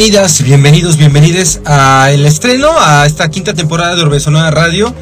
Bienvenidas, 0.00 0.42
bienvenidos, 0.42 0.96
bienvenides 0.96 1.60
a 1.66 2.10
el 2.10 2.24
estreno, 2.24 2.70
a 2.74 3.04
esta 3.04 3.30
quinta 3.30 3.52
temporada 3.52 3.94
de 3.94 4.00
Orbe 4.00 4.18
Sonora 4.18 4.50
Radio. 4.50 4.94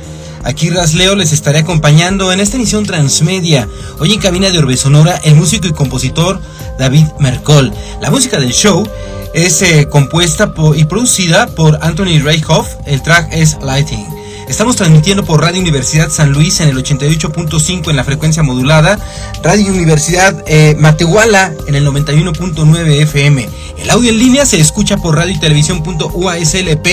Aquí 0.42 0.70
Rasleo 0.70 1.14
les 1.14 1.30
estaré 1.30 1.60
acompañando 1.60 2.32
en 2.32 2.40
esta 2.40 2.56
emisión 2.56 2.84
transmedia. 2.84 3.68
Hoy 4.00 4.12
en 4.12 4.18
cabina 4.18 4.50
de 4.50 4.58
Orbe 4.58 4.76
Sonora, 4.76 5.20
el 5.22 5.36
músico 5.36 5.68
y 5.68 5.72
compositor 5.72 6.40
David 6.80 7.06
Mercol. 7.20 7.72
La 8.00 8.10
música 8.10 8.40
del 8.40 8.52
show 8.52 8.84
es 9.34 9.62
eh, 9.62 9.86
compuesta 9.88 10.52
y 10.74 10.84
producida 10.86 11.46
por 11.46 11.78
Anthony 11.80 12.18
Reichhoff. 12.20 12.66
El 12.84 13.00
track 13.00 13.28
es 13.32 13.56
Lighting. 13.62 14.17
Estamos 14.48 14.76
transmitiendo 14.76 15.26
por 15.26 15.42
Radio 15.42 15.60
Universidad 15.60 16.08
San 16.08 16.32
Luis 16.32 16.60
en 16.60 16.70
el 16.70 16.82
88.5 16.82 17.90
en 17.90 17.96
la 17.96 18.02
frecuencia 18.02 18.42
modulada, 18.42 18.98
Radio 19.42 19.70
Universidad 19.70 20.42
eh, 20.46 20.74
Matehuala 20.78 21.52
en 21.66 21.74
el 21.74 21.86
91.9 21.86 23.02
FM. 23.02 23.46
El 23.76 23.90
audio 23.90 24.08
en 24.08 24.18
línea 24.18 24.46
se 24.46 24.58
escucha 24.58 24.96
por 24.96 25.16
radio 25.16 25.34
y 25.34 25.38
televisión.uaslp 25.38 26.86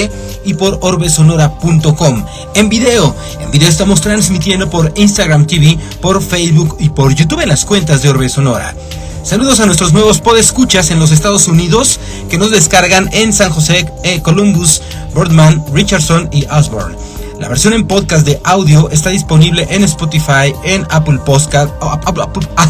y 0.44 0.54
por 0.56 0.80
orbesonora.com. 0.82 2.26
En 2.56 2.68
video, 2.68 3.16
en 3.40 3.52
video 3.52 3.70
estamos 3.70 4.02
transmitiendo 4.02 4.70
por 4.70 4.92
Instagram 4.98 5.48
TV, 5.48 5.80
por 6.02 6.22
Facebook 6.22 6.76
y 6.82 6.90
por 6.90 7.16
YouTube 7.16 7.40
en 7.40 7.50
las 7.50 7.64
cuentas 7.64 8.02
de 8.02 8.10
Orbe 8.10 8.28
Sonora. 8.28 8.76
Saludos 9.24 9.62
a 9.62 9.66
nuestros 9.66 9.94
nuevos 9.94 10.20
podescuchas 10.20 10.92
en 10.92 11.00
los 11.00 11.12
Estados 11.12 11.48
Unidos 11.48 12.02
que 12.30 12.38
nos 12.38 12.52
descargan 12.52 13.10
en 13.14 13.32
San 13.32 13.50
José, 13.50 13.90
eh, 14.04 14.22
Columbus, 14.22 14.82
Boardman, 15.14 15.64
Richardson 15.74 16.28
y 16.34 16.46
Osborne. 16.48 17.15
La 17.40 17.50
versión 17.50 17.74
en 17.74 17.86
podcast 17.86 18.26
de 18.26 18.40
audio 18.46 18.90
está 18.92 19.10
disponible 19.10 19.68
en 19.70 19.84
Spotify, 19.84 20.54
en 20.64 20.88
Apple 20.90 21.20
Podcast, 21.26 21.70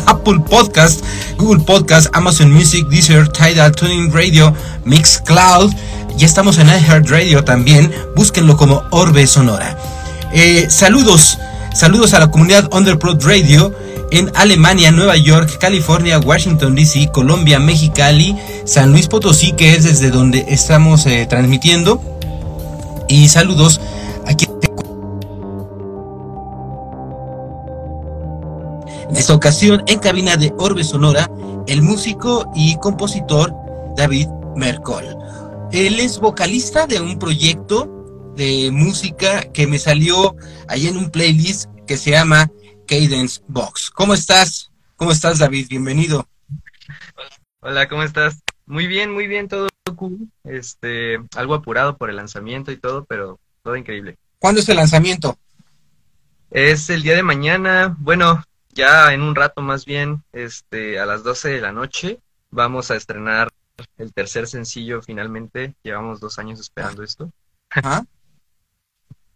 Apple 0.08 0.40
Podcast, 0.50 1.04
Google 1.38 1.64
Podcast, 1.64 2.08
Amazon 2.14 2.52
Music, 2.52 2.88
Deezer, 2.88 3.28
Tidal, 3.28 3.74
Tuning 3.74 4.12
Radio, 4.12 4.54
Mixcloud. 4.84 5.72
Ya 6.18 6.26
estamos 6.26 6.58
en 6.58 6.68
iHeartRadio 6.68 7.44
también. 7.44 7.94
Búsquenlo 8.16 8.58
como 8.58 8.84
Orbe 8.90 9.28
Sonora. 9.28 9.78
Eh, 10.34 10.66
saludos, 10.70 11.38
saludos 11.74 12.16
a 12.16 12.20
la 12.20 12.32
comunidad 12.32 12.68
Underprod 12.74 13.24
Radio 13.24 13.72
en 14.12 14.32
Alemania, 14.34 14.92
Nueva 14.92 15.16
York, 15.16 15.60
California, 15.60 16.18
Washington 16.20 16.74
DC, 16.74 17.12
Colombia, 17.12 17.60
Mexicali, 17.60 18.36
San 18.66 18.92
Luis 18.92 19.08
Potosí, 19.08 19.52
que 19.52 19.76
es 19.76 19.84
desde 19.84 20.10
donde 20.10 20.46
estamos 20.50 21.06
eh, 21.06 21.28
transmitiendo. 21.30 22.02
Y 23.08 23.28
saludos 23.28 23.80
En 29.10 29.16
esta 29.18 29.36
ocasión, 29.36 29.84
en 29.86 30.00
cabina 30.00 30.36
de 30.36 30.52
Orbe 30.58 30.84
Sonora, 30.84 31.30
el 31.68 31.84
músico 31.84 32.52
y 32.56 32.76
compositor 32.78 33.54
David 33.96 34.28
Mercol. 34.56 35.06
Él 35.72 36.00
es 36.00 36.20
vocalista 36.20 36.88
de 36.88 37.00
un 37.00 37.20
proyecto 37.20 38.34
de 38.36 38.72
música 38.72 39.52
que 39.52 39.68
me 39.68 39.78
salió 39.78 40.36
ahí 40.68 40.88
en 40.88 40.98
un 40.98 41.12
playlist 41.12 41.70
que 41.86 41.98
se 41.98 42.12
llama 42.12 42.50
Cadence 42.88 43.42
Box. 43.48 43.92
¿Cómo 43.92 44.16
estás? 44.16 44.72
¿Cómo 44.96 45.12
estás, 45.12 45.38
David? 45.38 45.68
Bienvenido. 45.70 46.28
Hola, 47.60 47.88
¿cómo 47.88 48.02
estás? 48.02 48.40
Muy 48.66 48.88
bien, 48.88 49.12
muy 49.12 49.28
bien, 49.28 49.48
todo 49.48 49.68
cool. 49.96 50.18
Este, 50.44 51.20
algo 51.36 51.54
apurado 51.54 51.96
por 51.96 52.10
el 52.10 52.16
lanzamiento 52.16 52.72
y 52.72 52.78
todo, 52.78 53.06
pero 53.06 53.40
todo 53.62 53.76
increíble. 53.76 54.18
¿Cuándo 54.40 54.62
es 54.62 54.70
el 54.70 54.78
lanzamiento? 54.78 55.38
Es 56.50 56.90
el 56.90 57.04
día 57.04 57.16
de 57.16 57.24
mañana. 57.24 57.96
Bueno, 58.00 58.44
ya 58.76 59.14
en 59.14 59.22
un 59.22 59.36
rato 59.36 59.62
más 59.62 59.86
bien, 59.86 60.24
este, 60.34 61.00
a 61.00 61.06
las 61.06 61.24
12 61.24 61.50
de 61.50 61.62
la 61.62 61.72
noche, 61.72 62.20
vamos 62.52 62.92
a 62.92 62.96
estrenar 62.96 63.50
el 63.98 64.14
tercer 64.14 64.48
sencillo 64.48 65.02
finalmente. 65.02 65.76
Llevamos 65.82 66.20
dos 66.20 66.38
años 66.38 66.60
esperando 66.60 67.02
esto. 67.02 67.32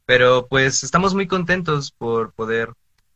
Pero 0.05 0.47
pues 0.47 0.83
estamos 0.83 1.16
muy 1.16 1.27
contentos 1.27 1.91
por 1.91 2.33
poder 2.33 2.73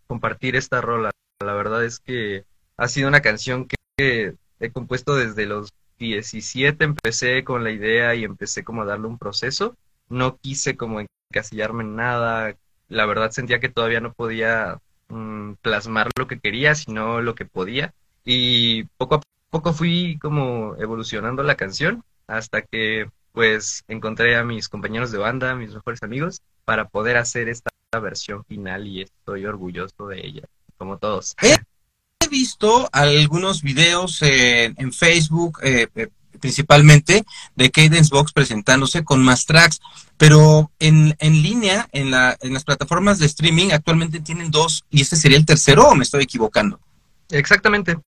compartir 0.07 0.55
esta 0.55 0.81
rola. 0.81 1.11
La 1.39 1.53
verdad 1.53 1.83
es 1.83 1.99
que 1.99 2.45
ha 2.77 2.87
sido 2.87 3.09
una 3.09 3.21
canción 3.21 3.67
que 3.67 4.35
he 4.59 4.71
compuesto 4.71 5.15
desde 5.15 5.45
los 5.45 5.73
17. 5.99 6.83
Empecé 6.85 7.43
con 7.43 7.63
la 7.63 7.71
idea 7.71 8.15
y 8.15 8.23
empecé 8.23 8.63
como 8.63 8.83
a 8.83 8.85
darle 8.85 9.07
un 9.07 9.17
proceso. 9.17 9.75
No 10.07 10.37
quise 10.37 10.77
como 10.77 11.01
encasillarme 11.31 11.83
en 11.83 11.95
nada. 11.95 12.55
La 12.87 13.05
verdad 13.05 13.31
sentía 13.31 13.59
que 13.59 13.69
todavía 13.69 13.99
no 13.99 14.13
podía 14.13 14.79
Mm, 15.13 15.53
plasmar 15.61 16.09
lo 16.17 16.27
que 16.27 16.39
quería, 16.39 16.73
sino 16.73 17.21
lo 17.21 17.35
que 17.35 17.45
podía. 17.45 17.93
Y 18.25 18.85
poco 18.97 19.15
a 19.15 19.21
poco 19.51 19.71
fui 19.73 20.17
como 20.19 20.75
evolucionando 20.79 21.43
la 21.43 21.55
canción 21.55 22.03
hasta 22.25 22.63
que 22.63 23.09
pues 23.31 23.83
encontré 23.87 24.35
a 24.37 24.43
mis 24.43 24.69
compañeros 24.69 25.11
de 25.11 25.19
banda, 25.19 25.55
mis 25.55 25.73
mejores 25.73 26.01
amigos, 26.01 26.41
para 26.65 26.87
poder 26.87 27.17
hacer 27.17 27.47
esta 27.47 27.69
versión 28.01 28.43
final 28.45 28.87
y 28.87 29.01
estoy 29.01 29.45
orgulloso 29.45 30.07
de 30.07 30.25
ella, 30.25 30.43
como 30.77 30.97
todos. 30.97 31.35
He 31.41 32.27
visto 32.27 32.89
algunos 32.91 33.61
videos 33.61 34.19
en 34.21 34.93
Facebook, 34.93 35.59
eh, 35.63 35.87
eh, 35.95 36.09
principalmente 36.43 37.23
de 37.55 37.71
Cadence 37.71 38.09
Box 38.11 38.33
presentándose 38.33 39.05
con 39.05 39.23
más 39.23 39.45
tracks, 39.45 39.79
pero 40.17 40.69
en, 40.77 41.15
en 41.19 41.41
línea, 41.41 41.87
en, 41.93 42.11
la, 42.11 42.37
en 42.41 42.53
las 42.53 42.65
plataformas 42.65 43.17
de 43.17 43.27
streaming, 43.27 43.71
actualmente 43.71 44.19
tienen 44.19 44.51
dos 44.51 44.83
y 44.89 45.01
este 45.01 45.15
sería 45.15 45.37
el 45.37 45.45
tercero 45.45 45.87
o 45.87 45.95
me 45.95 46.03
estoy 46.03 46.23
equivocando. 46.23 46.81
Exactamente. 47.29 47.97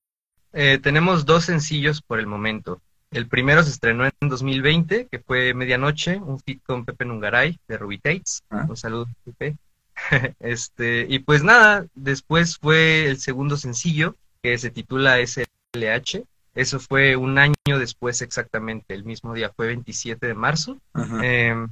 Eh, 0.52 0.78
tenemos 0.82 1.24
dos 1.24 1.46
sencillos 1.46 2.02
por 2.02 2.20
el 2.20 2.26
momento. 2.26 2.82
El 3.10 3.26
primero 3.26 3.62
se 3.62 3.70
estrenó 3.70 4.04
en 4.04 4.28
2020, 4.28 5.08
que 5.10 5.18
fue 5.18 5.54
Medianoche, 5.54 6.18
un 6.18 6.38
fit 6.38 6.62
con 6.62 6.84
Pepe 6.84 7.06
Nungaray 7.06 7.58
de 7.66 7.78
Ruby 7.78 7.96
Tates. 7.96 8.42
Ah. 8.50 8.66
Un 8.68 8.76
saludo, 8.76 9.08
Pepe. 9.24 9.56
este, 10.40 11.06
y 11.08 11.20
pues 11.20 11.42
nada, 11.42 11.86
después 11.94 12.58
fue 12.58 13.06
el 13.06 13.18
segundo 13.18 13.56
sencillo, 13.56 14.14
que 14.42 14.58
se 14.58 14.70
titula 14.70 15.20
SLH, 15.26 16.22
eso 16.56 16.80
fue 16.80 17.16
un 17.16 17.38
año 17.38 17.54
después 17.78 18.22
exactamente, 18.22 18.94
el 18.94 19.04
mismo 19.04 19.34
día, 19.34 19.52
fue 19.54 19.66
27 19.66 20.26
de 20.26 20.34
marzo. 20.34 20.78
Em, 21.22 21.68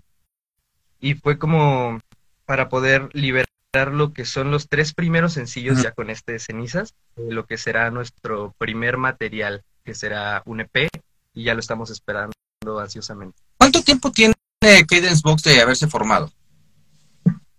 y 1.01 1.15
fue 1.15 1.39
como 1.39 2.01
para 2.45 2.69
poder 2.69 3.09
liberar 3.15 3.47
lo 3.93 4.13
que 4.13 4.27
son 4.27 4.51
los 4.51 4.69
tres 4.69 4.93
primeros 4.93 5.33
sencillos 5.33 5.83
ya 5.83 5.93
con 5.93 6.11
este 6.11 6.33
de 6.33 6.39
cenizas, 6.39 6.95
lo 7.17 7.47
que 7.47 7.57
será 7.57 7.91
nuestro 7.91 8.55
primer 8.59 8.99
material, 8.99 9.63
que 9.85 9.95
será 9.95 10.43
un 10.45 10.61
EP, 10.61 10.89
y 11.33 11.45
ya 11.45 11.55
lo 11.55 11.61
estamos 11.61 11.91
esperando 11.91 12.35
ansiosamente. 12.79 13.39
¿Cuánto 13.57 13.83
tiempo 13.83 14.13
tiene 14.13 14.35
Cadence 14.61 15.23
Box 15.25 15.45
de 15.45 15.63
haberse 15.63 15.89
formado? 15.89 16.31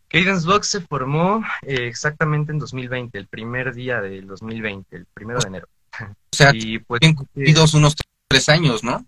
Cadence 0.07 0.47
Box 0.47 0.67
se 0.67 0.81
formó 0.81 1.43
eh, 1.63 1.87
exactamente 1.87 2.51
en 2.51 2.59
2020, 2.59 3.17
el 3.17 3.27
primer 3.27 3.73
día 3.73 3.99
del 3.99 4.27
2020, 4.27 4.95
el 4.95 5.05
primero 5.13 5.39
de 5.39 5.47
enero. 5.47 5.67
O 6.03 6.35
sea, 6.35 6.51
y 6.53 6.79
pues, 6.79 6.99
cumplidos 7.15 7.73
unos 7.73 7.95
tres 8.27 8.49
años, 8.49 8.83
¿no? 8.83 9.05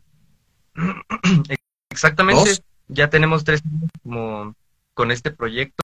Exactamente. 1.90 2.62
Ya 2.88 3.10
tenemos 3.10 3.44
tres 3.44 3.62
años 3.66 3.90
como 4.04 4.56
con 4.94 5.12
este 5.12 5.32
proyecto, 5.32 5.84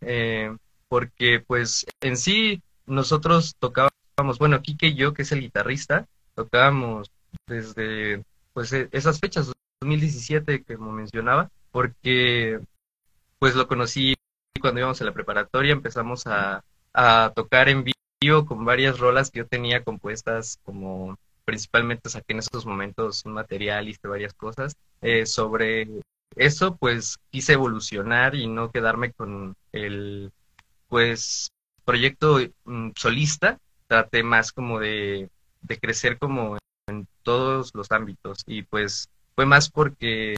eh, 0.00 0.54
porque 0.88 1.40
pues 1.40 1.86
en 2.00 2.16
sí 2.16 2.62
nosotros 2.86 3.54
tocábamos, 3.58 4.38
bueno, 4.38 4.60
Kike 4.60 4.88
y 4.88 4.94
yo, 4.94 5.14
que 5.14 5.22
es 5.22 5.32
el 5.32 5.40
guitarrista, 5.40 6.06
tocábamos 6.34 7.10
desde 7.46 8.24
pues 8.52 8.72
e, 8.72 8.88
esas 8.92 9.20
fechas, 9.20 9.52
2017, 9.80 10.64
como 10.76 10.92
mencionaba, 10.92 11.50
porque 11.70 12.60
pues 13.38 13.54
lo 13.54 13.68
conocí 13.68 14.14
cuando 14.60 14.80
íbamos 14.80 15.00
a 15.00 15.04
la 15.04 15.12
preparatoria, 15.12 15.72
empezamos 15.72 16.26
a, 16.26 16.64
a 16.92 17.32
tocar 17.34 17.68
en 17.68 17.84
vivo 17.84 17.99
con 18.46 18.66
varias 18.66 18.98
rolas 18.98 19.30
que 19.30 19.38
yo 19.38 19.46
tenía 19.46 19.82
compuestas 19.82 20.58
como 20.64 21.18
principalmente 21.46 22.10
saqué 22.10 22.34
en 22.34 22.40
esos 22.40 22.66
momentos 22.66 23.24
un 23.24 23.32
material, 23.32 23.88
hice 23.88 24.06
varias 24.06 24.34
cosas. 24.34 24.76
Eh, 25.00 25.24
sobre 25.24 25.88
eso, 26.36 26.76
pues 26.76 27.16
quise 27.30 27.54
evolucionar 27.54 28.34
y 28.34 28.46
no 28.46 28.70
quedarme 28.70 29.12
con 29.12 29.56
el, 29.72 30.32
pues, 30.88 31.50
proyecto 31.86 32.38
mm, 32.66 32.90
solista. 32.94 33.58
Traté 33.86 34.22
más 34.22 34.52
como 34.52 34.78
de, 34.78 35.30
de 35.62 35.78
crecer 35.78 36.18
como 36.18 36.58
en 36.88 37.08
todos 37.22 37.70
los 37.74 37.90
ámbitos 37.90 38.42
y 38.46 38.62
pues 38.62 39.08
fue 39.34 39.46
más 39.46 39.70
porque 39.70 40.36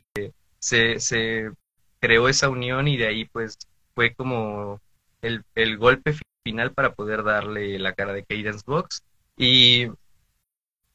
se, 0.61 1.01
se 1.01 1.51
creó 1.99 2.29
esa 2.29 2.49
unión 2.49 2.87
y 2.87 2.97
de 2.97 3.09
ahí 3.09 3.25
pues 3.25 3.59
fue 3.95 4.15
como 4.15 4.81
el, 5.21 5.43
el 5.55 5.79
golpe 5.79 6.15
final 6.43 6.73
para 6.73 6.95
poder 6.95 7.23
darle 7.23 7.79
la 7.79 7.95
cara 7.95 8.13
de 8.13 8.25
Cadence 8.25 8.63
Box. 8.67 9.03
Y 9.37 9.89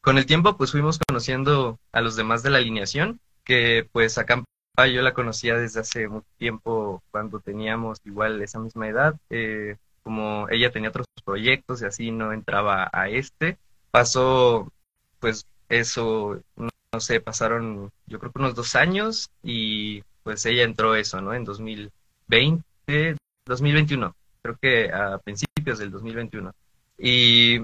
con 0.02 0.18
el 0.18 0.26
tiempo, 0.26 0.58
pues 0.58 0.72
fuimos 0.72 1.00
conociendo 1.08 1.80
a 1.92 2.02
los 2.02 2.16
demás 2.16 2.44
de 2.44 2.50
la 2.50 2.60
alineación, 2.60 3.20
que 3.44 3.88
pues 3.92 4.18
acá 4.18 4.44
yo 4.86 5.02
la 5.02 5.14
conocía 5.14 5.58
desde 5.58 5.80
hace 5.80 6.08
mucho 6.08 6.28
tiempo 6.38 7.02
cuando 7.12 7.40
teníamos 7.40 8.00
igual 8.06 8.42
esa 8.42 8.60
misma 8.60 8.88
edad. 8.88 9.16
Eh, 9.30 9.76
como 10.04 10.48
ella 10.50 10.72
tenía 10.72 10.90
otros 10.90 11.08
proyectos 11.26 11.82
y 11.82 11.86
así 11.86 12.12
no 12.12 12.32
entraba 12.32 12.90
a 12.94 13.10
este, 13.10 13.58
pasó 13.92 14.72
pues 15.20 15.46
eso 15.68 16.40
no 16.56 17.00
sé, 17.00 17.20
pasaron 17.20 17.92
yo 18.06 18.20
creo 18.20 18.32
que 18.32 18.40
unos 18.40 18.56
dos 18.56 18.76
años 18.76 19.30
y 19.44 20.04
pues 20.24 20.46
ella 20.46 20.64
entró 20.64 20.96
eso, 20.96 21.20
¿no? 21.22 21.34
En 21.34 21.44
2020, 21.44 23.18
2021, 23.46 24.16
creo 24.48 24.58
que 24.62 24.94
a 24.94 25.18
principios 25.18 25.80
del 25.80 25.92
2021. 25.92 26.54
Y 26.98 27.60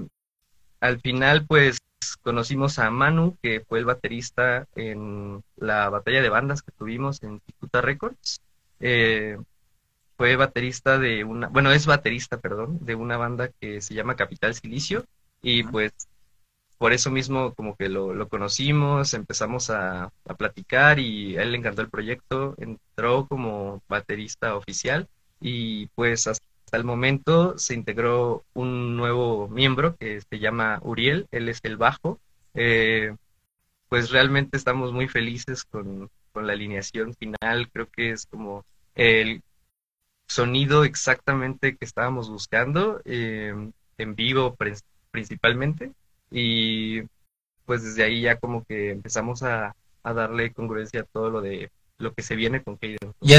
al 0.80 1.00
final 1.00 1.46
pues 1.46 1.78
conocimos 2.22 2.78
a 2.78 2.90
Manu, 2.90 3.36
que 3.42 3.60
fue 3.60 3.78
el 3.78 3.84
baterista 3.84 4.66
en 4.76 5.42
la 5.56 5.88
batalla 5.88 6.22
de 6.22 6.28
bandas 6.28 6.62
que 6.62 6.72
tuvimos 6.72 7.22
en 7.22 7.40
Cicuta 7.46 7.80
Records. 7.80 8.40
Eh, 8.80 9.38
fue 10.16 10.36
baterista 10.36 10.98
de 10.98 11.24
una, 11.24 11.48
bueno, 11.48 11.72
es 11.72 11.86
baterista, 11.86 12.38
perdón, 12.38 12.78
de 12.84 12.94
una 12.94 13.16
banda 13.16 13.48
que 13.60 13.80
se 13.80 13.94
llama 13.94 14.16
Capital 14.16 14.54
Silicio 14.54 15.04
y 15.42 15.64
pues 15.64 15.92
por 16.78 16.92
eso 16.92 17.10
mismo 17.10 17.54
como 17.54 17.76
que 17.76 17.88
lo, 17.88 18.28
conocimos, 18.28 19.14
empezamos 19.14 19.70
a, 19.70 20.12
platicar 20.36 20.98
y 20.98 21.36
a 21.36 21.42
él 21.42 21.52
le 21.52 21.58
encantó 21.58 21.82
el 21.82 21.90
proyecto, 21.90 22.54
entró 22.58 23.26
como 23.26 23.82
baterista 23.88 24.54
oficial 24.56 25.08
y 25.40 25.86
pues 25.88 26.26
hasta 26.26 26.44
el 26.72 26.84
momento 26.84 27.56
se 27.58 27.74
integró 27.74 28.44
un 28.54 28.96
nuevo 28.96 29.48
miembro 29.48 29.96
que 29.96 30.20
se 30.20 30.38
llama 30.38 30.80
Uriel, 30.82 31.26
él 31.30 31.48
es 31.48 31.60
el 31.62 31.76
bajo. 31.76 32.18
Eh, 32.54 33.14
pues 33.88 34.10
realmente 34.10 34.56
estamos 34.56 34.92
muy 34.92 35.08
felices 35.08 35.64
con, 35.64 36.10
la 36.34 36.52
alineación 36.52 37.14
final, 37.14 37.70
creo 37.70 37.88
que 37.88 38.10
es 38.10 38.26
como 38.26 38.64
el 38.96 39.40
sonido 40.26 40.82
exactamente 40.82 41.76
que 41.76 41.84
estábamos 41.84 42.28
buscando, 42.28 43.00
eh, 43.04 43.54
en 43.98 44.14
vivo 44.16 44.56
principalmente 45.12 45.92
y 46.32 47.02
pues 47.66 47.84
desde 47.84 48.02
ahí 48.02 48.22
ya 48.22 48.36
como 48.36 48.64
que 48.64 48.90
empezamos 48.90 49.42
a, 49.42 49.76
darle 50.02 50.52
congruencia 50.52 51.00
a 51.00 51.04
todo 51.04 51.30
lo 51.30 51.40
de 51.40 51.70
lo 51.96 52.12
que 52.12 52.22
se 52.22 52.36
viene 52.36 52.62
con 52.62 52.76
Kaden. 52.76 52.98
Y 53.22 53.34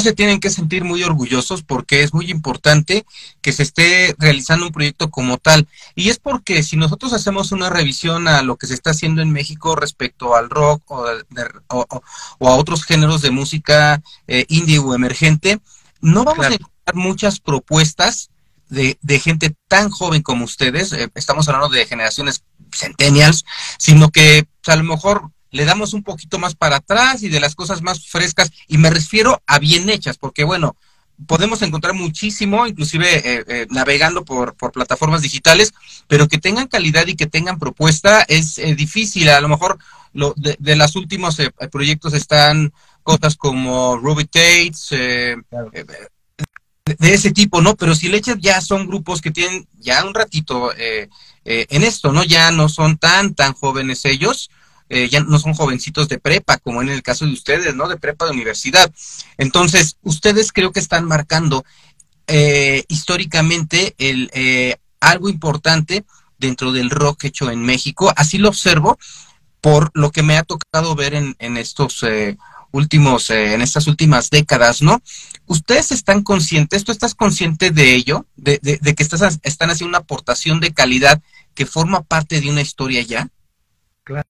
se 0.00 0.12
tienen 0.12 0.40
que 0.40 0.50
sentir 0.50 0.84
muy 0.84 1.02
orgullosos 1.02 1.62
porque 1.62 2.02
es 2.02 2.14
muy 2.14 2.30
importante 2.30 3.04
que 3.40 3.52
se 3.52 3.62
esté 3.62 4.14
realizando 4.18 4.66
un 4.66 4.72
proyecto 4.72 5.10
como 5.10 5.38
tal. 5.38 5.68
Y 5.94 6.08
es 6.10 6.18
porque 6.18 6.62
si 6.62 6.76
nosotros 6.76 7.12
hacemos 7.12 7.52
una 7.52 7.70
revisión 7.70 8.28
a 8.28 8.42
lo 8.42 8.56
que 8.56 8.66
se 8.66 8.74
está 8.74 8.90
haciendo 8.90 9.22
en 9.22 9.30
México 9.30 9.76
respecto 9.76 10.34
al 10.34 10.50
rock 10.50 10.82
o, 10.90 11.06
a 11.06 12.56
otros 12.56 12.84
géneros 12.84 13.22
de 13.22 13.30
música 13.30 14.02
eh, 14.26 14.46
indie 14.48 14.78
o 14.78 14.94
emergente, 14.94 15.60
no 16.00 16.24
vamos 16.24 16.46
a 16.46 16.54
encontrar 16.54 16.94
muchas 16.94 17.40
propuestas 17.40 18.30
de, 18.68 19.20
gente 19.20 19.54
tan 19.68 19.90
joven 19.90 20.22
como 20.22 20.44
ustedes, 20.44 20.92
eh, 20.92 21.10
estamos 21.14 21.46
hablando 21.48 21.68
de 21.68 21.86
generaciones 21.86 22.42
centennials, 22.74 23.44
sino 23.78 24.10
que 24.10 24.46
pues, 24.62 24.74
a 24.74 24.78
lo 24.78 24.84
mejor 24.84 25.30
le 25.52 25.64
damos 25.64 25.92
un 25.92 26.02
poquito 26.02 26.38
más 26.40 26.56
para 26.56 26.76
atrás 26.76 27.22
y 27.22 27.28
de 27.28 27.38
las 27.38 27.54
cosas 27.54 27.82
más 27.82 28.08
frescas, 28.08 28.50
y 28.66 28.78
me 28.78 28.90
refiero 28.90 29.40
a 29.46 29.60
bien 29.60 29.88
hechas, 29.88 30.18
porque 30.18 30.42
bueno, 30.42 30.76
podemos 31.26 31.62
encontrar 31.62 31.94
muchísimo, 31.94 32.66
inclusive 32.66 33.18
eh, 33.18 33.44
eh, 33.46 33.66
navegando 33.70 34.24
por, 34.24 34.54
por, 34.54 34.72
plataformas 34.72 35.22
digitales, 35.22 35.72
pero 36.08 36.26
que 36.26 36.38
tengan 36.38 36.66
calidad 36.66 37.06
y 37.06 37.14
que 37.14 37.26
tengan 37.26 37.60
propuesta 37.60 38.22
es 38.22 38.56
difícil. 38.76 39.28
A 39.28 39.40
lo 39.40 39.48
mejor 39.48 39.78
lo, 40.12 40.34
de, 40.36 40.56
de 40.58 40.74
los 40.74 40.96
últimos 40.96 41.36
proyectos 41.70 42.14
están 42.14 42.72
cosas 43.04 43.36
como 43.36 43.96
Ruby 43.96 44.24
Tates, 44.24 44.92
de 46.84 47.14
ese 47.14 47.30
tipo, 47.30 47.60
¿no? 47.60 47.76
Pero 47.76 47.94
si 47.94 48.08
leches 48.08 48.36
ya 48.40 48.60
son 48.60 48.86
grupos 48.86 49.20
que 49.20 49.30
tienen 49.30 49.66
ya 49.78 50.04
un 50.04 50.14
ratito 50.14 50.72
eh, 50.76 51.08
eh, 51.44 51.66
en 51.70 51.82
esto, 51.84 52.12
¿no? 52.12 52.24
Ya 52.24 52.50
no 52.50 52.68
son 52.68 52.98
tan, 52.98 53.34
tan 53.34 53.52
jóvenes 53.52 54.04
ellos, 54.04 54.50
eh, 54.88 55.08
ya 55.08 55.20
no 55.20 55.38
son 55.38 55.54
jovencitos 55.54 56.08
de 56.08 56.18
prepa, 56.18 56.58
como 56.58 56.82
en 56.82 56.88
el 56.88 57.02
caso 57.02 57.24
de 57.24 57.32
ustedes, 57.32 57.74
¿no? 57.74 57.88
De 57.88 57.96
prepa 57.96 58.26
de 58.26 58.32
universidad. 58.32 58.92
Entonces, 59.38 59.96
ustedes 60.02 60.52
creo 60.52 60.72
que 60.72 60.80
están 60.80 61.06
marcando 61.06 61.64
históricamente 62.88 63.94
el, 63.98 64.30
algo 65.00 65.28
importante 65.28 66.06
dentro 66.38 66.72
del 66.72 66.88
rock 66.88 67.24
hecho 67.24 67.50
en 67.50 67.60
México. 67.60 68.10
Así 68.16 68.38
lo 68.38 68.48
observo 68.48 68.98
por 69.60 69.90
lo 69.92 70.10
que 70.10 70.22
me 70.22 70.38
ha 70.38 70.42
tocado 70.42 70.94
ver 70.94 71.12
en, 71.14 71.36
en 71.40 71.58
estos 71.58 72.02
últimos, 72.72 73.30
eh, 73.30 73.54
en 73.54 73.62
estas 73.62 73.86
últimas 73.86 74.30
décadas, 74.30 74.82
¿no? 74.82 75.00
¿Ustedes 75.46 75.92
están 75.92 76.22
conscientes, 76.22 76.84
tú 76.84 76.90
estás 76.90 77.14
consciente 77.14 77.70
de 77.70 77.94
ello, 77.94 78.26
de, 78.36 78.58
de, 78.62 78.94
que 78.94 79.02
estás, 79.02 79.38
están 79.42 79.70
haciendo 79.70 79.90
una 79.90 79.98
aportación 79.98 80.58
de 80.60 80.72
calidad 80.72 81.22
que 81.54 81.66
forma 81.66 82.02
parte 82.02 82.40
de 82.40 82.50
una 82.50 82.62
historia 82.62 83.02
ya? 83.02 83.28
Claro, 84.04 84.28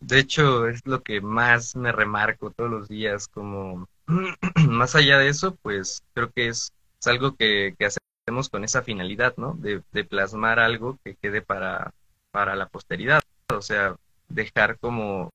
de 0.00 0.18
hecho 0.18 0.68
es 0.68 0.86
lo 0.86 1.02
que 1.02 1.20
más 1.20 1.76
me 1.76 1.92
remarco 1.92 2.50
todos 2.50 2.70
los 2.70 2.88
días, 2.88 3.28
como 3.28 3.88
más 4.68 4.94
allá 4.94 5.18
de 5.18 5.28
eso, 5.28 5.56
pues 5.62 6.02
creo 6.14 6.30
que 6.30 6.48
es, 6.48 6.72
algo 7.06 7.36
que, 7.36 7.74
hacemos 7.80 8.48
con 8.48 8.64
esa 8.64 8.82
finalidad, 8.82 9.34
¿no? 9.36 9.54
De, 9.54 9.82
plasmar 10.04 10.58
algo 10.58 10.98
que 11.04 11.14
quede 11.16 11.42
para, 11.42 11.92
para 12.30 12.56
la 12.56 12.68
posteridad, 12.68 13.20
o 13.52 13.62
sea, 13.62 13.96
dejar 14.28 14.78
como 14.78 15.30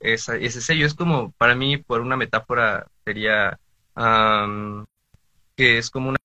esa, 0.00 0.36
ese 0.36 0.60
sello. 0.60 0.86
Es 0.86 0.94
como, 0.94 1.32
para 1.32 1.54
mí, 1.54 1.76
por 1.78 2.00
una 2.00 2.16
metáfora, 2.16 2.86
sería 3.04 3.58
que 5.56 5.78
es 5.78 5.90
como 5.90 6.10
una, 6.10 6.18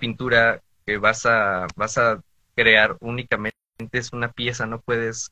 pintura 0.00 0.62
que 0.86 0.96
vas 0.96 1.26
a, 1.26 1.66
vas 1.76 1.98
a 1.98 2.22
crear 2.54 2.96
únicamente, 3.00 3.54
es 3.92 4.12
una 4.12 4.32
pieza, 4.32 4.66
no 4.66 4.80
puedes 4.80 5.30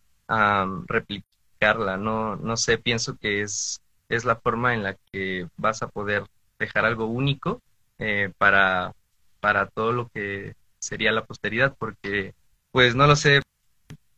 no, 1.61 2.37
no 2.37 2.57
sé, 2.57 2.79
pienso 2.79 3.17
que 3.17 3.43
es, 3.43 3.81
es 4.09 4.25
la 4.25 4.37
forma 4.37 4.75
en 4.75 4.83
la 4.83 4.97
que 5.13 5.47
vas 5.57 5.83
a 5.83 5.89
poder 5.89 6.25
dejar 6.59 6.85
algo 6.85 7.07
único 7.07 7.61
eh, 7.99 8.33
para, 8.39 8.95
para 9.41 9.67
todo 9.67 9.93
lo 9.93 10.09
que 10.09 10.55
sería 10.79 11.13
la 11.13 11.25
posteridad, 11.25 11.75
porque 11.79 12.35
pues 12.73 12.95
no 12.95 13.07
lo 13.07 13.17
sé, 13.17 13.43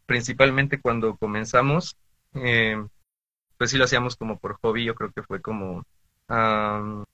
principalmente 0.07 0.81
cuando 0.81 1.17
comenzamos, 1.17 1.97
eh, 2.35 2.83
pues 3.59 3.71
sí 3.71 3.77
lo 3.79 3.85
hacíamos 3.85 4.17
como 4.17 4.39
por 4.39 4.59
hobby, 4.61 4.85
yo 4.85 4.95
creo 4.95 5.11
que 5.11 5.23
fue 5.23 5.41
como 5.41 5.85
a 6.29 7.05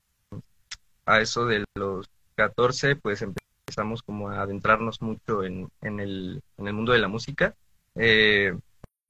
eso 1.21 1.47
de 1.47 1.65
los 1.75 2.09
14, 2.37 2.97
pues 2.97 3.23
empezamos 3.23 4.03
como 4.03 4.29
a 4.29 4.43
adentrarnos 4.43 5.01
mucho 5.03 5.43
en, 5.43 5.69
en, 5.81 6.01
el, 6.01 6.43
en 6.59 6.69
el 6.69 6.75
mundo 6.75 6.93
de 6.93 6.99
la 6.99 7.09
música, 7.09 7.55
eh, 7.95 8.57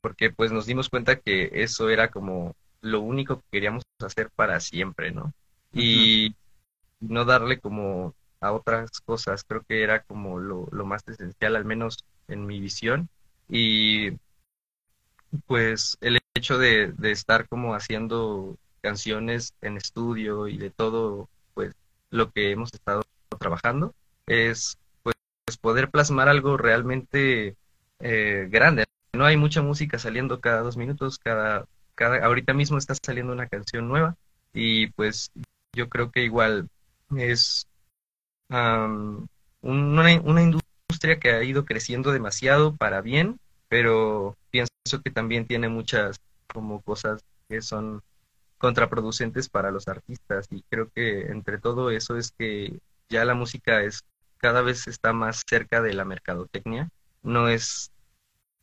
porque 0.00 0.30
pues 0.30 0.52
nos 0.52 0.66
dimos 0.66 0.88
cuenta 0.88 1.16
que 1.16 1.50
eso 1.54 1.88
era 1.88 2.10
como 2.10 2.54
lo 2.80 3.00
único 3.00 3.40
que 3.40 3.46
queríamos 3.52 3.82
hacer 4.00 4.30
para 4.30 4.60
siempre, 4.60 5.10
¿no? 5.10 5.32
Y 5.72 6.34
no 7.00 7.24
darle 7.24 7.60
como 7.60 8.14
a 8.40 8.52
otras 8.52 9.00
cosas, 9.00 9.44
creo 9.44 9.62
que 9.62 9.82
era 9.82 10.02
como 10.02 10.38
lo, 10.38 10.68
lo 10.70 10.86
más 10.86 11.06
esencial, 11.08 11.56
al 11.56 11.64
menos 11.64 12.04
en 12.28 12.46
mi 12.46 12.60
visión. 12.60 13.08
Y 13.48 14.12
pues 15.46 15.98
el 16.00 16.18
hecho 16.34 16.58
de, 16.58 16.94
estar 17.02 17.48
como 17.48 17.74
haciendo 17.74 18.56
canciones 18.80 19.54
en 19.60 19.76
estudio 19.76 20.48
y 20.48 20.56
de 20.56 20.70
todo 20.70 21.28
pues 21.54 21.74
lo 22.10 22.30
que 22.30 22.52
hemos 22.52 22.72
estado 22.72 23.02
trabajando 23.38 23.94
es 24.26 24.78
pues 25.02 25.16
poder 25.60 25.90
plasmar 25.90 26.28
algo 26.28 26.56
realmente 26.56 27.56
eh, 28.00 28.46
grande 28.50 28.84
no 29.18 29.25
hay 29.25 29.37
mucha 29.37 29.62
música 29.62 29.98
saliendo 29.98 30.40
cada 30.40 30.62
dos 30.62 30.76
minutos 30.76 31.18
cada 31.18 31.66
cada 31.94 32.25
ahorita 32.25 32.54
mismo 32.54 32.78
está 32.78 32.94
saliendo 32.94 33.32
una 33.32 33.48
canción 33.48 33.88
nueva 33.88 34.16
y 34.54 34.87
pues 34.92 35.30
yo 35.75 35.88
creo 35.88 36.10
que 36.12 36.22
igual 36.22 36.68
es 37.16 37.66
una, 38.48 40.20
una 40.22 40.42
industria 40.42 41.18
que 41.20 41.32
ha 41.32 41.42
ido 41.42 41.64
creciendo 41.64 42.12
demasiado 42.12 42.76
para 42.76 43.00
bien 43.00 43.40
pero 43.68 44.37
pienso 44.50 45.02
que 45.04 45.10
también 45.10 45.46
tiene 45.46 45.68
muchas 45.68 46.20
como 46.46 46.80
cosas 46.80 47.22
que 47.48 47.60
son 47.60 48.02
contraproducentes 48.56 49.48
para 49.48 49.72
los 49.72 49.88
artistas 49.88 50.46
y 50.50 50.62
creo 50.70 50.90
que 50.94 51.26
entre 51.26 51.58
todo 51.58 51.90
eso 51.90 52.16
es 52.16 52.30
que 52.30 52.78
ya 53.08 53.25
la 53.25 53.34
música 53.34 53.82
es 53.82 54.04
cada 54.38 54.62
vez 54.62 54.87
está 54.87 55.12
más 55.12 55.42
cerca 55.48 55.82
de 55.82 55.92
la 55.92 56.04
mercadotecnia, 56.04 56.88
no 57.22 57.48
es 57.48 57.90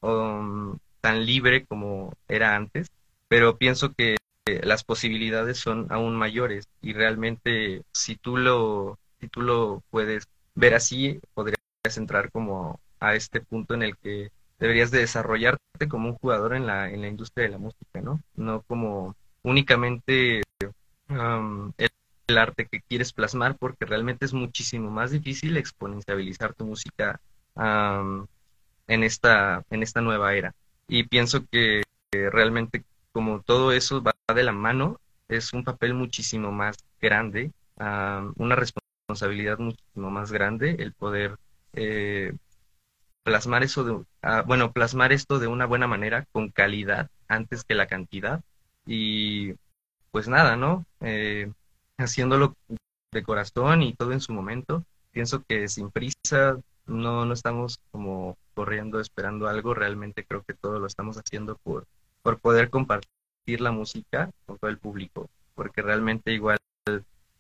um, 0.06 0.78
tan 1.02 1.26
libre 1.26 1.66
como 1.66 2.14
era 2.28 2.56
antes, 2.56 2.92
pero 3.28 3.58
pienso 3.58 3.94
que 3.94 4.18
las 4.64 4.84
posibilidades 4.84 5.58
son 5.58 5.88
aún 5.90 6.16
mayores 6.16 6.68
y 6.82 6.94
realmente 6.94 7.82
si 7.92 8.16
tú 8.16 8.38
lo 8.38 9.00
si 9.20 9.28
tú 9.28 9.42
lo 9.42 9.82
puedes 9.90 10.28
ver 10.54 10.76
así 10.76 11.20
podrías 11.34 11.58
entrar 11.96 12.32
como 12.32 12.80
a 13.00 13.16
este 13.16 13.42
punto 13.42 13.74
en 13.74 13.82
el 13.82 13.98
que 13.98 14.30
deberías 14.60 14.92
de 14.92 15.00
desarrollarte 15.00 15.88
como 15.90 16.10
un 16.10 16.16
jugador 16.16 16.56
en 16.56 16.66
la, 16.66 16.90
en 16.90 17.02
la 17.02 17.08
industria 17.08 17.46
de 17.46 17.52
la 17.52 17.58
música, 17.58 18.02
¿no? 18.02 18.22
No 18.36 18.62
como 18.64 19.16
únicamente 19.44 20.44
el, 21.08 22.38
arte 22.38 22.66
que 22.66 22.82
quieres 22.82 23.14
plasmar, 23.14 23.56
porque 23.58 23.86
realmente 23.86 24.26
es 24.26 24.34
muchísimo 24.34 24.90
más 24.90 25.12
difícil 25.12 25.58
exponencializar 25.58 26.54
tu 26.54 26.66
música 26.66 27.22
en, 28.88 29.04
esta, 29.04 29.64
en 29.70 29.84
esta 29.84 30.02
nueva 30.02 30.34
era. 30.36 30.54
Y 30.88 31.04
pienso 31.04 31.46
que 31.52 31.84
realmente 32.12 32.84
como 33.12 33.42
todo 33.42 33.72
eso 33.72 34.04
va 34.04 34.14
de 34.34 34.44
la 34.44 34.52
mano, 34.52 35.00
es 35.30 35.54
un 35.54 35.64
papel 35.64 35.94
muchísimo 35.94 36.52
más 36.52 36.76
grande, 37.02 37.52
una 37.78 38.56
responsabilidad 38.56 39.58
muchísimo 39.58 40.12
más 40.12 40.32
grande 40.32 40.76
el 40.80 40.94
poder 40.94 41.38
eh, 41.74 42.34
plasmar 43.24 43.64
eso 43.64 43.84
de, 43.84 44.04
ah, 44.22 44.44
bueno, 44.46 44.72
plasmar 44.74 45.14
esto 45.14 45.40
de 45.40 45.48
una 45.48 45.66
buena 45.66 45.88
manera, 45.88 46.26
con 46.34 46.50
calidad, 46.50 47.10
antes 47.28 47.64
que 47.64 47.76
la 47.76 47.88
cantidad. 47.88 48.42
Y 48.86 49.54
pues 50.12 50.28
nada, 50.28 50.58
¿no? 50.58 50.86
Eh, 51.02 51.52
haciéndolo 51.98 52.56
de 53.12 53.24
corazón 53.24 53.82
y 53.82 53.94
todo 53.94 54.12
en 54.12 54.22
su 54.22 54.34
momento. 54.34 54.84
Pienso 55.12 55.44
que 55.48 55.68
sin 55.70 55.90
prisa 55.90 56.58
no, 56.88 57.26
no 57.26 57.34
estamos 57.34 57.80
como 57.92 58.38
corriendo 58.54 59.00
esperando 59.00 59.48
algo, 59.48 59.74
realmente 59.74 60.26
creo 60.26 60.44
que 60.44 60.54
todo 60.54 60.80
lo 60.80 60.88
estamos 60.88 61.18
haciendo 61.18 61.58
por, 61.64 61.86
por 62.22 62.40
poder 62.40 62.70
compartir 62.70 63.60
la 63.60 63.72
música 63.72 64.30
con 64.46 64.58
todo 64.58 64.70
el 64.70 64.78
público, 64.78 65.30
porque 65.56 65.82
realmente 65.82 66.32
igual 66.32 66.58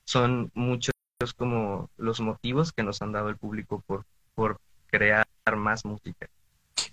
son 0.05 0.51
muchos 0.53 0.93
como 1.37 1.89
los 1.97 2.19
motivos 2.19 2.71
que 2.71 2.83
nos 2.83 3.01
han 3.01 3.11
dado 3.11 3.29
el 3.29 3.37
público 3.37 3.83
por, 3.87 4.05
por 4.35 4.59
crear 4.87 5.25
más 5.55 5.85
música. 5.85 6.27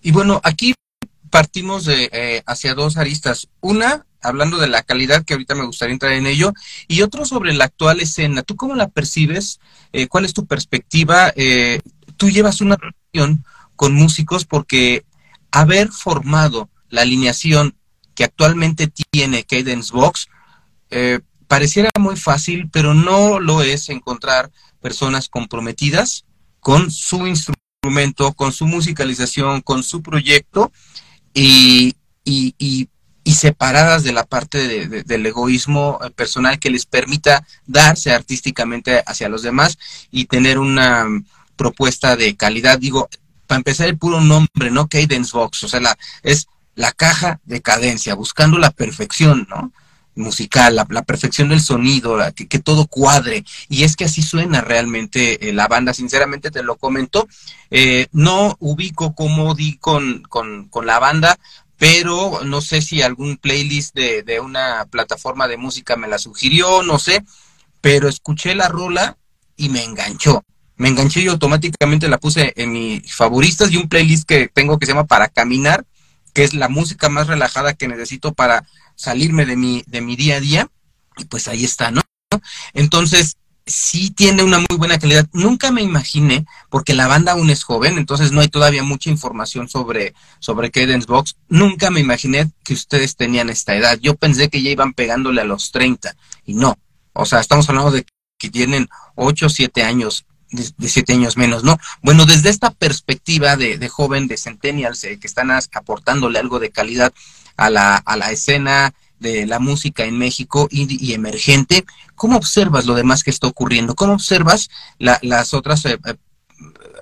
Y 0.00 0.12
bueno, 0.12 0.40
aquí 0.44 0.74
partimos 1.30 1.84
de 1.84 2.10
eh, 2.12 2.42
hacia 2.46 2.74
dos 2.74 2.96
aristas. 2.96 3.48
Una, 3.60 4.06
hablando 4.20 4.58
de 4.58 4.68
la 4.68 4.82
calidad, 4.82 5.24
que 5.24 5.34
ahorita 5.34 5.54
me 5.54 5.64
gustaría 5.64 5.94
entrar 5.94 6.12
en 6.12 6.26
ello, 6.26 6.52
y 6.88 7.02
otro 7.02 7.24
sobre 7.24 7.54
la 7.54 7.64
actual 7.64 8.00
escena. 8.00 8.42
¿Tú 8.42 8.56
cómo 8.56 8.74
la 8.74 8.88
percibes? 8.88 9.60
Eh, 9.92 10.08
¿Cuál 10.08 10.24
es 10.24 10.34
tu 10.34 10.46
perspectiva? 10.46 11.32
Eh, 11.34 11.80
tú 12.22 12.30
llevas 12.30 12.60
una 12.60 12.76
relación 12.76 13.44
con 13.74 13.94
músicos 13.94 14.44
porque 14.44 15.04
haber 15.50 15.88
formado 15.88 16.70
la 16.88 17.02
alineación 17.02 17.74
que 18.14 18.22
actualmente 18.22 18.88
tiene 19.10 19.42
Cadence 19.42 19.92
Box 19.92 20.28
pareciera 21.48 21.90
muy 21.98 22.14
fácil, 22.14 22.70
pero 22.70 22.94
no 22.94 23.40
lo 23.40 23.60
es 23.60 23.88
encontrar 23.88 24.52
personas 24.80 25.28
comprometidas 25.28 26.24
con 26.60 26.92
su 26.92 27.26
instrumento, 27.26 28.34
con 28.34 28.52
su 28.52 28.66
musicalización, 28.66 29.60
con 29.60 29.82
su 29.82 30.00
proyecto 30.00 30.70
y, 31.34 31.96
y, 32.24 32.88
separadas 33.24 34.04
de 34.04 34.12
la 34.12 34.26
parte 34.26 34.86
del 34.86 35.26
egoísmo 35.26 35.98
personal 36.14 36.60
que 36.60 36.70
les 36.70 36.86
permita 36.86 37.44
darse 37.66 38.12
artísticamente 38.12 39.02
hacia 39.06 39.28
los 39.28 39.42
demás 39.42 39.76
y 40.12 40.26
tener 40.26 40.60
una 40.60 41.08
propuesta 41.56 42.16
de 42.16 42.36
calidad. 42.36 42.78
Digo, 42.78 43.08
para 43.46 43.58
empezar 43.58 43.88
el 43.88 43.98
puro 43.98 44.20
nombre, 44.20 44.70
¿no? 44.70 44.88
Cadence 44.88 45.36
Box, 45.36 45.64
o 45.64 45.68
sea, 45.68 45.80
la, 45.80 45.96
es 46.22 46.46
la 46.74 46.92
caja 46.92 47.40
de 47.44 47.60
cadencia, 47.60 48.14
buscando 48.14 48.58
la 48.58 48.70
perfección, 48.70 49.46
¿no? 49.50 49.72
musical, 50.14 50.76
la, 50.76 51.02
perfección 51.02 51.48
del 51.48 51.60
sonido, 51.60 52.18
que, 52.34 52.58
todo 52.58 52.86
cuadre. 52.86 53.44
Y 53.68 53.84
es 53.84 53.96
que 53.96 54.04
así 54.04 54.22
suena 54.22 54.60
realmente 54.60 55.48
eh, 55.48 55.52
la 55.52 55.68
banda, 55.68 55.94
sinceramente 55.94 56.50
te 56.50 56.62
lo 56.62 56.76
comento. 56.76 57.28
Eh, 57.70 58.08
no 58.12 58.56
ubico 58.60 59.14
cómo 59.14 59.54
di 59.54 59.76
con, 59.78 60.22
con, 60.22 60.68
con, 60.68 60.86
la 60.86 60.98
banda, 60.98 61.38
pero 61.78 62.40
no 62.44 62.60
sé 62.60 62.82
si 62.82 63.02
algún 63.02 63.36
playlist 63.36 63.94
de, 63.94 64.22
de 64.22 64.40
una 64.40 64.86
plataforma 64.90 65.48
de 65.48 65.56
música 65.56 65.96
me 65.96 66.08
la 66.08 66.18
sugirió, 66.18 66.82
no 66.82 66.98
sé, 66.98 67.24
pero 67.80 68.08
escuché 68.08 68.54
la 68.54 68.68
rola 68.68 69.16
y 69.56 69.68
me 69.68 69.82
enganchó. 69.82 70.44
Me 70.76 70.88
enganché 70.88 71.20
y 71.20 71.28
automáticamente 71.28 72.08
la 72.08 72.18
puse 72.18 72.52
en 72.56 72.72
mis 72.72 73.14
favoritas 73.14 73.70
y 73.70 73.76
un 73.76 73.88
playlist 73.88 74.28
que 74.28 74.48
tengo 74.48 74.78
que 74.78 74.86
se 74.86 74.92
llama 74.92 75.06
Para 75.06 75.28
Caminar, 75.28 75.84
que 76.32 76.44
es 76.44 76.54
la 76.54 76.68
música 76.68 77.08
más 77.08 77.26
relajada 77.26 77.74
que 77.74 77.88
necesito 77.88 78.32
para 78.32 78.66
salirme 78.96 79.46
de 79.46 79.56
mi, 79.56 79.84
de 79.86 80.00
mi 80.00 80.16
día 80.16 80.36
a 80.36 80.40
día, 80.40 80.68
y 81.16 81.24
pues 81.26 81.48
ahí 81.48 81.64
está, 81.64 81.90
¿no? 81.90 82.00
Entonces, 82.72 83.36
sí 83.66 84.10
tiene 84.10 84.42
una 84.42 84.58
muy 84.58 84.78
buena 84.78 84.98
calidad. 84.98 85.28
Nunca 85.32 85.70
me 85.70 85.82
imaginé, 85.82 86.46
porque 86.68 86.94
la 86.94 87.06
banda 87.06 87.32
aún 87.32 87.50
es 87.50 87.62
joven, 87.64 87.98
entonces 87.98 88.32
no 88.32 88.40
hay 88.40 88.48
todavía 88.48 88.82
mucha 88.82 89.10
información 89.10 89.68
sobre, 89.68 90.14
sobre 90.40 90.70
Cadence 90.70 91.06
Box. 91.06 91.36
Nunca 91.48 91.90
me 91.90 92.00
imaginé 92.00 92.50
que 92.64 92.74
ustedes 92.74 93.16
tenían 93.16 93.50
esta 93.50 93.74
edad. 93.74 93.98
Yo 94.00 94.14
pensé 94.14 94.48
que 94.48 94.62
ya 94.62 94.70
iban 94.70 94.92
pegándole 94.92 95.40
a 95.40 95.44
los 95.44 95.70
30, 95.70 96.16
y 96.44 96.54
no. 96.54 96.76
O 97.12 97.24
sea, 97.24 97.40
estamos 97.40 97.68
hablando 97.68 97.90
de 97.90 98.04
que 98.38 98.50
tienen 98.50 98.88
8 99.14 99.46
o 99.46 99.48
7 99.48 99.82
años, 99.84 100.24
de, 100.52 100.88
7 100.88 101.12
años 101.12 101.36
menos, 101.36 101.64
¿no? 101.64 101.78
Bueno, 102.02 102.24
desde 102.26 102.50
esta 102.50 102.70
perspectiva 102.70 103.56
de, 103.56 103.78
de 103.78 103.88
joven, 103.88 104.28
de 104.28 104.36
centennials, 104.36 105.02
eh, 105.04 105.18
que 105.18 105.26
están 105.26 105.50
aportándole 105.50 106.38
algo 106.38 106.60
de 106.60 106.70
calidad, 106.70 107.12
a 107.56 107.70
la, 107.70 107.96
a 107.96 108.16
la 108.16 108.30
escena 108.30 108.94
de 109.18 109.46
la 109.46 109.58
música 109.58 110.04
en 110.04 110.18
México 110.18 110.68
y, 110.70 111.12
emergente. 111.14 111.84
¿Cómo 112.16 112.36
observas 112.36 112.86
lo 112.86 112.94
demás 112.94 113.22
que 113.22 113.30
está 113.30 113.46
ocurriendo? 113.46 113.94
¿Cómo 113.94 114.14
observas 114.14 114.68
las 114.98 115.54
otras 115.54 115.84
eh, 115.86 115.98
eh, 116.04 116.14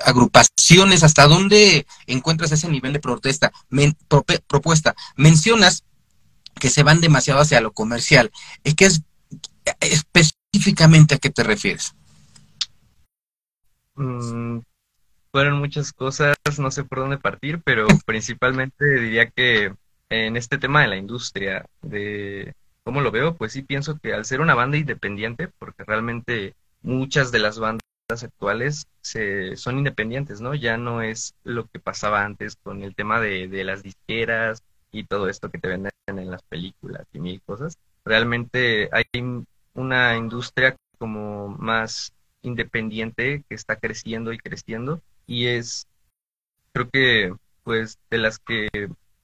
agrupaciones? 0.05 1.03
¿Hasta 1.03 1.27
dónde 1.27 1.87
encuentras 2.07 2.53
ese 2.53 2.69
nivel 2.69 2.93
de 2.93 3.01
protesta, 3.01 3.53
propuesta? 4.47 4.95
Mencionas 5.17 5.85
que 6.55 6.69
se 6.69 6.83
van 6.83 7.01
demasiado 7.01 7.41
hacia 7.41 7.61
lo 7.61 7.73
comercial. 7.73 8.31
¿Qué 8.77 8.85
es 8.85 9.03
específicamente 9.81 11.15
a 11.15 11.19
qué 11.19 11.31
te 11.31 11.43
refieres? 11.43 11.95
Mm, 14.01 14.61
fueron 15.33 15.59
muchas 15.59 15.93
cosas, 15.93 16.37
no 16.59 16.71
sé 16.71 16.85
por 16.85 17.01
dónde 17.01 17.19
partir, 17.19 17.61
pero 17.63 17.87
principalmente 18.07 18.85
diría 19.01 19.31
que 19.31 19.75
en 20.09 20.37
este 20.37 20.59
tema 20.59 20.83
de 20.83 20.89
la 20.89 20.97
industria, 20.97 21.67
de 21.83 22.55
cómo 22.85 23.03
lo 23.03 23.11
veo, 23.11 23.37
pues 23.37 23.53
sí 23.53 23.63
pienso 23.63 23.99
que 23.99 24.15
al 24.15 24.25
ser 24.25 24.41
una 24.41 24.55
banda 24.55 24.79
independiente, 24.79 25.49
porque 25.49 25.85
realmente 25.85 26.55
muchas 26.83 27.31
de 27.33 27.41
las 27.41 27.59
bandas 27.59 27.83
actuales 28.23 28.89
se, 29.03 29.57
son 29.57 29.79
independientes, 29.79 30.41
¿no? 30.41 30.55
Ya 30.55 30.79
no 30.79 31.03
es 31.03 31.35
lo 31.45 31.67
que 31.67 31.79
pasaba 31.79 32.25
antes 32.25 32.57
con 32.57 32.83
el 32.83 32.95
tema 32.95 33.21
de, 33.21 33.49
de 33.49 33.65
las 33.65 33.83
disqueras 33.83 34.63
y 34.93 35.05
todo 35.05 35.29
esto 35.29 35.51
que 35.51 35.59
te 35.59 35.69
venden 35.69 35.93
en 36.07 36.31
las 36.31 36.43
películas 36.43 37.07
y 37.13 37.21
mil 37.21 37.43
cosas. 37.43 37.79
Realmente 38.05 38.89
hay 38.93 39.05
una 39.75 40.17
industria 40.17 40.75
como 40.99 41.49
más 41.49 42.13
independiente 42.43 43.45
que 43.49 43.55
está 43.55 43.77
creciendo 43.77 44.33
y 44.33 44.39
creciendo 44.39 45.03
y 45.27 45.47
es 45.47 45.87
creo 46.73 46.89
que 46.91 47.35
pues 47.65 47.99
de 48.11 48.19
las 48.19 48.39
que 48.39 48.69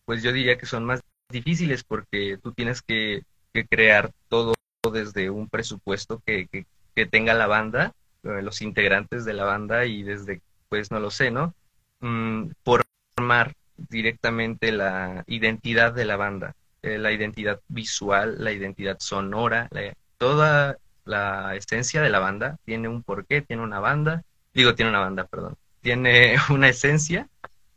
pues 0.05 0.23
yo 0.23 0.33
diría 0.33 0.57
que 0.57 0.67
son 0.67 0.85
más 0.85 1.01
difíciles 1.29 1.85
porque 1.85 2.39
tú 2.43 2.53
tienes 2.53 2.83
que, 2.83 3.25
crear 3.71 4.13
todo 4.29 4.55
desde 4.93 5.31
un 5.31 5.49
presupuesto 5.49 6.23
que, 6.27 6.47
que, 6.95 7.07
tenga 7.07 7.33
la 7.33 7.47
banda, 7.47 7.93
eh, 8.23 8.43
los 8.43 8.61
integrantes 8.61 9.25
de 9.25 9.33
la 9.33 9.45
banda 9.45 9.87
y 9.87 10.03
desde, 10.03 10.43
pues 10.69 10.91
no 10.91 11.01
lo 11.01 11.11
sé, 11.11 11.31
¿no? 11.31 11.55
Mm, 12.01 12.51
formar 12.63 13.55
directamente 13.77 14.73
la 14.73 15.25
identidad 15.27 15.95
de 15.95 16.05
la 16.05 16.17
banda, 16.17 16.55
eh, 16.83 16.99
la 16.99 17.13
identidad 17.13 17.61
visual, 17.69 18.37
la 18.45 18.53
identidad 18.53 18.99
sonora, 19.01 19.71
toda 20.19 20.77
la 21.07 21.55
esencia 21.57 22.03
de 22.03 22.11
la 22.11 22.19
banda 22.19 22.59
tiene 22.65 22.89
un 22.89 23.03
porqué, 23.03 23.41
tiene 23.41 23.63
una 23.63 23.81
banda, 23.81 24.23
digo, 24.53 24.75
tiene 24.75 24.91
una 24.91 25.01
banda, 25.01 25.25
perdón, 25.25 25.57
tiene 25.81 26.37
una 26.51 26.69
esencia 26.69 27.29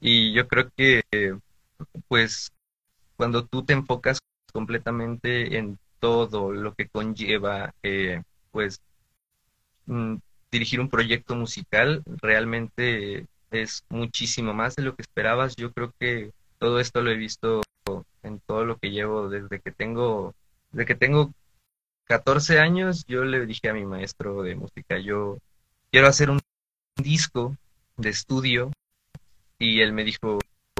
y 0.01 0.33
yo 0.33 0.47
creo 0.47 0.69
que 0.75 1.03
pues 2.07 2.51
cuando 3.15 3.45
tú 3.45 3.63
te 3.63 3.73
enfocas 3.73 4.19
completamente 4.51 5.57
en 5.57 5.77
todo 5.99 6.51
lo 6.51 6.73
que 6.73 6.87
conlleva, 6.87 7.73
eh, 7.83 8.23
pues, 8.51 8.81
mm, 9.85 10.15
dirigir 10.51 10.79
un 10.79 10.89
proyecto 10.89 11.35
musical, 11.35 12.03
realmente 12.05 13.27
es 13.51 13.83
muchísimo 13.89 14.53
más 14.53 14.75
de 14.75 14.83
lo 14.83 14.95
que 14.95 15.01
esperabas. 15.01 15.55
Yo 15.55 15.71
creo 15.71 15.93
que 15.99 16.31
todo 16.59 16.79
esto 16.79 17.01
lo 17.01 17.11
he 17.11 17.15
visto 17.15 17.61
en 18.23 18.39
todo 18.45 18.65
lo 18.65 18.77
que 18.77 18.91
llevo 18.91 19.29
desde 19.29 19.59
que 19.59 19.71
tengo, 19.71 20.33
desde 20.71 20.85
que 20.85 20.95
tengo 20.95 21.33
14 22.09 22.57
años, 22.57 23.05
yo 23.05 23.23
le 23.23 23.45
dije 23.45 23.69
a 23.69 23.73
mi 23.73 23.85
maestro 23.85 24.41
de 24.41 24.55
música, 24.55 24.97
yo 24.97 25.37
quiero 25.91 26.07
hacer 26.07 26.31
un 26.31 26.39
disco 26.97 27.55
de 27.97 28.09
estudio 28.09 28.71
y 29.59 29.81
él 29.81 29.93
me 29.93 30.03
dijo, 30.03 30.39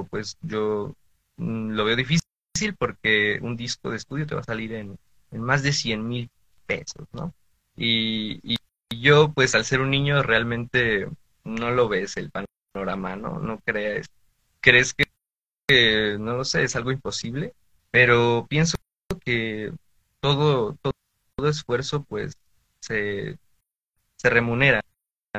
pues 0.09 0.37
yo 0.41 0.95
mm, 1.37 1.71
lo 1.73 1.85
veo 1.85 1.95
difícil 1.95 2.23
porque 2.79 3.37
un 3.43 3.55
disco 3.55 3.91
de 3.91 3.97
estudio 3.97 4.25
te 4.25 4.33
va 4.33 4.41
a 4.41 4.43
salir 4.43 4.73
en, 4.73 4.97
más 5.31 5.61
de 5.61 5.71
100 5.71 6.07
mil 6.07 6.29
pesos, 6.65 7.07
¿no? 7.13 7.31
Y, 7.77 8.57
yo, 8.91 9.31
pues 9.31 9.53
al 9.53 9.65
ser 9.65 9.81
un 9.81 9.91
niño, 9.91 10.23
realmente 10.23 11.07
no 11.43 11.69
lo 11.69 11.87
ves 11.87 12.17
el 12.17 12.31
panorama, 12.31 13.15
¿no? 13.15 13.39
No 13.39 13.59
crees, 13.59 14.07
crees 14.61 14.95
que, 14.95 16.17
no 16.19 16.37
lo 16.37 16.43
sé, 16.43 16.63
es 16.63 16.75
algo 16.75 16.91
imposible, 16.91 17.53
pero 17.91 18.47
pienso 18.49 18.77
que 19.23 19.71
todo, 20.21 20.75
todo, 20.81 20.93
esfuerzo, 21.47 22.03
pues, 22.03 22.37
se, 22.79 23.37
se 24.17 24.29
remunera, 24.29 24.81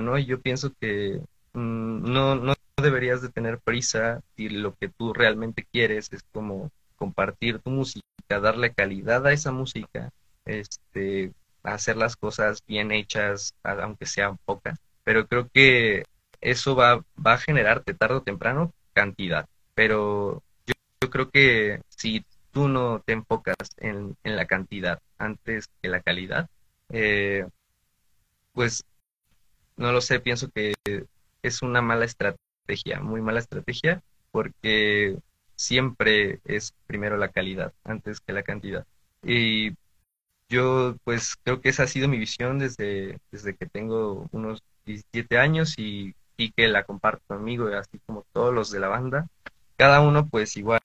¿no? 0.01 0.19
Y 0.19 0.27
yo 0.27 0.41
pienso 0.41 0.73
que 0.81 1.21
mm, 1.53 2.13
no, 2.13 2.35
no 2.37 2.55
deberías 2.83 3.23
de 3.23 3.29
tener 3.31 3.59
prisa 3.61 4.23
y 4.37 4.49
lo 4.49 4.75
que 4.77 4.89
tú 4.89 5.13
realmente 5.13 5.67
quieres 5.71 6.13
es 6.13 6.23
como 6.33 6.71
compartir 6.97 7.61
tu 7.61 7.71
música, 7.71 8.05
darle 8.29 8.73
calidad 8.73 9.27
a 9.27 9.33
esa 9.33 9.53
música, 9.53 10.11
este, 10.45 11.33
hacer 11.63 11.97
las 11.97 12.17
cosas 12.17 12.63
bien 12.67 12.93
hechas, 12.93 13.55
aunque 13.63 14.07
sean 14.07 14.39
pocas. 14.45 14.79
Pero 15.05 15.27
creo 15.27 15.49
que 15.53 16.05
eso 16.41 16.75
va, 16.77 17.05
va 17.25 17.35
a 17.35 17.39
generarte 17.39 17.95
tarde 17.95 18.17
o 18.17 18.23
temprano 18.23 18.73
cantidad. 18.93 19.47
Pero 19.75 20.43
yo, 20.67 20.75
yo 21.03 21.11
creo 21.11 21.31
que 21.31 21.81
si 21.89 22.25
tú 22.53 22.69
no 22.69 23.01
te 23.05 23.13
enfocas 23.13 23.57
en, 23.79 24.17
en 24.25 24.37
la 24.37 24.47
cantidad 24.47 25.01
antes 25.21 25.69
que 25.83 25.89
la 25.89 26.01
calidad, 26.03 26.49
eh, 26.91 27.47
pues 28.53 28.85
no 29.77 29.93
lo 29.93 30.01
sé, 30.01 30.21
pienso 30.21 30.51
que 30.51 30.75
es 31.43 31.63
una 31.63 31.83
mala 31.83 32.05
estrategia, 32.05 33.01
muy 33.01 33.21
mala 33.23 33.41
estrategia, 33.41 34.03
porque 34.31 35.19
siempre 35.57 36.41
es 36.45 36.75
primero 36.87 37.17
la 37.17 37.31
calidad 37.31 37.73
antes 37.85 38.21
que 38.21 38.33
la 38.33 38.43
cantidad. 38.43 38.87
Y 39.23 39.73
yo 40.49 40.97
pues 41.05 41.37
creo 41.45 41.61
que 41.61 41.71
esa 41.71 41.85
ha 41.85 41.87
sido 41.87 42.09
mi 42.09 42.19
visión 42.19 42.59
desde, 42.59 43.19
desde 43.31 43.57
que 43.57 43.67
tengo 43.67 44.29
unos 44.33 44.63
17 44.87 45.39
años 45.39 45.75
y, 45.79 46.15
y 46.37 46.53
que 46.53 46.69
la 46.69 46.85
comparto 46.85 47.23
conmigo, 47.29 47.69
así 47.69 47.99
como 48.07 48.27
todos 48.33 48.55
los 48.55 48.71
de 48.71 48.81
la 48.81 48.89
banda. 48.89 49.29
Cada 49.77 50.01
uno 50.01 50.27
pues 50.29 50.57
igual 50.57 50.81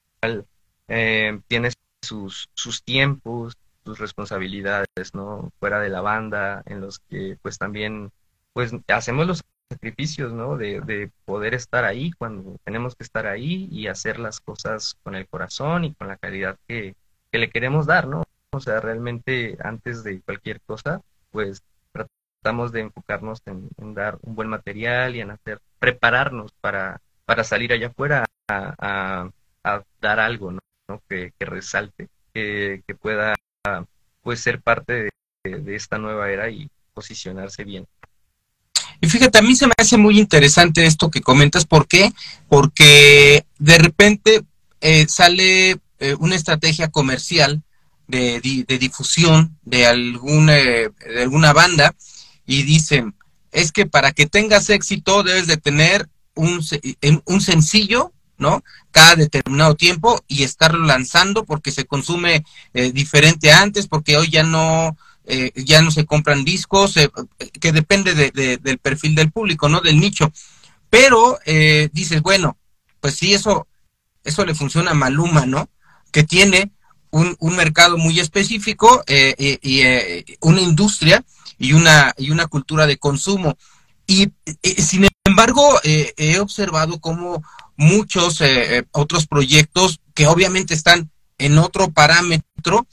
eh, 0.88 1.40
tiene 1.48 1.72
sus, 2.02 2.50
sus 2.54 2.84
tiempos, 2.84 3.58
sus 3.86 4.00
responsabilidades, 4.00 5.14
¿no? 5.14 5.52
Fuera 5.60 5.80
de 5.80 5.90
la 5.90 6.02
banda, 6.02 6.64
en 6.66 6.82
los 6.82 7.00
que 7.00 7.38
pues 7.42 7.58
también 7.58 8.12
pues 8.54 8.72
hacemos 8.88 9.28
los 9.28 9.42
sacrificios, 9.70 10.34
¿no? 10.34 10.58
De, 10.58 10.82
de, 10.82 11.12
poder 11.26 11.54
estar 11.54 11.86
ahí 11.86 12.12
cuando 12.12 12.58
tenemos 12.64 12.96
que 12.96 13.04
estar 13.04 13.28
ahí 13.28 13.68
y 13.72 13.88
hacer 13.88 14.20
las 14.20 14.40
cosas 14.40 14.96
con 15.04 15.16
el 15.16 15.28
corazón 15.28 15.86
y 15.86 15.94
con 15.94 16.08
la 16.08 16.18
calidad 16.18 16.58
que, 16.68 16.96
le 17.32 17.50
queremos 17.50 17.86
dar, 17.86 18.08
¿no? 18.08 18.24
O 18.52 18.62
sea, 18.62 18.80
realmente 18.80 19.58
antes 19.62 20.06
de 20.06 20.22
cualquier 20.22 20.62
cosa, 20.62 21.02
pues 21.32 21.62
tratamos 21.92 22.72
de 22.72 22.82
enfocarnos 22.82 23.42
en, 23.46 23.94
dar 23.94 24.18
un 24.22 24.36
buen 24.36 24.48
material 24.48 25.16
y 25.16 25.20
en 25.20 25.32
hacer, 25.32 25.60
prepararnos 25.80 26.54
para, 26.62 27.02
para 27.26 27.44
salir 27.44 27.74
allá 27.74 27.88
afuera 27.88 28.26
a, 28.48 29.30
a, 29.64 29.84
dar 30.00 30.20
algo, 30.22 30.52
¿no? 30.52 30.62
Que, 31.10 31.34
que, 31.38 31.46
resalte, 31.46 32.08
que, 32.34 32.84
que 32.88 32.96
pueda 32.96 33.36
pues 34.22 34.40
ser 34.40 34.62
parte 34.62 35.10
de, 35.44 35.60
de 35.60 35.76
esta 35.76 35.98
nueva 35.98 36.32
era 36.32 36.50
y 36.50 36.70
posicionarse 36.94 37.64
bien. 37.64 37.86
Y 39.02 39.08
fíjate, 39.08 39.38
a 39.38 39.42
mí 39.42 39.56
se 39.56 39.68
me 39.68 39.74
hace 39.78 39.98
muy 39.98 40.20
interesante 40.20 40.86
esto 40.86 41.12
que 41.12 41.22
comentas. 41.22 41.66
¿Por 41.66 41.88
qué? 41.88 42.12
Porque 42.48 43.46
de 43.60 43.78
repente 43.78 44.44
eh, 44.82 45.06
sale 45.08 45.78
eh, 46.00 46.16
una 46.20 46.36
estrategia 46.36 46.90
comercial 46.90 47.62
de, 48.08 48.40
de, 48.68 48.78
difusión 48.78 49.58
de 49.64 49.86
alguna, 49.88 50.54
de 50.54 51.22
alguna 51.22 51.54
banda 51.54 51.96
y 52.46 52.64
dicen, 52.64 53.16
es 53.52 53.72
que 53.72 53.86
para 53.86 54.12
que 54.12 54.28
tengas 54.28 54.70
éxito 54.70 55.24
debes 55.24 55.48
de 55.48 55.58
tener 55.58 56.08
un, 56.36 56.64
un 57.26 57.42
sencillo, 57.42 58.12
¿no? 58.38 58.64
Cada 58.92 59.16
determinado 59.16 59.76
tiempo 59.76 60.24
y 60.28 60.44
estarlo 60.44 60.86
lanzando 60.86 61.46
porque 61.46 61.72
se 61.72 61.86
consume 61.86 62.46
eh, 62.74 62.92
diferente 62.92 63.52
antes, 63.52 63.88
porque 63.88 64.18
hoy 64.18 64.30
ya 64.30 64.44
no 64.44 64.98
eh, 65.28 65.52
ya 65.56 65.82
no 65.82 65.90
se 65.90 66.06
compran 66.06 66.46
discos, 66.46 66.98
eh, 66.98 67.10
que 67.60 67.72
depende 67.72 68.14
de, 68.14 68.58
del 68.58 68.78
perfil 68.78 69.16
del 69.16 69.32
público, 69.32 69.68
¿no? 69.68 69.82
Del 69.82 70.00
nicho. 70.00 70.32
Pero 70.90 71.40
eh, 71.46 71.90
dices, 71.94 72.22
bueno, 72.22 72.58
pues 73.00 73.16
sí, 73.16 73.34
eso, 73.34 73.68
eso 74.24 74.46
le 74.46 74.54
funciona 74.54 74.92
a 74.92 74.96
Maluma, 74.96 75.48
¿no? 75.48 75.70
Que 76.12 76.24
tiene 76.24 76.72
un, 77.10 77.36
un 77.40 77.56
mercado 77.56 77.98
muy 77.98 78.20
específico 78.20 79.04
y 79.08 79.82
una 80.42 80.62
industria 80.62 81.24
y 81.58 81.74
una, 81.74 82.14
y 82.18 82.30
una 82.30 82.46
cultura 82.46 82.86
de 82.86 82.98
consumo. 82.98 83.58
Y 84.06 84.32
sin 84.78 85.08
embargo, 85.24 85.80
he 85.84 86.40
observado 86.40 87.00
como 87.00 87.42
muchos 87.78 88.42
otros 88.92 89.28
proyectos 89.28 90.00
que 90.14 90.28
obviamente 90.28 90.74
están 90.74 91.12
en 91.38 91.58
otro 91.58 91.92
parámetro, 91.92 92.88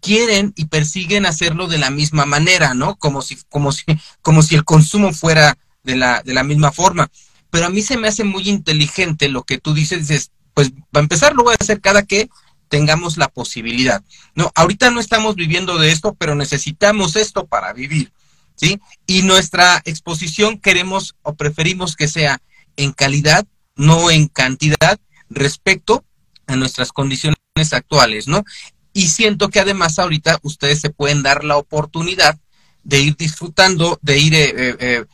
quieren 0.00 0.52
y 0.56 0.66
persiguen 0.66 1.26
hacerlo 1.26 1.68
de 1.68 1.78
la 1.78 1.90
misma 1.90 2.26
manera, 2.26 2.74
¿no? 2.74 2.96
Como 2.96 3.22
si, 3.22 3.38
como 3.48 3.72
si, 3.72 3.84
como 4.22 4.42
si 4.42 4.54
el 4.54 4.64
consumo 4.64 5.12
fuera 5.12 5.56
de 5.82 5.96
la, 5.96 6.22
de 6.22 6.34
la 6.34 6.42
misma 6.42 6.72
forma. 6.72 7.10
Pero 7.50 7.66
a 7.66 7.70
mí 7.70 7.82
se 7.82 7.96
me 7.96 8.08
hace 8.08 8.24
muy 8.24 8.48
inteligente 8.48 9.28
lo 9.28 9.44
que 9.44 9.58
tú 9.58 9.72
dices, 9.72 10.08
dices, 10.08 10.32
pues 10.54 10.72
va 10.72 11.00
a 11.00 11.00
empezar 11.00 11.34
lo 11.34 11.44
voy 11.44 11.52
a 11.52 11.62
hacer 11.62 11.80
cada 11.80 12.02
que 12.02 12.28
tengamos 12.68 13.16
la 13.16 13.28
posibilidad. 13.28 14.02
No, 14.34 14.50
ahorita 14.54 14.90
no 14.90 15.00
estamos 15.00 15.36
viviendo 15.36 15.78
de 15.78 15.90
esto, 15.92 16.14
pero 16.14 16.34
necesitamos 16.34 17.14
esto 17.14 17.46
para 17.46 17.72
vivir, 17.72 18.12
¿sí? 18.56 18.80
Y 19.06 19.22
nuestra 19.22 19.80
exposición 19.84 20.58
queremos 20.58 21.14
o 21.22 21.34
preferimos 21.34 21.94
que 21.94 22.08
sea 22.08 22.40
en 22.76 22.92
calidad, 22.92 23.46
no 23.76 24.10
en 24.10 24.28
cantidad, 24.28 24.98
respecto 25.28 26.04
a 26.46 26.56
nuestras 26.56 26.92
condiciones 26.92 27.36
actuales, 27.72 28.28
¿no? 28.28 28.44
Y 28.92 29.08
siento 29.08 29.48
que 29.48 29.60
además 29.60 29.98
ahorita 29.98 30.38
ustedes 30.42 30.80
se 30.80 30.90
pueden 30.90 31.22
dar 31.22 31.44
la 31.44 31.56
oportunidad 31.56 32.38
de 32.82 33.00
ir 33.00 33.16
disfrutando, 33.16 33.98
de 34.00 34.18
ir 34.18 34.34
eh, 34.34 34.76
eh, 34.78 35.04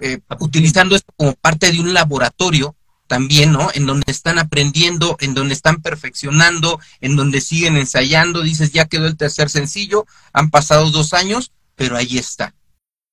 eh, 0.00 0.18
utilizando 0.38 0.94
esto 0.94 1.12
como 1.16 1.32
parte 1.34 1.72
de 1.72 1.80
un 1.80 1.94
laboratorio 1.94 2.76
también, 3.06 3.52
¿no? 3.52 3.68
En 3.74 3.86
donde 3.86 4.10
están 4.10 4.38
aprendiendo, 4.38 5.16
en 5.20 5.34
donde 5.34 5.54
están 5.54 5.82
perfeccionando, 5.82 6.78
en 7.00 7.16
donde 7.16 7.40
siguen 7.40 7.76
ensayando. 7.76 8.42
Dices, 8.42 8.72
ya 8.72 8.86
quedó 8.86 9.06
el 9.06 9.16
tercer 9.16 9.50
sencillo, 9.50 10.06
han 10.32 10.50
pasado 10.50 10.90
dos 10.90 11.12
años, 11.12 11.52
pero 11.74 11.96
ahí 11.96 12.18
está. 12.18 12.54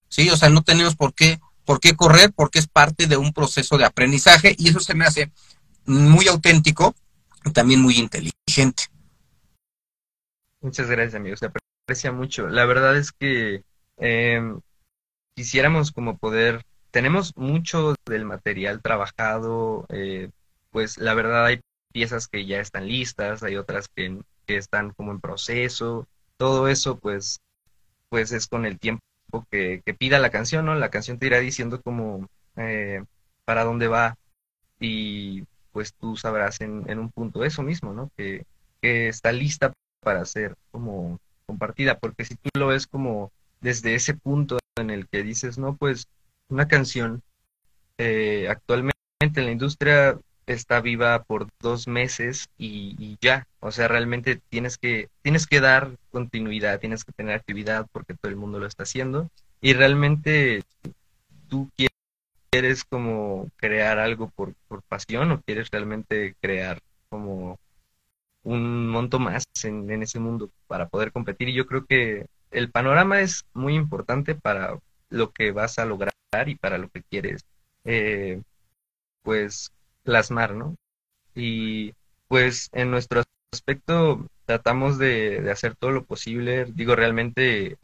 Sí, 0.07 0.29
o 0.29 0.37
sea, 0.37 0.49
no 0.49 0.63
tenemos 0.63 0.95
por 0.95 1.13
qué, 1.13 1.39
por 1.69 1.79
qué 1.79 1.95
correr, 1.95 2.33
porque 2.35 2.57
es 2.57 2.67
parte 2.67 3.05
de 3.05 3.15
un 3.15 3.31
proceso 3.31 3.77
de 3.77 3.85
aprendizaje 3.85 4.55
y 4.57 4.69
eso 4.69 4.79
se 4.79 4.95
me 4.95 5.05
hace 5.05 5.31
muy 5.85 6.27
auténtico 6.27 6.95
y 7.45 7.51
también 7.51 7.79
muy 7.79 7.99
inteligente. 7.99 8.85
Muchas 10.61 10.89
gracias, 10.89 11.13
amigo. 11.13 11.37
Se 11.37 11.45
aprecia 11.85 12.11
mucho. 12.11 12.47
La 12.47 12.65
verdad 12.65 12.97
es 12.97 13.11
que 13.11 13.61
em, 13.97 14.59
quisiéramos 15.35 15.91
como 15.91 16.17
poder, 16.17 16.65
tenemos 16.89 17.37
mucho 17.37 17.93
del 18.07 18.25
material 18.25 18.81
trabajado, 18.81 19.85
eh, 19.89 20.31
pues 20.71 20.97
la 20.97 21.13
verdad 21.13 21.45
hay 21.45 21.61
piezas 21.93 22.27
que 22.27 22.47
ya 22.47 22.61
están 22.61 22.87
listas, 22.87 23.43
hay 23.43 23.57
otras 23.57 23.89
que, 23.89 24.17
que, 24.47 24.57
están 24.57 24.89
como 24.93 25.11
en 25.11 25.21
proceso, 25.21 26.07
todo 26.37 26.67
eso 26.67 26.97
pues, 26.97 27.41
pues 28.09 28.31
es 28.31 28.47
con 28.47 28.65
el 28.65 28.79
tiempo 28.79 29.03
que, 29.49 29.81
pida 29.97 30.19
la 30.19 30.29
canción, 30.29 30.65
¿no? 30.65 30.75
La 30.75 30.89
canción 30.89 31.17
te 31.19 31.27
irá 31.27 31.39
diciendo 31.39 31.81
como 31.81 32.27
eh, 32.55 33.03
para 33.45 33.63
dónde 33.63 33.87
va 33.87 34.17
y 34.79 35.43
pues 35.71 35.93
tú 35.93 36.15
sabrás 36.15 36.61
en, 36.61 36.99
un 36.99 37.11
punto 37.11 37.43
eso 37.43 37.63
mismo, 37.63 37.93
¿no? 37.93 38.11
Que, 38.17 38.45
que 38.81 39.07
está 39.07 39.31
lista 39.31 39.73
para 40.01 40.25
ser 40.25 40.55
como 40.71 41.19
compartida, 41.45 41.97
porque 41.97 42.25
si 42.25 42.35
tú 42.35 42.49
lo 42.57 42.67
ves 42.67 42.87
como 42.87 43.31
desde 43.61 43.95
ese 43.95 44.13
punto 44.13 44.59
en 44.77 44.89
el 44.89 45.07
que 45.07 45.23
dices, 45.23 45.57
no, 45.57 45.75
pues 45.75 46.07
una 46.49 46.67
canción 46.67 47.21
eh, 47.97 48.47
actualmente 48.49 48.95
en 49.21 49.45
la 49.45 49.51
industria 49.51 50.17
está 50.49 50.81
viva 50.81 51.23
por 51.23 51.47
dos 51.61 51.87
meses 51.87 52.49
y, 52.57 53.17
ya, 53.21 53.47
o 53.59 53.71
sea, 53.71 53.87
realmente 53.87 54.41
tienes 54.49 54.77
que, 54.77 55.09
tienes 55.21 55.45
que 55.45 55.61
dar 55.61 55.91
continuidad, 56.11 56.79
tienes 56.79 57.03
que 57.03 57.11
tener 57.11 57.35
actividad 57.35 57.87
porque 57.91 58.15
todo 58.15 58.29
el 58.31 58.35
mundo 58.35 58.59
lo 58.59 58.65
está 58.65 58.83
haciendo 58.83 59.29
y 59.61 59.73
realmente 59.73 60.63
tú 61.49 61.69
quieres 62.51 62.83
como 62.83 63.47
crear 63.57 63.99
algo 63.99 64.29
por, 64.29 64.53
por 64.67 64.81
pasión 64.81 65.31
o 65.31 65.41
quieres 65.41 65.69
realmente 65.69 66.35
crear 66.41 66.79
como 67.09 67.59
un 68.43 68.87
monto 68.87 69.19
más 69.19 69.43
en, 69.63 70.01
ese 70.01 70.19
mundo 70.19 70.49
para 70.67 70.87
poder 70.87 71.11
competir. 71.11 71.49
Y 71.49 71.53
yo 71.53 71.67
creo 71.67 71.85
que 71.85 72.25
el 72.49 72.71
panorama 72.71 73.21
es 73.21 73.45
muy 73.53 73.75
importante 73.75 74.33
para 74.33 74.79
lo 75.09 75.31
que 75.31 75.51
vas 75.51 75.77
a 75.77 75.85
lograr 75.85 76.13
y 76.47 76.55
para 76.55 76.79
lo 76.79 76.89
que 76.89 77.03
quieres, 77.03 77.43
eh, 77.85 78.41
pues, 79.21 79.71
plasmar, 80.09 80.55
¿no? 80.55 80.75
Y 81.35 81.93
pues 82.27 82.69
en 82.73 82.89
nuestro 82.89 83.21
aspecto 83.53 84.25
tratamos 84.45 84.97
de, 84.97 85.47
hacer 85.51 85.75
todo 85.75 85.91
lo 85.91 86.03
posible, 86.03 86.65
digo, 86.73 86.95
realmente, 86.95 87.77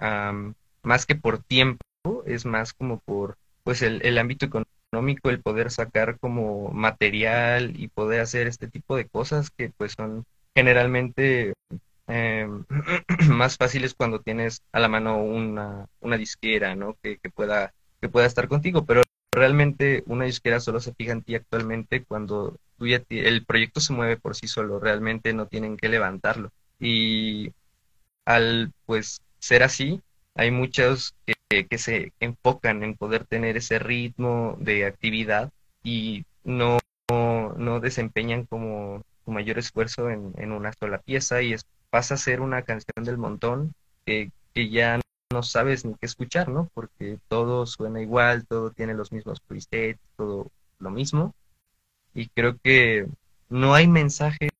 más 0.81 1.05
que 1.05 1.15
por 1.15 1.43
tiempo, 1.43 1.85
es 2.25 2.45
más 2.45 2.73
como 2.73 2.99
por, 2.99 3.37
pues, 3.63 3.83
el, 3.83 4.01
el 4.03 4.17
ámbito 4.17 4.47
económico, 4.47 5.29
el 5.29 5.41
poder 5.41 5.69
sacar 5.69 6.17
como 6.19 6.69
material 6.69 7.73
y 7.79 7.89
poder 7.89 8.21
hacer 8.21 8.47
este 8.47 8.67
tipo 8.67 8.95
de 8.95 9.05
cosas 9.05 9.51
que 9.51 9.69
pues 9.77 9.93
son 9.93 10.25
generalmente 10.55 11.53
eh, 12.07 12.47
más 13.29 13.57
fácil 13.57 13.83
es 13.83 13.93
cuando 13.93 14.21
tienes 14.21 14.63
a 14.71 14.79
la 14.79 14.87
mano 14.87 15.23
una, 15.23 15.87
una 15.99 16.17
disquera, 16.17 16.75
¿no? 16.75 16.95
Que, 17.03 17.19
pueda, 17.33 17.73
que 18.01 18.09
pueda 18.09 18.25
estar 18.25 18.47
contigo, 18.47 18.85
pero 18.85 19.03
realmente 19.35 20.03
una 20.07 20.25
disquera 20.25 20.59
solo 20.59 20.79
se 20.79 20.93
fija 20.93 21.11
en 21.11 21.21
ti 21.21 21.35
actualmente 21.35 22.03
cuando 22.03 22.57
el 22.79 23.45
proyecto 23.45 23.79
se 23.79 23.93
mueve 23.93 24.17
por 24.17 24.35
sí 24.35 24.47
solo, 24.47 24.79
realmente 24.79 25.33
no 25.33 25.47
tienen 25.47 25.77
que 25.77 25.89
levantarlo. 25.89 26.51
Y 26.79 27.53
al 28.25 28.71
pues 28.85 29.21
ser 29.39 29.63
así, 29.63 30.01
hay 30.35 30.51
muchos 30.51 31.15
que, 31.49 31.77
se 31.77 32.11
enfocan 32.19 32.83
en 32.83 32.95
poder 32.95 33.25
tener 33.25 33.57
ese 33.57 33.79
ritmo 33.79 34.57
de 34.59 34.85
actividad 34.85 35.51
y 35.83 36.25
no, 36.43 36.79
no, 37.09 37.79
desempeñan 37.79 38.45
como 38.45 39.03
su 39.23 39.31
mayor 39.31 39.59
esfuerzo 39.59 40.09
en, 40.09 40.33
en, 40.37 40.51
una 40.51 40.73
sola 40.73 40.97
pieza 40.97 41.41
y 41.41 41.53
es, 41.53 41.65
pasa 41.89 42.15
a 42.15 42.17
ser 42.17 42.41
una 42.41 42.63
canción 42.63 43.05
del 43.05 43.17
montón 43.17 43.73
que, 44.05 44.31
que 44.53 44.69
ya 44.69 44.99
no 45.35 45.43
sabes 45.43 45.83
ni 45.83 45.93
qué 45.95 46.05
escuchar, 46.05 46.47
¿no? 46.47 46.69
Porque 46.73 47.19
todo 47.27 47.65
suena 47.65 48.01
igual, 48.01 48.45
todo 48.47 48.71
tiene 48.71 48.93
los 48.93 49.11
mismos 49.11 49.41
presets, 49.41 49.99
todo 50.15 50.49
lo 50.79 50.89
mismo. 50.91 51.35
Y 52.13 52.29
creo 52.29 52.57
que 52.57 53.05
no 53.49 53.73
hay 53.73 53.85
mensajes, 53.89 54.51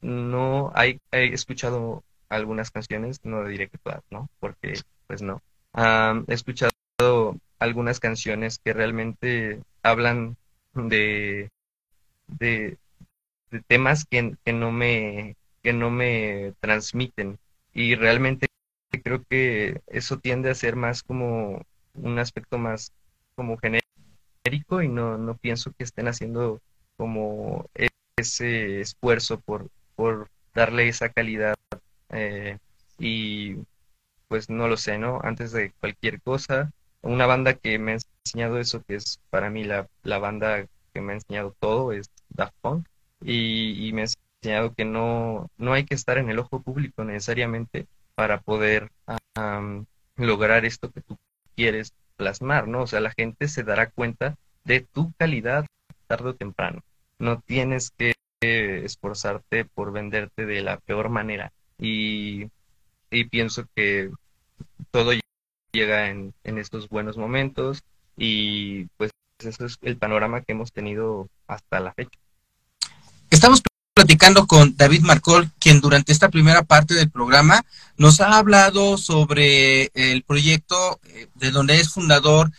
no 0.00 0.70
hay, 0.76 1.00
he 1.10 1.32
escuchado 1.32 2.04
algunas 2.28 2.70
canciones, 2.70 3.18
no 3.24 3.44
diré 3.46 3.68
que 3.68 3.78
todas, 3.78 4.04
¿no? 4.10 4.28
Porque, 4.38 4.74
pues 5.08 5.22
no. 5.22 5.42
he 5.74 6.32
escuchado 6.32 6.70
algunas 7.58 7.98
canciones 7.98 8.60
que 8.62 8.72
realmente 8.72 9.60
hablan 9.82 10.36
de, 10.72 11.50
de, 12.28 12.78
temas 13.66 14.04
que, 14.04 14.36
no 14.52 14.70
me, 14.70 15.34
que 15.64 15.72
no 15.72 15.90
me 15.90 16.54
transmiten. 16.60 17.40
Y 17.74 17.96
realmente 17.96 18.46
creo 19.02 19.24
que 19.28 19.80
eso 19.86 20.18
tiende 20.18 20.50
a 20.50 20.54
ser 20.54 20.76
más 20.76 21.02
como 21.02 21.62
un 21.94 22.18
aspecto 22.18 22.58
más 22.58 22.92
como 23.34 23.58
genérico 23.58 24.82
y 24.82 24.88
no, 24.88 25.18
no 25.18 25.36
pienso 25.36 25.72
que 25.72 25.84
estén 25.84 26.08
haciendo 26.08 26.60
como 26.96 27.66
ese 28.16 28.80
esfuerzo 28.80 29.40
por, 29.40 29.68
por 29.94 30.28
darle 30.54 30.88
esa 30.88 31.08
calidad 31.10 31.54
eh, 32.10 32.58
y 32.98 33.56
pues 34.28 34.50
no 34.50 34.68
lo 34.68 34.76
sé, 34.76 34.98
¿no? 34.98 35.20
Antes 35.22 35.52
de 35.52 35.72
cualquier 35.80 36.20
cosa, 36.20 36.72
una 37.02 37.26
banda 37.26 37.54
que 37.54 37.78
me 37.78 37.92
ha 37.92 37.98
enseñado 38.24 38.58
eso, 38.58 38.82
que 38.82 38.96
es 38.96 39.20
para 39.30 39.50
mí 39.50 39.64
la, 39.64 39.88
la 40.02 40.18
banda 40.18 40.66
que 40.92 41.00
me 41.00 41.12
ha 41.12 41.16
enseñado 41.16 41.54
todo, 41.60 41.92
es 41.92 42.10
Daft 42.30 42.54
Punk, 42.60 42.86
y, 43.22 43.86
y 43.88 43.92
me 43.92 44.02
ha 44.02 44.06
enseñado 44.42 44.74
que 44.74 44.84
no, 44.84 45.50
no 45.58 45.72
hay 45.72 45.84
que 45.84 45.94
estar 45.94 46.18
en 46.18 46.30
el 46.30 46.38
ojo 46.38 46.60
público 46.62 47.04
necesariamente 47.04 47.86
para 48.16 48.40
poder 48.40 48.90
lograr 50.16 50.64
esto 50.64 50.90
que 50.90 51.02
tú 51.02 51.16
quieres 51.54 51.92
plasmar, 52.16 52.66
¿no? 52.66 52.82
O 52.82 52.86
sea, 52.88 53.00
la 53.00 53.12
gente 53.12 53.46
se 53.46 53.62
dará 53.62 53.90
cuenta 53.90 54.36
de 54.64 54.80
tu 54.80 55.12
calidad 55.12 55.66
tarde 56.08 56.30
o 56.30 56.34
temprano. 56.34 56.82
No 57.18 57.40
tienes 57.40 57.92
que 57.96 58.14
esforzarte 58.84 59.64
por 59.64 59.92
venderte 59.92 60.46
de 60.46 60.62
la 60.62 60.78
peor 60.78 61.10
manera. 61.10 61.52
Y, 61.78 62.50
pienso 63.30 63.66
que 63.74 64.10
todo 64.90 65.12
llega 65.72 66.08
en, 66.08 66.34
en 66.44 66.58
estos 66.58 66.88
buenos 66.88 67.16
momentos 67.16 67.82
y 68.16 68.86
pues 68.96 69.10
ese 69.38 69.66
es 69.66 69.78
el 69.82 69.96
panorama 69.96 70.42
que 70.42 70.52
hemos 70.52 70.72
tenido 70.72 71.28
hasta 71.46 71.80
la 71.80 71.92
fecha. 71.92 72.18
Estamos 73.30 73.62
platicando 73.96 74.46
con 74.46 74.76
David 74.76 75.00
Marcol, 75.00 75.50
quien 75.58 75.80
durante 75.80 76.12
esta 76.12 76.28
primera 76.28 76.62
parte 76.64 76.92
del 76.92 77.10
programa 77.10 77.64
nos 77.96 78.20
ha 78.20 78.36
hablado 78.36 78.98
sobre 78.98 79.90
el 79.94 80.22
proyecto 80.22 81.00
eh, 81.04 81.28
de 81.34 81.50
donde 81.50 81.80
es 81.80 81.88
fundador, 81.88 82.52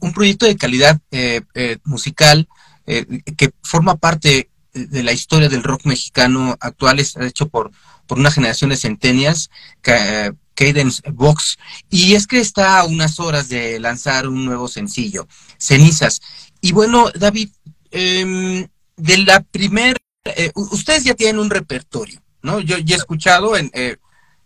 un 0.00 0.12
proyecto 0.12 0.46
de 0.46 0.56
calidad 0.56 0.98
eh, 1.12 1.42
eh, 1.54 1.78
musical 1.84 2.48
que 2.84 3.52
forma 3.62 3.94
parte 3.96 4.50
de 4.72 5.02
la 5.04 5.12
historia 5.12 5.48
del 5.48 5.62
rock 5.62 5.86
mexicano 5.86 6.56
actual, 6.58 6.98
es 6.98 7.16
hecho 7.16 7.48
por, 7.48 7.70
por 8.08 8.18
una 8.18 8.32
generación 8.32 8.70
de 8.70 8.76
centenias, 8.76 9.50
Cadence 9.80 11.02
Box, 11.12 11.56
y 11.88 12.14
es 12.14 12.26
que 12.26 12.40
está 12.40 12.80
a 12.80 12.84
unas 12.84 13.20
horas 13.20 13.48
de 13.48 13.78
lanzar 13.78 14.26
un 14.28 14.44
nuevo 14.44 14.66
sencillo, 14.68 15.26
Cenizas. 15.56 16.20
Y 16.60 16.72
bueno, 16.72 17.10
David, 17.14 17.50
em, 17.90 18.66
de 18.96 19.18
la 19.18 19.40
primera 19.40 19.96
eh, 20.24 20.52
ustedes 20.54 21.04
ya 21.04 21.14
tienen 21.14 21.38
un 21.38 21.50
repertorio, 21.50 22.22
¿no? 22.40 22.58
Yo 22.60 22.78
ya 22.78 22.94
he 22.94 22.98
escuchado, 22.98 23.58
en, 23.58 23.70
eh, 23.74 23.96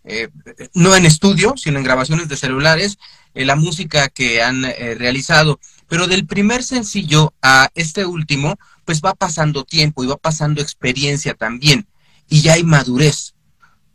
eh, 0.05 0.29
no 0.75 0.97
en 0.97 1.07
estudio, 1.07 1.55
sino 1.57 1.79
en 1.79 1.85
grabaciones 1.85 2.29
de 2.29 2.37
celulares, 2.37 2.99
la 3.35 3.55
música 3.55 4.09
que 4.09 4.43
han 4.43 4.63
realizado. 4.63 5.61
Pero 5.87 6.09
del 6.09 6.27
primer 6.27 6.65
sencillo 6.65 7.35
a 7.41 7.69
este 7.75 8.05
último, 8.05 8.59
pues 8.85 9.01
va 9.01 9.15
pasando 9.15 9.63
tiempo 9.63 10.03
y 10.03 10.09
va 10.09 10.17
pasando 10.17 10.61
experiencia 10.61 11.35
también. 11.35 11.87
Y 12.29 12.41
ya 12.41 12.55
hay 12.55 12.65
madurez. 12.65 13.35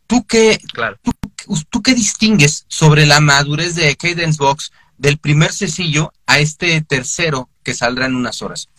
¿Tú 0.07 0.25
qué, 0.25 0.61
tú, 1.69 1.81
qué 1.81 1.93
distingues 1.93 2.65
sobre 2.69 3.05
la 3.05 3.19
madurez 3.19 3.75
de 3.75 3.97
Cadence 3.97 4.37
Box 4.37 4.71
del 4.97 5.17
primer 5.17 5.51
sencillo 5.51 6.13
a 6.25 6.39
este 6.39 6.79
tercero 6.81 7.49
que 7.63 7.73
saldrá 7.73 8.05
en 8.05 8.15
unas 8.15 8.41
horas? 8.41 8.69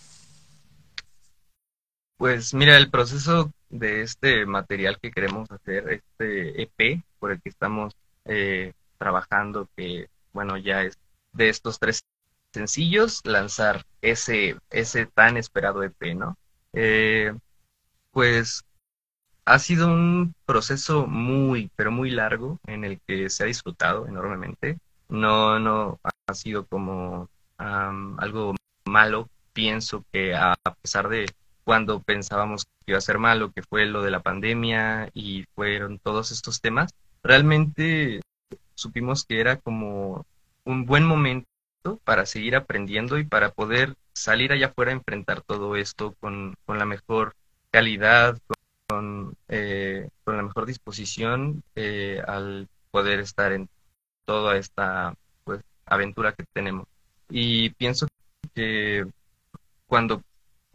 Pues 2.17 2.55
mira, 2.55 2.77
el 2.77 2.91
proceso 2.91 3.53
de 3.71 4.03
este 4.03 4.47
material 4.47 4.99
que 5.01 5.11
queremos 5.11 5.51
hacer, 5.51 6.03
este 6.19 6.63
EP 6.63 7.03
por 7.19 7.33
el 7.33 7.43
que 7.43 7.49
estamos 7.49 7.95
eh, 8.25 8.73
trabajando, 8.99 9.69
que 9.77 10.09
bueno, 10.33 10.57
ya 10.57 10.83
es 10.83 10.97
de 11.33 11.49
estos 11.49 11.79
tres 11.79 12.01
sencillos, 12.53 13.21
lanzar 13.25 13.85
ese, 14.01 14.57
ese 14.71 15.07
tan 15.07 15.37
esperado 15.37 15.83
EP, 15.83 16.15
¿no? 16.15 16.37
Eh, 16.73 17.35
pues 18.13 18.65
ha 19.45 19.59
sido 19.59 19.89
un 19.89 20.35
proceso 20.47 21.07
muy, 21.07 21.71
pero 21.77 21.91
muy 21.91 22.11
largo 22.11 22.61
en 22.67 22.85
el 22.85 23.01
que 23.07 23.29
se 23.29 23.43
ha 23.45 23.47
disfrutado 23.47 24.07
enormemente. 24.07 24.79
No, 25.09 25.59
no 25.59 25.99
ha 26.27 26.35
sido 26.35 26.67
como 26.67 27.29
algo 27.59 28.55
malo. 28.87 29.29
Pienso 29.53 30.05
que 30.13 30.35
a 30.35 30.57
pesar 30.83 31.09
de 31.09 31.27
cuando 31.65 32.01
pensábamos 32.01 32.67
que 32.67 32.93
iba 32.93 32.99
a 32.99 33.03
ser 33.03 33.19
malo, 33.19 33.51
que 33.53 33.63
fue 33.63 33.87
lo 33.87 34.03
de 34.03 34.11
la 34.11 34.21
pandemia 34.21 35.11
y 35.15 35.45
fueron 35.55 35.99
todos 35.99 36.31
estos 36.31 36.61
temas, 36.61 36.95
realmente 37.23 38.21
supimos 38.75 39.25
que 39.25 39.41
era 39.41 39.57
como 39.57 40.27
un 40.65 40.85
buen 40.85 41.05
momento 41.05 41.49
para 42.05 42.27
seguir 42.27 42.57
aprendiendo 42.57 43.19
y 43.19 43.25
para 43.25 43.51
poder 43.51 43.95
salir 44.13 44.53
allá 44.53 44.69
afuera 44.69 44.91
a 44.91 44.95
enfrentar 44.95 45.43
todo 45.43 45.77
esto 45.77 46.15
con, 46.21 46.55
la 46.67 46.85
mejor 46.85 47.35
calidad, 47.71 48.39
con, 48.87 49.37
eh, 49.49 50.09
con 50.25 50.37
la 50.37 50.43
mejor 50.43 50.67
disposición 50.67 51.63
eh, 51.75 52.23
al 52.27 52.69
poder 52.91 53.21
estar 53.21 53.53
en 53.53 53.69
toda 54.25 54.57
esta 54.57 55.15
pues, 55.45 55.63
aventura 55.87 56.33
que 56.33 56.45
tenemos. 56.53 56.87
Y 57.29 57.71
pienso 57.71 58.07
que 58.55 59.07
cuando 59.87 60.23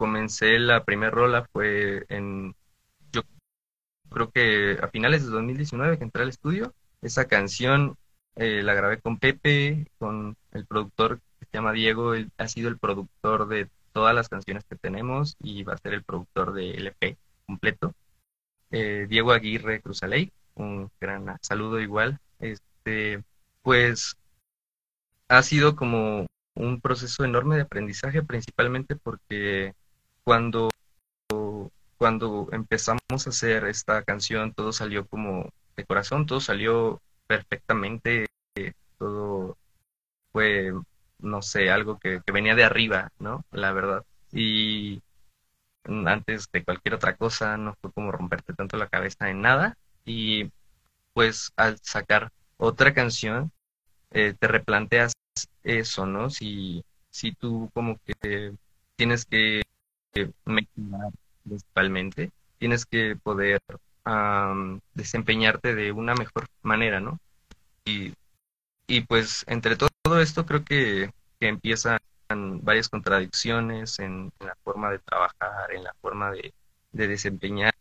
comencé 0.00 0.58
la 0.58 0.82
primera 0.84 1.10
rola 1.10 1.46
fue 1.52 2.06
en, 2.08 2.54
yo 3.12 3.20
creo 4.08 4.30
que 4.30 4.78
a 4.82 4.88
finales 4.88 5.26
de 5.26 5.30
2019 5.30 5.98
que 5.98 6.04
entré 6.04 6.22
al 6.22 6.30
estudio. 6.30 6.72
Esa 7.02 7.26
canción 7.26 7.98
eh, 8.34 8.62
la 8.62 8.72
grabé 8.72 8.98
con 8.98 9.18
Pepe, 9.18 9.88
con 9.98 10.38
el 10.52 10.64
productor 10.64 11.20
que 11.38 11.44
se 11.44 11.50
llama 11.52 11.72
Diego, 11.72 12.14
él 12.14 12.30
ha 12.38 12.48
sido 12.48 12.70
el 12.70 12.78
productor 12.78 13.46
de 13.46 13.68
todas 13.92 14.14
las 14.14 14.30
canciones 14.30 14.64
que 14.64 14.76
tenemos 14.76 15.36
y 15.38 15.64
va 15.64 15.74
a 15.74 15.78
ser 15.78 15.92
el 15.92 16.02
productor 16.02 16.54
de 16.54 16.70
LP 16.70 17.18
completo. 17.44 17.92
Eh, 18.70 19.06
Diego 19.06 19.32
Aguirre 19.32 19.82
Cruzaley, 19.82 20.32
un 20.54 20.90
gran 20.98 21.26
saludo 21.42 21.78
igual. 21.78 22.20
Este, 22.38 23.22
pues 23.60 24.16
ha 25.28 25.42
sido 25.42 25.76
como 25.76 26.26
un 26.54 26.80
proceso 26.80 27.22
enorme 27.22 27.56
de 27.56 27.62
aprendizaje, 27.62 28.22
principalmente 28.22 28.96
porque 28.96 29.74
cuando, 30.24 30.70
cuando 31.96 32.48
empezamos 32.52 33.00
a 33.10 33.30
hacer 33.30 33.64
esta 33.64 34.02
canción, 34.02 34.52
todo 34.52 34.72
salió 34.72 35.06
como 35.06 35.50
de 35.76 35.84
corazón, 35.84 36.26
todo 36.26 36.40
salió 36.40 37.00
perfectamente, 37.26 38.26
todo 38.98 39.56
fue, 40.32 40.72
no 41.18 41.42
sé, 41.42 41.70
algo 41.70 41.98
que, 41.98 42.20
venía 42.32 42.54
de 42.54 42.64
arriba, 42.64 43.12
¿no? 43.18 43.44
La 43.52 43.72
verdad. 43.72 44.04
Y 44.32 45.02
antes 45.84 46.50
de 46.52 46.64
cualquier 46.64 46.94
otra 46.94 47.16
cosa, 47.16 47.56
no 47.56 47.74
fue 47.80 47.92
como 47.92 48.12
romperte 48.12 48.54
tanto 48.54 48.76
la 48.76 48.88
cabeza 48.88 49.30
en 49.30 49.42
nada. 49.42 49.76
Y 50.04 50.50
pues 51.12 51.52
al 51.56 51.78
sacar 51.82 52.32
otra 52.56 52.94
canción, 52.94 53.52
eh, 54.12 54.34
te 54.38 54.48
replanteas 54.48 55.12
eso, 55.62 56.06
¿no? 56.06 56.30
Si, 56.30 56.84
si 57.10 57.32
tú 57.32 57.70
como 57.74 57.98
que 58.04 58.54
tienes 58.96 59.24
que 59.24 59.62
mejorar 60.44 61.12
principalmente, 61.44 62.30
tienes 62.58 62.84
que 62.86 63.16
poder 63.16 63.60
desempeñarte 64.94 65.74
de 65.74 65.92
una 65.92 66.14
mejor 66.14 66.48
manera, 66.62 67.00
¿no? 67.00 67.18
Y, 67.84 68.14
y 68.86 69.02
pues 69.02 69.44
entre 69.46 69.76
todo, 69.76 70.20
esto 70.20 70.46
creo 70.46 70.64
que, 70.64 71.10
que 71.38 71.48
empieza 71.48 72.00
varias 72.28 72.88
contradicciones 72.88 73.98
en, 73.98 74.32
la 74.40 74.56
forma 74.64 74.90
de 74.90 74.98
trabajar, 75.00 75.72
en 75.72 75.84
la 75.84 75.94
forma 76.00 76.30
de 76.32 76.52
desempeñarte, 76.92 77.72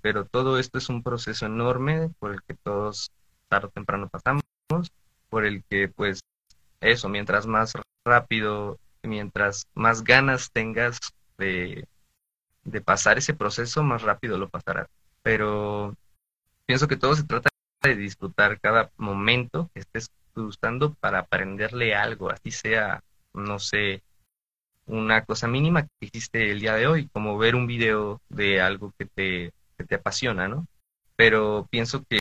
pero 0.00 0.24
todo 0.24 0.58
esto 0.58 0.78
es 0.78 0.88
un 0.88 1.02
proceso 1.02 1.46
enorme 1.46 2.10
por 2.18 2.32
el 2.32 2.42
que 2.42 2.54
todos 2.54 3.10
tarde 3.48 3.66
o 3.66 3.70
temprano 3.70 4.08
pasamos, 4.08 4.42
por 5.28 5.44
el 5.44 5.64
que 5.64 5.88
pues 5.88 6.20
eso, 6.80 7.08
mientras 7.08 7.46
más 7.46 7.72
rápido, 8.04 8.78
mientras 9.02 9.66
más 9.74 10.04
ganas 10.04 10.50
tengas 10.52 10.98
de, 11.38 11.86
pasar 12.84 13.18
ese 13.18 13.34
proceso, 13.34 13.82
más 13.82 14.02
rápido 14.02 14.38
lo 14.38 14.48
pasarás. 14.48 14.88
Pero 15.22 15.96
pienso 16.66 16.88
que 16.88 16.96
todo 16.96 17.14
se 17.14 17.24
trata 17.24 17.48
de 17.82 17.96
disfrutar 17.96 18.60
cada 18.60 18.90
momento 18.96 19.70
que 19.72 19.80
estés 19.80 20.10
usando 20.34 20.94
para 20.94 21.20
aprenderle 21.20 21.94
algo, 21.94 22.30
así 22.30 22.50
sea, 22.50 23.02
no 23.34 23.58
sé, 23.58 24.02
una 24.86 25.24
cosa 25.24 25.48
mínima 25.48 25.82
que 25.82 26.06
hiciste 26.06 26.50
el 26.50 26.60
día 26.60 26.74
de 26.74 26.86
hoy, 26.86 27.08
como 27.08 27.38
ver 27.38 27.54
un 27.54 27.66
video 27.66 28.20
de 28.28 28.60
algo 28.60 28.94
que 28.98 29.06
te, 29.06 29.52
te 29.86 29.94
apasiona, 29.94 30.48
¿no? 30.48 30.66
Pero 31.16 31.66
pienso 31.70 32.04
que 32.08 32.20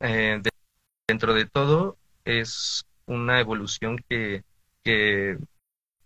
eh, 0.00 0.42
dentro 1.08 1.34
de 1.34 1.46
todo 1.46 1.96
es 2.24 2.84
una 3.06 3.40
evolución 3.40 3.98
que, 4.08 4.44
que 4.84 5.38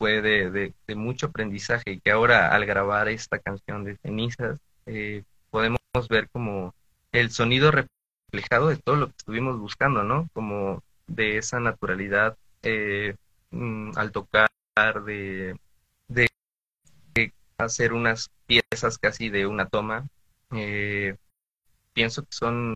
fue 0.04 0.20
de, 0.20 0.74
mucho 0.94 1.28
aprendizaje 1.28 1.92
y 1.92 2.00
que 2.00 2.10
ahora 2.10 2.54
al 2.54 2.66
grabar 2.66 3.08
esta 3.08 3.38
canción 3.38 3.84
de 3.84 3.96
cenizas 3.96 4.60
eh, 4.84 5.24
podemos 5.48 5.78
ver 6.10 6.28
como 6.28 6.74
el 7.10 7.30
sonido 7.30 7.70
reflejado 7.70 8.68
de 8.68 8.76
todo 8.76 8.96
lo 8.96 9.06
que 9.06 9.14
estuvimos 9.16 9.58
buscando, 9.58 10.02
¿no? 10.02 10.28
Como 10.34 10.82
de 11.06 11.38
esa 11.38 11.58
naturalidad 11.58 12.36
eh, 12.62 13.16
mm, 13.50 13.92
al 13.96 14.12
tocar, 14.12 14.50
de, 15.06 15.56
de, 16.08 16.28
hacer 17.56 17.94
unas 17.94 18.28
piezas 18.46 18.98
casi 18.98 19.30
de 19.30 19.46
una 19.46 19.70
toma. 19.70 20.06
Eh, 20.50 21.16
pienso 21.94 22.24
que 22.24 22.32
son, 22.32 22.74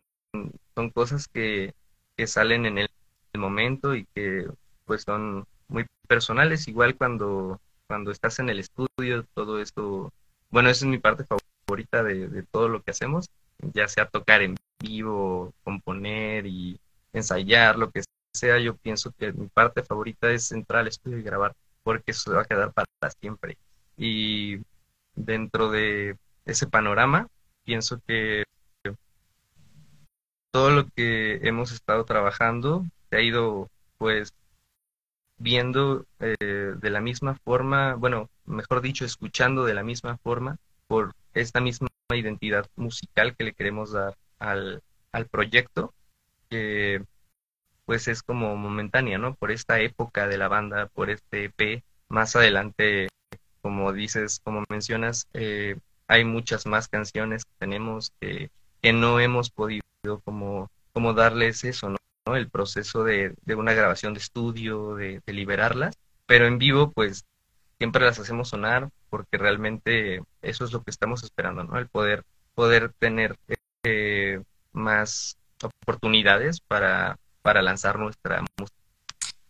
son 0.74 0.88
cosas 0.88 1.28
que, 1.28 1.74
que 2.16 2.26
salen 2.26 2.64
en 2.64 2.78
el 2.78 2.88
momento 3.34 3.94
y 3.94 4.06
que 4.14 4.46
pues 4.86 5.02
son 5.02 5.44
personales, 6.08 6.66
igual 6.66 6.96
cuando, 6.96 7.60
cuando 7.86 8.10
estás 8.10 8.40
en 8.40 8.50
el 8.50 8.58
estudio, 8.58 9.24
todo 9.34 9.60
esto, 9.60 10.12
bueno, 10.50 10.70
esa 10.70 10.84
es 10.84 10.90
mi 10.90 10.98
parte 10.98 11.24
favorita 11.24 12.02
de, 12.02 12.28
de 12.28 12.42
todo 12.42 12.68
lo 12.68 12.82
que 12.82 12.90
hacemos, 12.90 13.30
ya 13.74 13.86
sea 13.86 14.08
tocar 14.08 14.42
en 14.42 14.56
vivo, 14.80 15.52
componer 15.62 16.46
y 16.46 16.80
ensayar, 17.12 17.78
lo 17.78 17.90
que 17.90 18.02
sea, 18.32 18.58
yo 18.58 18.76
pienso 18.76 19.12
que 19.12 19.32
mi 19.32 19.46
parte 19.48 19.82
favorita 19.82 20.30
es 20.30 20.52
entrar 20.52 20.80
al 20.80 20.88
estudio 20.88 21.18
y 21.18 21.22
grabar, 21.22 21.54
porque 21.82 22.12
eso 22.12 22.32
va 22.32 22.42
a 22.42 22.46
quedar 22.46 22.72
para 22.72 22.86
siempre. 23.20 23.56
Y 23.96 24.60
dentro 25.14 25.70
de 25.70 26.16
ese 26.44 26.66
panorama, 26.66 27.28
pienso 27.64 28.00
que 28.06 28.44
todo 30.50 30.70
lo 30.70 30.88
que 30.88 31.40
hemos 31.42 31.72
estado 31.72 32.04
trabajando 32.04 32.84
se 33.10 33.16
ha 33.16 33.20
ido 33.20 33.68
pues 33.98 34.32
viendo 35.38 36.04
eh, 36.20 36.36
de 36.38 36.90
la 36.90 37.00
misma 37.00 37.34
forma, 37.44 37.94
bueno, 37.94 38.28
mejor 38.44 38.80
dicho, 38.80 39.04
escuchando 39.04 39.64
de 39.64 39.74
la 39.74 39.82
misma 39.82 40.16
forma 40.18 40.58
por 40.86 41.14
esta 41.34 41.60
misma 41.60 41.88
identidad 42.12 42.66
musical 42.76 43.36
que 43.36 43.44
le 43.44 43.52
queremos 43.52 43.92
dar 43.92 44.16
al, 44.38 44.82
al 45.12 45.26
proyecto, 45.26 45.94
que 46.50 47.02
pues 47.84 48.08
es 48.08 48.22
como 48.22 48.54
momentánea, 48.56 49.18
¿no? 49.18 49.34
Por 49.34 49.50
esta 49.50 49.80
época 49.80 50.28
de 50.28 50.38
la 50.38 50.48
banda, 50.48 50.86
por 50.86 51.10
este 51.10 51.44
EP, 51.44 51.82
más 52.08 52.36
adelante, 52.36 53.08
como 53.62 53.92
dices, 53.92 54.40
como 54.44 54.64
mencionas, 54.68 55.26
eh, 55.32 55.78
hay 56.06 56.24
muchas 56.24 56.66
más 56.66 56.88
canciones 56.88 57.44
que 57.44 57.52
tenemos 57.58 58.12
que, 58.20 58.50
que 58.82 58.92
no 58.92 59.20
hemos 59.20 59.50
podido 59.50 59.82
como, 60.24 60.70
como 60.92 61.14
darles 61.14 61.64
eso, 61.64 61.90
¿no? 61.90 61.96
El 62.36 62.50
proceso 62.50 63.04
de, 63.04 63.34
de 63.44 63.54
una 63.54 63.72
grabación 63.72 64.14
de 64.14 64.20
estudio, 64.20 64.94
de, 64.94 65.20
liberarlas, 65.26 65.96
pero 66.26 66.46
en 66.46 66.58
vivo 66.58 66.90
pues 66.90 67.24
siempre 67.78 68.04
las 68.04 68.18
hacemos 68.18 68.48
sonar 68.48 68.88
porque 69.10 69.38
realmente 69.38 70.22
eso 70.42 70.64
es 70.64 70.72
lo 70.72 70.82
que 70.82 70.90
estamos 70.90 71.22
esperando, 71.22 71.64
¿no? 71.64 71.78
El 71.78 71.88
poder, 71.88 72.24
poder 72.54 72.92
tener 72.98 73.36
eh, 73.84 74.42
más 74.72 75.38
oportunidades 75.62 76.60
para, 76.60 77.18
para 77.42 77.62
lanzar 77.62 77.98
nuestra 77.98 78.42
música. 78.58 78.78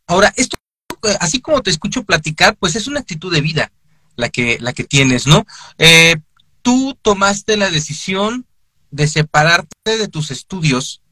Ahora, 0.07 0.33
esto, 0.37 0.57
eh, 1.05 1.17
así 1.21 1.41
como 1.41 1.63
te 1.63 1.71
escucho 1.71 2.05
platicar, 2.05 2.57
pues 2.57 2.77
es 2.77 2.87
una 2.87 3.01
actitud 3.01 3.33
de 3.33 3.41
vida 3.41 3.73
la 4.17 4.29
que, 4.29 4.59
la 4.61 4.73
que 4.73 4.85
tienes, 4.85 5.27
¿no? 5.27 5.45
Eh, 5.79 6.17
tú 6.63 6.99
tomaste 7.03 7.57
la 7.57 7.71
decisión 7.71 8.47
de 8.91 9.07
separarte 9.07 9.99
de 9.99 10.09
tus 10.09 10.31
estudios 10.31 11.03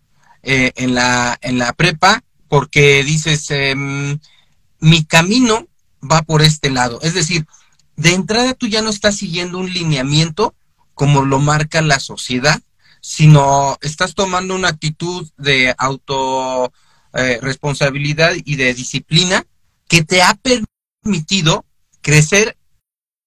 eh, 0.49 0.73
en, 0.77 0.95
la, 0.95 1.37
en 1.43 1.59
la 1.59 1.73
prepa 1.73 2.23
porque 2.47 3.03
dices, 3.03 3.51
em, 3.51 4.21
mi 4.79 5.05
camino 5.05 5.67
va 6.01 6.23
por 6.23 6.41
este 6.43 6.71
lado. 6.71 7.01
Es 7.03 7.15
decir, 7.15 7.47
de 7.97 8.15
entrada 8.15 8.55
tú 8.55 8.69
ya 8.69 8.81
no 8.81 8.91
estás 8.91 9.17
siguiendo 9.17 9.59
un 9.59 9.73
lineamiento 9.73 10.55
como 10.95 11.25
lo 11.25 11.41
marca 11.41 11.83
la 11.83 11.99
sociedad, 11.99 12.63
sino 13.01 13.77
estás 13.81 14.15
tomando 14.15 14.55
una 14.55 14.69
actitud 14.69 15.29
de 15.37 15.75
auto 15.79 16.73
eh, 17.13 17.41
y 18.45 18.55
de 18.55 18.75
disciplina 18.75 19.45
que 19.89 20.05
te 20.05 20.23
ha 20.23 20.39
permitido 21.03 21.65
crecer 22.03 22.57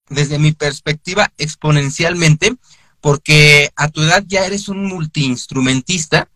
desde 0.07 0.39
mi 0.39 0.53
perspectiva 0.53 1.33
exponencialmente 1.37 2.55
porque 3.01 3.71
a 3.75 3.89
tu 3.89 4.03
edad 4.03 4.23
ya 4.25 4.45
eres 4.45 4.69
un 4.69 4.85
multiinstrumentista 4.85 6.29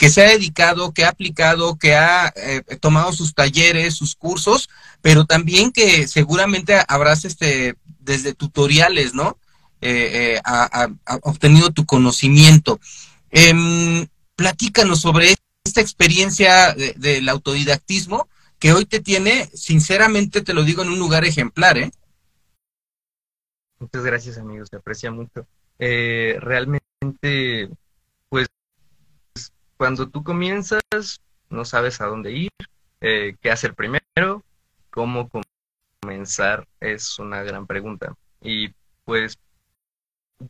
que 0.00 0.08
se 0.08 0.24
ha 0.24 0.30
dedicado, 0.30 0.94
que 0.94 1.04
ha 1.04 1.10
aplicado, 1.10 1.76
que 1.76 1.94
ha 1.94 2.32
eh, 2.34 2.62
tomado 2.80 3.12
sus 3.12 3.34
talleres, 3.34 3.94
sus 3.94 4.16
cursos, 4.16 4.70
pero 5.02 5.26
también 5.26 5.72
que 5.72 6.08
seguramente 6.08 6.74
habrás 6.88 7.26
este, 7.26 7.76
desde 7.98 8.32
tutoriales, 8.32 9.12
¿no? 9.12 9.36
Eh, 9.82 10.40
eh, 10.40 10.88
obtenido 11.20 11.68
tu 11.68 11.84
conocimiento. 11.84 12.80
Em, 13.30 14.06
platícanos 14.36 15.02
sobre 15.02 15.34
esta 15.64 15.82
experiencia 15.82 16.74
del 16.96 17.28
autodidactismo 17.28 18.26
que 18.58 18.72
hoy 18.72 18.86
te 18.86 19.00
tiene, 19.00 19.50
sinceramente 19.52 20.40
te 20.40 20.54
lo 20.54 20.64
digo, 20.64 20.80
en 20.80 20.88
un 20.88 20.98
lugar 20.98 21.26
ejemplar, 21.26 21.76
¿eh? 21.76 21.90
Muchas 23.78 24.02
gracias, 24.02 24.38
amigos, 24.38 24.68
se 24.70 24.76
aprecia 24.76 25.10
mucho. 25.10 25.46
Eh, 25.78 26.38
realmente, 26.40 27.68
cuando 29.80 30.10
tú 30.10 30.22
comienzas, 30.22 30.82
no 31.48 31.64
sabes 31.64 32.02
a 32.02 32.06
dónde 32.06 32.32
ir, 32.32 32.50
eh, 33.00 33.34
qué 33.40 33.50
hacer 33.50 33.74
primero, 33.74 34.44
cómo 34.90 35.30
comenzar, 36.02 36.68
es 36.80 37.18
una 37.18 37.42
gran 37.44 37.66
pregunta. 37.66 38.14
Y 38.42 38.74
pues, 39.06 39.38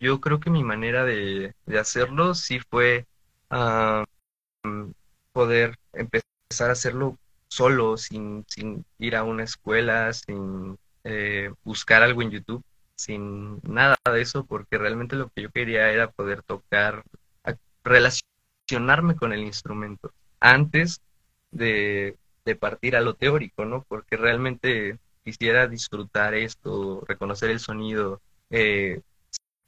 yo 0.01 0.21
creo 0.21 0.41
que 0.41 0.51
mi 0.51 0.65
manera 0.65 1.05
de, 1.05 1.55
hacerlo 1.79 2.35
sí 2.35 2.59
fue 2.59 3.07
ah, 3.51 4.05
poder 5.33 5.79
empezar 5.93 6.71
a 6.71 6.73
hacerlo 6.73 7.17
solo, 7.47 7.99
sin, 7.99 8.45
sin 8.49 8.85
ir 8.99 9.15
a 9.15 9.23
una 9.23 9.45
escuela, 9.45 10.13
sin 10.13 10.77
eh, 11.05 11.53
buscar 11.63 12.03
algo 12.03 12.23
en 12.23 12.33
YouTube 12.33 12.65
sin 12.97 13.61
nada 13.63 13.97
de 14.13 14.23
eso, 14.23 14.45
porque 14.45 14.77
realmente 14.77 15.15
lo 15.15 15.29
que 15.29 15.43
yo 15.43 15.51
quería 15.51 15.89
era 15.93 16.11
poder 16.11 16.43
tocar, 16.43 17.05
con 19.19 19.33
el 19.33 19.41
instrumento 19.41 20.13
antes 20.41 21.01
de, 21.51 22.17
partir 22.59 22.97
a 22.97 23.01
lo 23.01 23.15
teórico, 23.15 23.65
¿no? 23.65 23.85
Porque 23.89 24.17
realmente 24.17 24.99
quisiera 25.25 25.69
disfrutar 25.69 26.35
esto, 26.35 27.05
reconocer 27.07 27.51
el 27.51 27.61
sonido, 27.61 28.21
eh, 28.51 29.01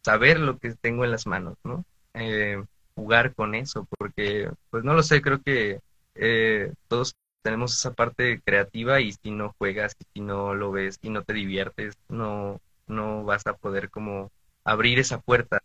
saber 0.02 0.40
lo 0.40 0.58
que 0.58 0.74
tengo 0.74 1.04
en 1.04 1.12
las 1.12 1.26
manos, 1.26 1.56
¿no? 1.62 1.84
Eh, 2.14 2.62
jugar 2.96 3.34
con 3.34 3.54
eso, 3.54 3.86
porque, 3.98 4.50
pues 4.70 4.82
no 4.82 4.94
lo 4.94 5.02
sé, 5.02 5.22
creo 5.22 5.40
que 5.40 5.80
eh, 6.16 6.72
todos 6.88 7.14
tenemos 7.42 7.72
esa 7.74 7.92
parte 7.92 8.40
creativa 8.44 9.00
y 9.00 9.12
si 9.12 9.30
no 9.30 9.54
juegas, 9.58 9.94
y 10.00 10.04
si 10.14 10.20
no 10.20 10.54
lo 10.54 10.72
ves 10.72 10.98
y 11.02 11.10
no 11.10 11.22
te 11.22 11.34
diviertes, 11.34 11.94
no, 12.08 12.60
no 12.88 13.24
vas 13.24 13.46
a 13.46 13.54
poder 13.54 13.90
como 13.90 14.30
abrir 14.64 14.98
esa 14.98 15.20
puerta 15.20 15.62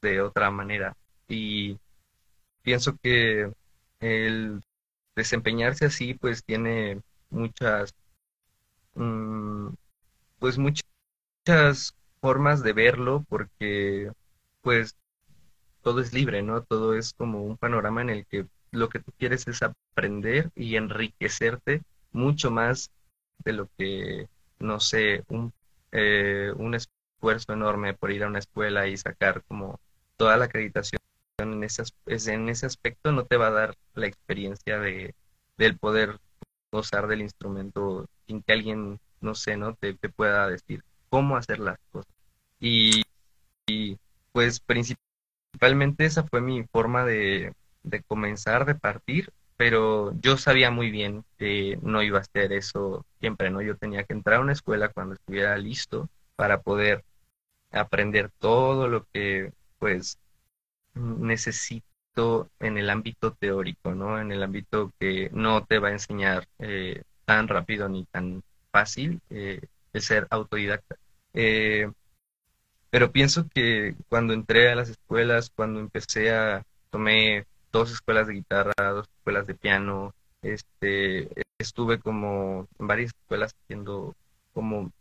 de 0.00 0.20
otra 0.20 0.50
manera. 0.50 0.96
Y 1.28 1.78
pienso 2.66 2.96
que 3.00 3.52
el 4.00 4.60
desempeñarse 5.14 5.86
así 5.86 6.14
pues 6.14 6.44
tiene 6.44 7.00
muchas 7.30 7.94
mm, 8.94 9.68
pues 10.38 10.58
muchas 10.58 11.94
formas 12.20 12.62
de 12.62 12.72
verlo 12.72 13.24
porque 13.28 14.10
pues 14.62 14.96
todo 15.82 16.00
es 16.00 16.12
libre, 16.12 16.42
¿no? 16.42 16.62
Todo 16.62 16.94
es 16.94 17.14
como 17.14 17.44
un 17.44 17.56
panorama 17.56 18.02
en 18.02 18.10
el 18.10 18.26
que 18.26 18.46
lo 18.72 18.88
que 18.88 19.00
tú 19.00 19.12
quieres 19.18 19.48
es 19.48 19.62
aprender 19.62 20.50
y 20.56 20.76
enriquecerte 20.76 21.82
mucho 22.12 22.50
más 22.50 22.90
realmente 23.44 23.52
lo 23.52 23.70
que, 23.78 24.28
no 24.60 24.80
sé, 24.80 25.24
un, 25.28 25.52
eh, 25.92 26.52
un 26.56 26.74
esfuerzo 26.74 27.52
enorme 27.52 27.94
por 27.94 28.10
ir 28.12 28.24
a 28.24 28.28
una 28.28 28.40
escuela 28.40 28.88
y 28.88 28.96
sacar 28.96 29.44
como 29.48 29.80
toda 30.16 30.36
la 30.36 30.46
acreditación 30.46 30.95
en 31.38 31.64
ese, 31.64 31.82
en 32.06 32.48
ese 32.48 32.66
aspecto 32.66 33.12
no 33.12 33.24
te 33.24 33.36
va 33.36 33.48
a 33.48 33.52
dar 33.52 33.76
la 33.94 34.06
experiencia 34.06 34.78
de, 34.78 35.14
del 35.58 35.76
poder 35.76 36.18
gozar 36.72 37.06
del 37.06 37.20
instrumento 37.20 38.06
sin 38.26 38.42
que 38.42 38.52
alguien, 38.52 38.98
no 39.20 39.34
sé, 39.34 39.56
¿no? 39.56 39.74
Te, 39.74 39.94
te 39.94 40.08
pueda 40.08 40.48
decir 40.48 40.82
cómo 41.10 41.36
hacer 41.36 41.58
las 41.58 41.78
cosas. 41.92 42.12
Y, 42.60 43.02
y, 43.66 43.98
pues 44.32 44.60
principalmente 44.60 46.04
esa 46.04 46.24
fue 46.24 46.40
mi 46.40 46.64
forma 46.64 47.04
de, 47.04 47.52
de 47.82 48.02
comenzar, 48.02 48.64
de 48.64 48.74
partir, 48.74 49.30
pero 49.56 50.12
yo 50.20 50.36
sabía 50.36 50.70
muy 50.70 50.90
bien 50.90 51.24
que 51.38 51.78
no 51.82 52.02
iba 52.02 52.18
a 52.18 52.22
hacer 52.22 52.52
eso 52.52 53.04
siempre, 53.20 53.50
¿no? 53.50 53.62
Yo 53.62 53.76
tenía 53.76 54.04
que 54.04 54.12
entrar 54.12 54.36
a 54.36 54.42
una 54.42 54.52
escuela 54.52 54.88
cuando 54.88 55.14
estuviera 55.14 55.56
listo 55.56 56.08
para 56.34 56.60
poder 56.60 57.04
aprender 57.72 58.30
todo 58.38 58.88
lo 58.88 59.06
que 59.12 59.52
pues 59.78 60.18
necesito 60.96 62.50
en 62.60 62.78
el 62.78 62.90
ámbito 62.90 63.32
teórico, 63.32 63.94
¿no? 63.94 64.20
En 64.20 64.32
el 64.32 64.42
ámbito 64.42 64.92
que 64.98 65.30
no 65.32 65.64
te 65.64 65.78
va 65.78 65.88
a 65.88 65.92
enseñar 65.92 66.48
eh, 66.58 67.02
tan 67.24 67.48
rápido 67.48 67.88
ni 67.88 68.04
tan 68.06 68.42
fácil 68.72 69.20
eh, 69.30 69.60
el 69.92 70.02
ser 70.02 70.26
autodidacta. 70.30 70.96
Eh, 71.34 71.90
pero 72.90 73.12
pienso 73.12 73.48
que 73.48 73.94
cuando 74.08 74.32
entré 74.32 74.70
a 74.70 74.74
las 74.74 74.88
escuelas, 74.88 75.50
cuando 75.54 75.80
empecé 75.80 76.32
a, 76.32 76.64
tomé 76.90 77.46
dos 77.72 77.92
escuelas 77.92 78.26
de 78.26 78.34
guitarra, 78.34 78.72
dos 78.78 79.08
escuelas 79.18 79.46
de 79.46 79.54
piano, 79.54 80.14
este, 80.42 81.28
estuve 81.58 81.98
como 81.98 82.68
en 82.78 82.86
varias 82.86 83.08
escuelas 83.08 83.54
haciendo 83.64 84.14
como 84.54 84.92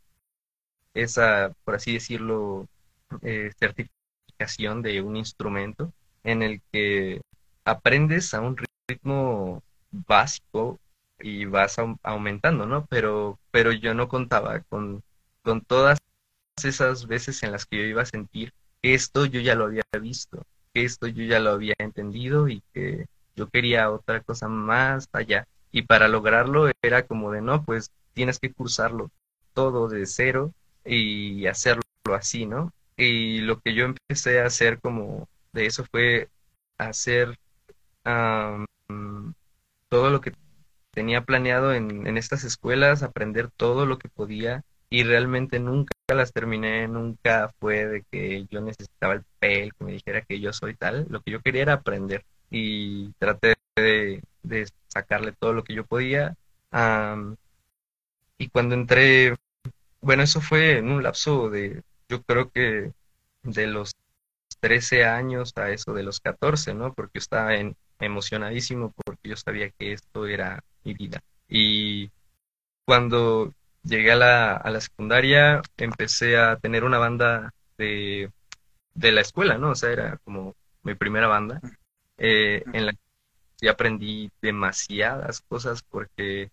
esa, 0.93 1.53
por 1.63 1.75
así 1.75 1.93
decirlo, 1.93 2.67
eh, 3.21 3.51
certificación 3.60 4.05
de 4.38 5.02
un 5.02 5.15
instrumento 5.15 5.91
en 6.24 6.41
el 6.41 6.62
que 6.71 7.21
aprendes 7.63 8.34
a 8.34 8.41
un 8.41 8.58
ritmo 8.88 9.63
básico 9.91 10.80
y 11.19 11.45
vas 11.45 11.78
aumentando, 12.04 12.65
¿no? 12.65 12.86
Pero, 12.88 13.39
pero 13.52 13.71
yo 13.71 13.93
no 13.93 14.08
contaba 14.08 14.60
con, 14.62 15.02
con 15.43 15.62
todas 15.62 15.98
esas 16.63 17.08
veces 17.08 17.43
en 17.43 17.52
las 17.52 17.65
que 17.65 17.78
yo 17.78 17.84
iba 17.84 18.02
a 18.02 18.06
sentir 18.06 18.54
que 18.82 18.93
esto 18.93 19.26
yo 19.26 19.39
ya 19.39 19.56
lo 19.56 19.65
había 19.65 19.84
visto, 20.02 20.45
que 20.74 20.84
esto 20.84 21.08
yo 21.08 21.24
ya 21.24 21.39
lo 21.39 21.52
había 21.52 21.76
entendido 21.78 22.48
y 22.50 22.62
que 22.74 23.08
yo 23.36 23.50
quería 23.50 23.91
otra 23.91 24.21
cosa 24.21 24.48
más 24.48 25.08
allá. 25.13 25.48
Y 25.71 25.84
para 25.84 26.08
lograrlo 26.08 26.69
era 26.82 27.06
como 27.06 27.32
de, 27.32 27.41
no, 27.41 27.63
pues 27.63 27.91
tienes 28.13 28.39
que 28.39 28.52
cursarlo 28.52 29.12
todo 29.54 29.88
de 29.89 30.06
cero 30.06 30.54
y 30.86 31.48
hacerlo 31.48 31.84
así, 32.13 32.45
¿no? 32.45 32.71
Y 32.97 33.39
lo 33.41 33.60
que 33.60 33.73
yo 33.73 33.86
empecé 33.86 34.41
a 34.41 34.45
hacer 34.45 34.79
como 34.79 35.27
de 35.53 35.65
eso 35.65 35.86
fue 35.86 36.29
hacer 36.77 37.38
todo 39.89 40.10
lo 40.10 40.21
que 40.21 40.34
tenía 40.91 41.21
planeado 41.23 41.73
en, 41.73 42.08
en 42.08 42.17
estas 42.17 42.43
escuelas, 42.43 43.03
aprender 43.03 43.49
todo 43.58 43.86
lo 43.86 43.97
que 43.97 44.10
podía 44.10 44.63
y 44.89 45.03
realmente 45.03 45.60
nunca 45.60 45.93
las 46.08 46.31
terminé, 46.31 46.88
nunca 46.88 47.53
fue 47.60 47.86
de 47.86 48.03
que 48.10 48.45
yo 48.49 48.62
necesitaba 48.62 49.13
el 49.15 49.23
PEL, 49.39 49.73
que 49.73 49.84
me 49.84 49.91
dijera 49.93 50.21
que 50.21 50.39
yo 50.39 50.53
soy 50.53 50.75
tal, 50.75 51.08
lo 51.10 51.21
que 51.21 51.31
yo 51.31 51.41
quería 51.41 51.63
era 51.63 51.73
aprender 51.73 52.25
y 52.49 53.12
traté 53.13 53.55
de, 53.75 54.21
sacarle 54.88 55.34
todo 55.34 55.53
lo 55.53 55.63
que 55.63 55.73
yo 55.73 55.86
podía. 55.86 56.36
y 58.38 58.49
cuando 58.49 58.75
entré, 58.75 59.36
bueno, 60.01 60.23
eso 60.23 60.41
fue 60.41 60.77
en 60.77 60.89
un 60.89 61.03
lapso 61.03 61.49
de, 61.49 61.81
yo 62.10 62.24
creo 62.24 62.50
que 62.52 62.91
de 63.44 63.68
los 63.68 63.94
13 64.60 65.06
años 65.06 65.54
a 65.58 65.72
eso 65.72 65.94
de 65.94 66.04
los 66.04 66.20
14, 66.20 66.74
¿no? 66.74 66.94
Porque 66.94 67.20
estaba 67.20 67.56
en, 67.56 67.76
emocionadísimo 68.00 68.94
porque 69.06 69.30
yo 69.30 69.38
sabía 69.38 69.70
que 69.72 69.94
esto 69.94 70.28
era 70.28 70.63
mi 70.84 70.94
vida. 70.94 71.22
Y 71.48 72.12
cuando 72.86 73.54
llegué 73.84 74.12
a 74.12 74.15
la, 74.15 74.56
a 74.56 74.70
la 74.72 74.82
secundaria, 74.82 75.62
empecé 75.78 76.38
a 76.38 76.58
tener 76.58 76.84
una 76.84 76.98
banda 76.98 77.54
de, 77.78 78.32
de 78.94 79.12
la 79.12 79.22
escuela, 79.22 79.58
¿no? 79.58 79.72
O 79.72 79.76
sea, 79.76 79.91
era 79.91 80.18
como 80.24 80.56
mi 80.84 80.96
primera 80.96 81.28
banda, 81.28 81.62
eh, 82.18 82.63
en 82.74 82.88
la 82.88 82.94
que 83.60 83.70
aprendí 83.70 84.32
demasiadas 84.41 85.41
cosas 85.41 85.84
porque 85.84 86.50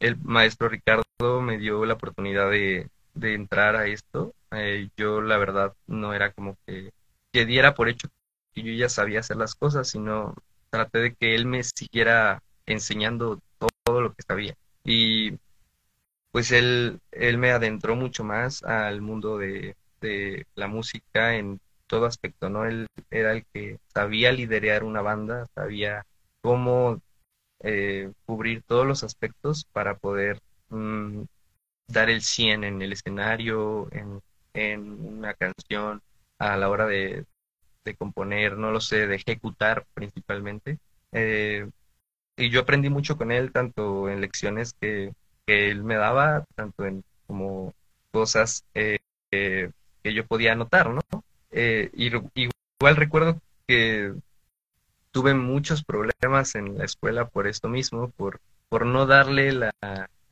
el 0.00 0.16
maestro 0.22 0.68
Ricardo 0.68 1.40
me 1.40 1.58
dio 1.58 1.84
la 1.84 1.94
oportunidad 1.94 2.50
de, 2.50 2.88
de 3.14 3.34
entrar 3.34 3.76
a 3.76 3.86
esto. 3.86 4.34
Eh, 4.52 4.88
yo 4.96 5.20
la 5.22 5.38
verdad 5.38 5.74
no 5.86 6.14
era 6.14 6.32
como 6.32 6.56
que, 6.66 6.92
que 7.32 7.46
diera 7.46 7.74
por 7.74 7.88
hecho 7.88 8.08
que 8.54 8.62
yo 8.62 8.72
ya 8.72 8.88
sabía 8.88 9.20
hacer 9.20 9.36
las 9.36 9.54
cosas, 9.54 9.88
sino 9.88 10.34
traté 10.70 10.98
de 10.98 11.14
que 11.14 11.34
él 11.34 11.46
me 11.46 11.62
siguiera 11.64 12.42
enseñando 12.66 13.40
todo 13.84 14.00
lo 14.00 14.14
que 14.14 14.22
sabía. 14.22 14.54
Y 14.84 15.38
pues 16.32 16.50
él, 16.52 17.00
él 17.12 17.38
me 17.38 17.52
adentró 17.52 17.96
mucho 17.96 18.24
más 18.24 18.62
al 18.64 19.00
mundo 19.00 19.38
de, 19.38 19.76
la 20.54 20.66
música 20.68 21.36
en 21.36 21.60
todo 21.86 22.06
aspecto, 22.06 22.50
¿no? 22.50 22.66
Él 22.66 22.88
era 23.10 23.32
el 23.32 23.46
que 23.52 23.78
sabía 23.94 24.32
liderar 24.32 24.84
una 24.84 25.00
banda, 25.00 25.46
sabía 25.54 26.04
cómo 26.42 27.00
eh, 27.60 28.12
cubrir 28.26 28.62
todos 28.66 28.86
los 28.86 29.02
aspectos 29.02 29.64
para 29.72 29.96
poder 29.96 30.40
mm, 30.68 31.22
dar 31.86 32.10
el 32.10 32.22
100 32.22 32.64
en 32.64 32.82
el 32.82 32.92
escenario, 32.92 33.88
en, 33.92 34.20
una 34.54 35.34
canción, 35.34 36.00
a 36.38 36.56
la 36.56 36.68
hora 36.68 36.86
de, 36.86 37.24
componer, 37.98 38.56
no 38.56 38.70
lo 38.70 38.80
sé, 38.80 39.06
de 39.06 39.16
ejecutar 39.16 39.84
principalmente. 39.94 40.78
Eh, 41.12 41.68
y 42.36 42.50
yo 42.50 42.60
aprendí 42.60 42.88
mucho 42.88 43.16
con 43.16 43.30
él, 43.30 43.52
tanto 43.52 44.08
en 44.08 44.20
lecciones 44.20 44.74
que 44.80 45.12
él 45.46 45.84
me 45.84 45.96
daba, 45.96 46.44
tanto 46.54 46.84
en 46.86 47.04
como 47.26 47.74
cosas 48.10 48.64
eh, 48.74 48.98
que 49.30 50.14
yo 50.14 50.26
podía 50.26 50.52
anotar, 50.52 50.90
¿no? 50.90 51.00
Eh, 51.50 51.90
y, 51.94 52.10
igual 52.34 52.96
recuerdo 52.96 53.40
que 53.66 54.14
tuve 55.10 55.34
muchos 55.34 55.84
problemas 55.84 56.54
en 56.54 56.78
la 56.78 56.84
escuela 56.84 57.28
por 57.28 57.46
esto 57.46 57.68
mismo, 57.68 58.10
por, 58.10 58.40
por 58.68 58.86
no 58.86 59.06
darle 59.06 59.52
la 59.52 59.72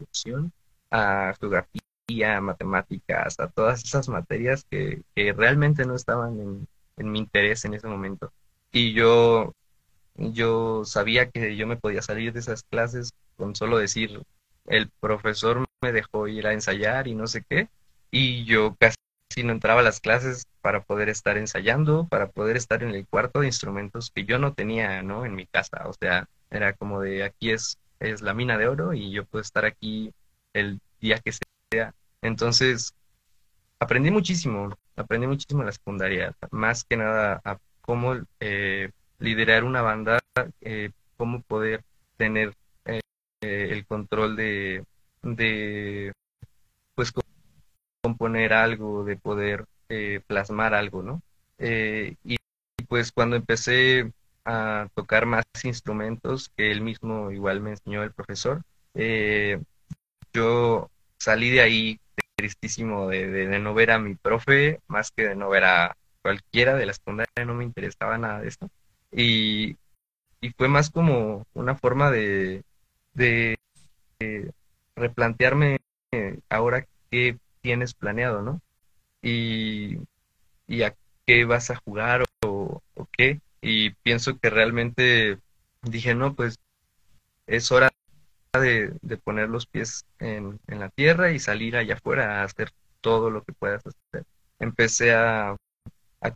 opción 0.01 0.53
a 0.93 1.35
geografía, 1.41 2.37
a 2.37 2.41
matemáticas, 2.41 3.41
a 3.41 3.49
todas 3.49 3.83
esas 3.85 4.09
materias 4.09 4.65
que, 4.71 5.03
que 5.15 5.33
realmente 5.33 5.85
no 5.85 5.97
estaban 5.97 6.39
en, 6.41 6.69
en 6.99 7.11
mi 7.11 7.19
interés 7.19 7.65
en 7.65 7.75
ese 7.75 7.89
momento. 7.89 8.33
Y 8.71 8.93
yo, 8.93 9.53
yo 10.17 10.85
sabía 10.85 11.31
que 11.31 11.57
yo 11.57 11.67
me 11.67 11.77
podía 11.77 12.03
salir 12.03 12.33
de 12.33 12.41
esas 12.41 12.63
clases 12.65 13.13
con 13.37 13.57
solo 13.57 13.79
decir 13.79 14.23
el 14.67 14.91
profesor 15.01 15.65
me 15.83 15.93
dejó 15.93 16.29
ir 16.29 16.47
a 16.47 16.53
ensayar 16.53 17.09
y 17.09 17.15
no 17.15 17.27
sé 17.27 17.45
qué, 17.49 17.69
y 18.11 18.45
yo 18.45 18.77
casi 18.79 18.97
no 19.43 19.53
entraba 19.53 19.81
a 19.81 19.85
las 19.85 20.01
clases 20.01 20.47
para 20.61 20.83
poder 20.83 21.09
estar 21.09 21.39
ensayando, 21.39 22.07
para 22.09 22.29
poder 22.29 22.57
estar 22.57 22.83
en 22.83 22.91
el 22.91 23.07
cuarto 23.07 23.41
de 23.41 23.47
instrumentos 23.47 24.11
que 24.15 24.25
yo 24.25 24.39
no 24.39 24.53
tenía, 24.53 25.03
¿no? 25.03 25.25
En 25.25 25.35
mi 25.35 25.47
casa, 25.47 25.83
o 25.87 25.93
sea, 25.95 26.29
era 26.51 26.75
como 26.75 27.01
de 27.01 27.25
aquí 27.25 27.51
es, 27.51 27.79
es 27.99 28.23
la 28.23 28.35
mina 28.35 28.59
de 28.59 28.69
oro 28.69 28.93
y 28.93 29.11
yo 29.11 29.25
puedo 29.25 29.43
estar 29.43 29.65
aquí 29.65 30.13
el 30.55 30.81
día 31.01 31.19
que 31.19 31.33
sea. 31.71 31.95
Entonces, 32.23 32.95
aprendí 33.79 34.11
muchísimo, 34.11 34.71
aprendí 34.97 35.27
muchísimo 35.27 35.63
en 35.63 35.67
la 35.67 35.73
secundaria, 35.73 36.35
más 36.51 36.85
que 36.85 36.97
nada 36.97 37.41
a 37.45 37.59
cómo 37.81 38.17
eh, 38.41 38.91
liderar 39.19 39.65
una 39.65 39.83
banda, 39.83 40.21
eh, 40.61 40.91
cómo 41.17 41.43
poder 41.43 41.83
tener 42.17 42.55
eh, 43.43 43.69
el 43.73 43.85
control 43.87 44.37
de, 44.37 44.85
de 45.23 46.13
pues 46.95 47.13
componer 48.03 48.53
algo, 48.53 49.05
de 49.05 49.17
poder 49.17 49.65
eh, 49.89 50.21
plasmar 50.27 50.75
algo, 50.75 51.03
¿no? 51.03 51.23
Eh, 51.59 52.17
y, 52.25 52.37
pues 52.89 53.11
cuando 53.13 53.37
empecé 53.37 54.13
a 54.45 54.89
tocar 54.95 55.27
más 55.27 55.45
instrumentos 55.65 56.51
que 56.57 56.71
él 56.71 56.83
mismo 56.83 57.31
igual 57.31 57.61
me 57.61 57.71
enseñó 57.71 58.03
el 58.03 58.13
profesor, 58.13 58.63
yo 60.33 60.91
salí 61.19 61.51
de 61.51 61.61
ahí 61.61 62.01
tristísimo 62.37 63.09
de, 63.09 63.29
de, 63.29 63.59
no 63.59 63.75
ver 63.75 63.91
a 63.91 63.99
mi 63.99 64.15
profe, 64.15 64.81
más 64.89 65.11
que 65.11 65.29
de 65.29 65.37
no 65.37 65.49
ver 65.49 65.65
a 65.65 65.97
cualquiera 66.23 66.75
de 66.75 66.87
la 66.87 66.93
secundaria, 66.93 67.45
no 67.47 67.55
me 67.55 67.65
interesaba 67.65 68.19
nada 68.19 68.41
de 68.41 68.49
esto. 68.49 68.69
Y, 69.13 69.77
y 70.41 70.51
fue 70.57 70.69
más 70.69 70.91
como 70.91 71.47
una 71.55 71.77
forma 71.77 72.11
de, 72.11 72.63
de 73.15 73.57
replantearme 74.97 75.79
ahora 76.49 76.87
qué 77.11 77.39
tienes 77.61 77.95
planeado, 77.95 78.43
¿no? 78.43 78.61
Y, 79.23 79.99
y 80.67 80.83
a 80.83 80.95
qué 81.27 81.45
vas 81.45 81.71
a 81.71 81.77
jugar 81.77 82.25
o, 82.45 82.83
qué. 83.13 83.41
Y 83.61 83.91
pienso 83.91 84.39
que 84.39 84.51
realmente 84.51 85.39
dije, 85.83 86.15
no, 86.15 86.35
pues 86.35 86.59
es 87.47 87.71
hora 87.71 87.92
de, 88.61 89.17
poner 89.25 89.49
los 89.49 89.67
pies 89.67 90.05
en, 90.19 90.61
la 90.67 90.91
tierra 90.91 91.33
y 91.33 91.39
salir 91.39 91.77
allá 91.77 91.95
afuera 91.95 92.41
a 92.41 92.45
hacer 92.45 92.71
todo 93.01 93.31
lo 93.31 93.43
que 93.45 93.53
puedas 93.53 93.83
hacer. 93.87 94.27
Empecé 94.59 95.15
a, 95.15 95.57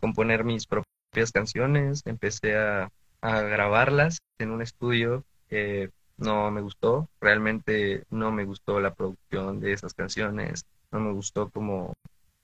componer 0.01 0.43
mis 0.43 0.65
propias 0.65 1.31
canciones, 1.31 2.01
empecé 2.05 2.57
a, 2.57 2.89
grabarlas 3.21 4.19
en 4.39 4.51
un 4.51 4.61
estudio 4.61 5.23
que 5.49 5.89
no 6.17 6.49
me 6.49 6.61
gustó, 6.61 7.09
realmente 7.19 8.03
no 8.09 8.31
me 8.31 8.45
gustó 8.45 8.79
la 8.79 8.93
producción 8.93 9.59
de 9.59 9.73
esas 9.73 9.93
canciones, 9.93 10.65
no 10.91 10.99
me 10.99 11.11
gustó 11.11 11.49
como 11.49 11.93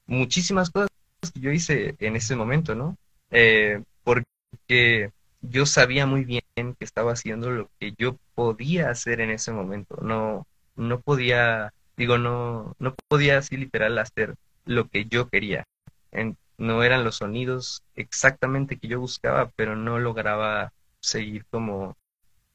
muchísimas 0.05 0.69
cosas 0.69 0.89
que 1.33 1.39
yo 1.39 1.51
hice 1.51 1.95
en 1.99 2.15
ese 2.15 2.35
momento, 2.35 2.75
¿no? 2.75 2.97
Eh, 3.31 3.81
porque 4.03 5.11
yo 5.41 5.65
sabía 5.65 6.05
muy 6.05 6.25
bien 6.25 6.42
que 6.55 6.75
estaba 6.85 7.13
haciendo 7.13 7.49
lo 7.49 7.69
que 7.79 7.93
yo 7.97 8.17
podía 8.35 8.89
hacer 8.89 9.21
en 9.21 9.31
ese 9.31 9.51
momento. 9.51 9.97
No, 10.01 10.47
no 10.75 11.01
podía, 11.01 11.73
digo, 11.97 12.17
no, 12.17 12.75
no 12.79 12.95
podía 13.07 13.39
así 13.39 13.57
literal 13.57 13.97
hacer 13.97 14.35
lo 14.65 14.87
que 14.89 15.05
yo 15.05 15.29
quería. 15.29 15.65
no 16.57 16.83
eran 16.83 17.03
los 17.03 17.17
sonidos 17.17 17.83
exactamente 17.95 18.77
que 18.77 18.87
yo 18.87 18.99
buscaba, 18.99 19.51
pero 19.55 19.75
no 19.75 19.99
lograba 19.99 20.73
seguir 20.99 21.45
como 21.49 21.97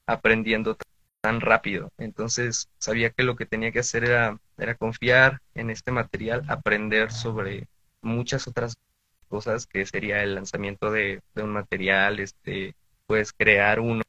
aprendiendo 0.06 0.76
tan 1.20 1.40
rápido. 1.40 1.90
Entonces 1.98 2.68
sabía 2.78 3.10
que 3.10 3.24
lo 3.24 3.36
que 3.36 3.46
tenía 3.46 3.72
que 3.72 3.80
hacer 3.80 4.04
era, 4.04 4.38
era 4.56 4.76
confiar 4.76 5.40
en 5.54 5.70
este 5.70 5.92
material, 5.92 6.44
aprender 6.48 7.12
sobre 7.12 7.68
muchas 8.02 8.46
otras 8.48 8.76
cosas 9.28 9.66
que 9.66 9.84
sería 9.86 10.22
el 10.22 10.34
lanzamiento 10.34 10.90
de, 10.90 11.20
un 11.36 11.50
material, 11.50 12.20
este, 12.20 12.74
pues 13.08 13.32
crear 13.32 13.80
uno, 13.80 14.04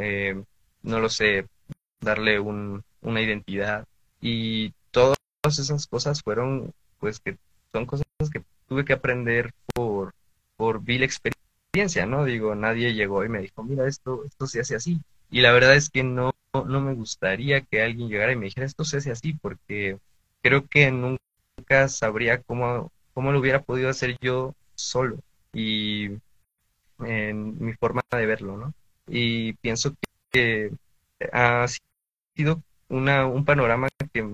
eh, 0.00 0.40
no 0.82 1.00
lo 1.00 1.08
sé, 1.08 1.48
darle 2.00 2.38
un, 2.38 2.84
una 3.02 3.20
identidad 3.20 3.86
y 4.20 4.72
todas 4.92 5.18
esas 5.44 5.88
cosas 5.88 6.22
fueron, 6.22 6.72
pues 7.00 7.18
que 7.18 7.36
son 7.72 7.86
cosas 7.86 8.06
que 8.32 8.44
tuve 8.68 8.84
que 8.84 8.92
aprender 8.92 9.52
por, 9.74 10.14
por 10.56 10.80
vil 10.84 11.02
experiencia, 11.02 12.06
¿no? 12.06 12.24
Digo, 12.24 12.54
nadie 12.54 12.94
llegó 12.94 13.24
y 13.24 13.28
me 13.28 13.40
dijo, 13.40 13.64
mira, 13.64 13.88
esto, 13.88 14.24
esto 14.24 14.46
se 14.46 14.60
hace 14.60 14.76
así. 14.76 15.00
Y 15.28 15.40
la 15.40 15.50
verdad 15.50 15.74
es 15.74 15.90
que 15.90 16.04
no, 16.04 16.32
no 16.52 16.80
me 16.80 16.94
gustaría 16.94 17.62
que 17.62 17.82
alguien 17.82 18.08
llegara 18.08 18.30
y 18.32 18.36
me 18.36 18.44
dijera, 18.46 18.66
esto 18.66 18.84
se 18.84 18.98
hace 18.98 19.10
así, 19.10 19.32
porque 19.34 19.98
creo 20.42 20.68
que 20.68 20.92
nunca 20.92 21.88
sabría 21.88 22.40
cómo 22.40 22.92
cómo 23.14 23.32
lo 23.32 23.38
hubiera 23.38 23.62
podido 23.62 23.88
hacer 23.88 24.18
yo 24.20 24.54
solo 24.74 25.18
y 25.52 26.10
en 27.00 27.58
mi 27.64 27.72
forma 27.74 28.02
de 28.10 28.26
verlo, 28.26 28.56
¿no? 28.56 28.74
Y 29.08 29.54
pienso 29.54 29.94
que 30.30 30.72
ha 31.32 31.66
sido 32.34 32.62
una, 32.88 33.26
un 33.26 33.44
panorama 33.44 33.88
que 34.12 34.28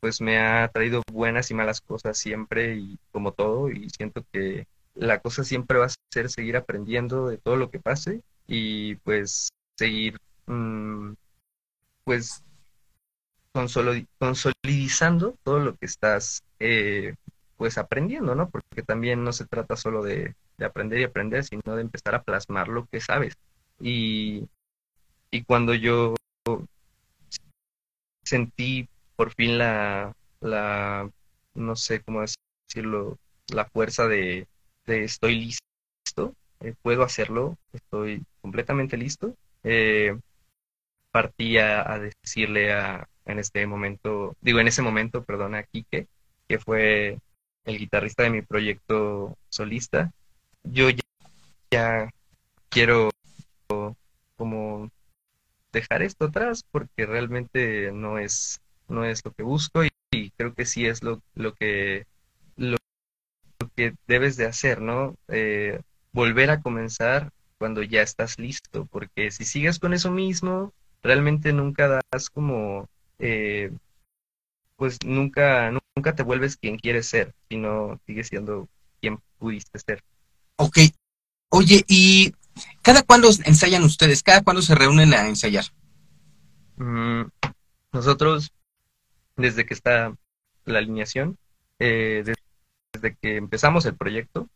pues 0.00 0.20
me 0.20 0.38
ha 0.38 0.68
traído 0.68 1.02
buenas 1.10 1.50
y 1.50 1.54
malas 1.54 1.80
cosas 1.80 2.18
siempre 2.18 2.76
y 2.76 2.98
como 3.12 3.32
todo 3.32 3.70
y 3.70 3.90
siento 3.90 4.24
que 4.32 4.66
la 4.94 5.20
cosa 5.20 5.44
siempre 5.44 5.78
va 5.78 5.86
a 5.86 5.94
ser 6.10 6.30
seguir 6.30 6.56
aprendiendo 6.56 7.28
de 7.28 7.38
todo 7.38 7.56
lo 7.56 7.70
que 7.70 7.80
pase 7.80 8.22
y 8.46 8.96
pues 8.96 9.50
seguir 9.76 10.18
mm, 10.46 11.12
pues 12.04 12.42
consolidizando 14.18 15.36
todo 15.42 15.60
lo 15.60 15.76
que 15.76 15.86
estás 15.86 16.42
eh, 16.60 17.14
pues 17.56 17.78
aprendiendo, 17.78 18.34
¿no? 18.34 18.50
Porque 18.50 18.82
también 18.82 19.24
no 19.24 19.32
se 19.32 19.46
trata 19.46 19.76
solo 19.76 20.02
de, 20.02 20.34
aprender 20.64 21.00
y 21.00 21.04
aprender, 21.04 21.44
sino 21.44 21.76
de 21.76 21.82
empezar 21.82 22.14
a 22.14 22.22
plasmar 22.22 22.68
lo 22.68 22.86
que 22.86 23.00
sabes. 23.00 23.34
Y, 23.80 24.48
y 25.30 25.42
cuando 25.44 25.74
yo 25.74 26.14
sentí 28.24 28.88
por 29.16 29.32
fin 29.34 29.58
la, 29.58 30.14
la, 30.40 31.10
no 31.54 31.76
sé 31.76 32.00
cómo 32.00 32.22
decirlo, 32.22 33.18
la 33.48 33.64
fuerza 33.66 34.06
de, 34.08 34.46
estoy 34.86 35.36
listo, 35.36 36.34
eh, 36.60 36.74
puedo 36.82 37.02
hacerlo, 37.02 37.56
estoy 37.72 38.22
completamente 38.40 38.96
listo, 38.96 39.34
eh, 39.64 40.18
partí 41.10 41.58
a, 41.58 41.98
decirle 41.98 42.72
a, 42.72 43.08
en 43.24 43.38
este 43.38 43.66
momento, 43.66 44.36
digo 44.40 44.60
en 44.60 44.68
ese 44.68 44.82
momento, 44.82 45.24
perdón, 45.24 45.54
a 45.54 45.62
Quique, 45.62 46.06
que 46.48 46.58
fue 46.58 47.18
el 47.64 47.78
guitarrista 47.78 48.22
de 48.22 48.30
mi 48.30 48.42
proyecto 48.42 49.36
solista, 49.48 50.12
yo 50.72 50.88
ya, 51.70 52.10
quiero 52.68 53.10
como 54.36 54.90
dejar 55.72 56.02
esto 56.02 56.26
atrás 56.26 56.64
porque 56.70 57.06
realmente 57.06 57.92
no 57.92 58.18
es 58.18 58.60
no 58.88 59.04
es 59.04 59.24
lo 59.24 59.32
que 59.32 59.42
busco 59.42 59.82
y, 59.84 59.90
creo 60.36 60.54
que 60.54 60.64
sí 60.64 60.86
es 60.86 61.02
lo, 61.02 61.22
lo 61.34 61.54
que 61.54 62.06
lo, 62.56 62.78
que 63.74 63.94
debes 64.06 64.36
de 64.36 64.46
hacer 64.46 64.80
no 64.80 65.16
eh, 65.28 65.80
volver 66.12 66.50
a 66.50 66.60
comenzar 66.62 67.32
cuando 67.58 67.82
ya 67.82 68.02
estás 68.02 68.38
listo 68.38 68.86
porque 68.86 69.30
si 69.30 69.44
sigues 69.44 69.78
con 69.78 69.92
eso 69.92 70.10
mismo 70.10 70.72
realmente 71.02 71.52
nunca 71.52 72.00
das 72.10 72.30
como 72.30 72.88
eh, 73.18 73.70
pues 74.76 74.98
nunca, 75.04 75.70
nunca 75.70 76.14
te 76.14 76.22
vuelves 76.22 76.56
quien 76.56 76.78
quieres 76.78 77.08
ser, 77.08 77.34
sino 77.48 77.98
sigues 78.06 78.28
siendo 78.28 78.68
quien 79.00 79.18
pudiste 79.38 79.78
ser. 79.78 80.02
Ok. 80.56 80.78
Oye, 81.50 81.84
¿y 81.86 82.32
cada 82.82 83.02
cuándo 83.02 83.28
ensayan 83.44 83.82
ustedes? 83.84 84.22
¿Cada 84.22 84.42
cuándo 84.42 84.62
se 84.62 84.74
reúnen 84.74 85.14
a 85.14 85.28
ensayar? 85.28 85.64
Mm, 86.76 87.22
nosotros, 87.92 88.52
desde 89.36 89.64
que 89.66 89.74
está 89.74 90.14
la 90.64 90.78
alineación, 90.78 91.38
eh, 91.78 92.24
desde, 92.92 93.16
que 93.16 93.36
empezamos 93.36 93.86
el 93.86 93.96
proyecto, 93.96 94.48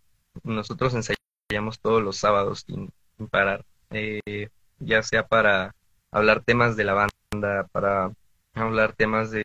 nosotros 0.43 0.95
ensayamos 0.95 1.81
todos 1.81 2.03
los 2.03 2.17
sábados 2.17 2.65
sin, 2.67 2.91
parar, 3.31 3.65
eh, 3.91 4.49
ya 4.79 5.03
sea 5.03 5.27
para 5.27 5.75
hablar 6.11 6.43
temas 6.43 6.77
de 6.77 6.85
la 6.85 6.95
banda, 7.33 7.69
para 7.73 8.13
hablar 8.55 8.95
temas 8.95 9.31
de, 9.31 9.45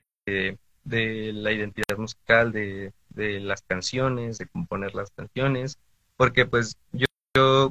de 0.85 1.33
la 1.33 1.51
identidad 1.51 1.97
musical, 1.97 2.51
de, 2.51 2.93
las 3.15 3.61
canciones, 3.63 4.37
de 4.37 4.47
componer 4.47 4.95
las 4.95 5.11
canciones, 5.11 5.77
porque 6.17 6.45
pues 6.45 6.77
yo, 6.91 7.05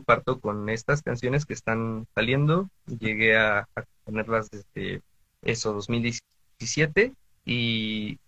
parto 0.04 0.40
con 0.40 0.68
estas 0.68 1.02
canciones 1.02 1.46
que 1.46 1.54
están 1.54 2.06
saliendo, 2.14 2.68
llegué 2.86 3.36
a, 3.36 3.66
componerlas 4.04 4.50
desde 4.50 5.02
eso, 5.42 5.72
2017, 5.72 7.12
y, 7.46 8.18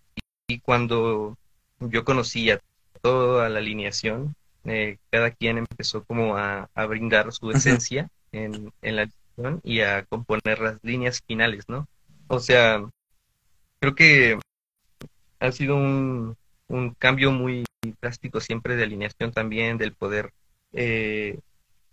y 0.47 0.59
cuando 0.59 1.37
yo 1.79 2.03
conocí 2.03 2.49
a 2.49 2.59
toda 3.01 3.49
la 3.49 3.59
alineación, 3.59 4.35
eh, 4.65 4.97
cada 5.11 5.31
quien 5.31 5.59
empezó 5.59 6.03
como 6.03 6.37
a, 6.37 6.69
brindar 6.87 7.31
su 7.31 7.51
esencia 7.51 8.09
en, 8.31 8.73
en 8.81 8.95
la 8.95 9.01
alineación 9.03 9.61
y 9.63 9.81
a 9.81 10.03
componer 10.03 10.59
las 10.59 10.83
líneas 10.83 11.21
finales, 11.25 11.65
¿no? 11.67 11.87
O 12.27 12.39
sea, 12.39 12.83
creo 13.79 13.95
que 13.95 14.39
ha 15.39 15.51
sido 15.51 15.75
un, 15.75 16.35
un 16.67 16.93
cambio 16.93 17.31
muy 17.31 17.65
drástico 18.01 18.39
siempre 18.39 18.75
de 18.75 18.83
alineación 18.83 19.31
también, 19.31 19.77
del 19.77 19.93
poder 19.93 20.33
eh, 20.73 21.39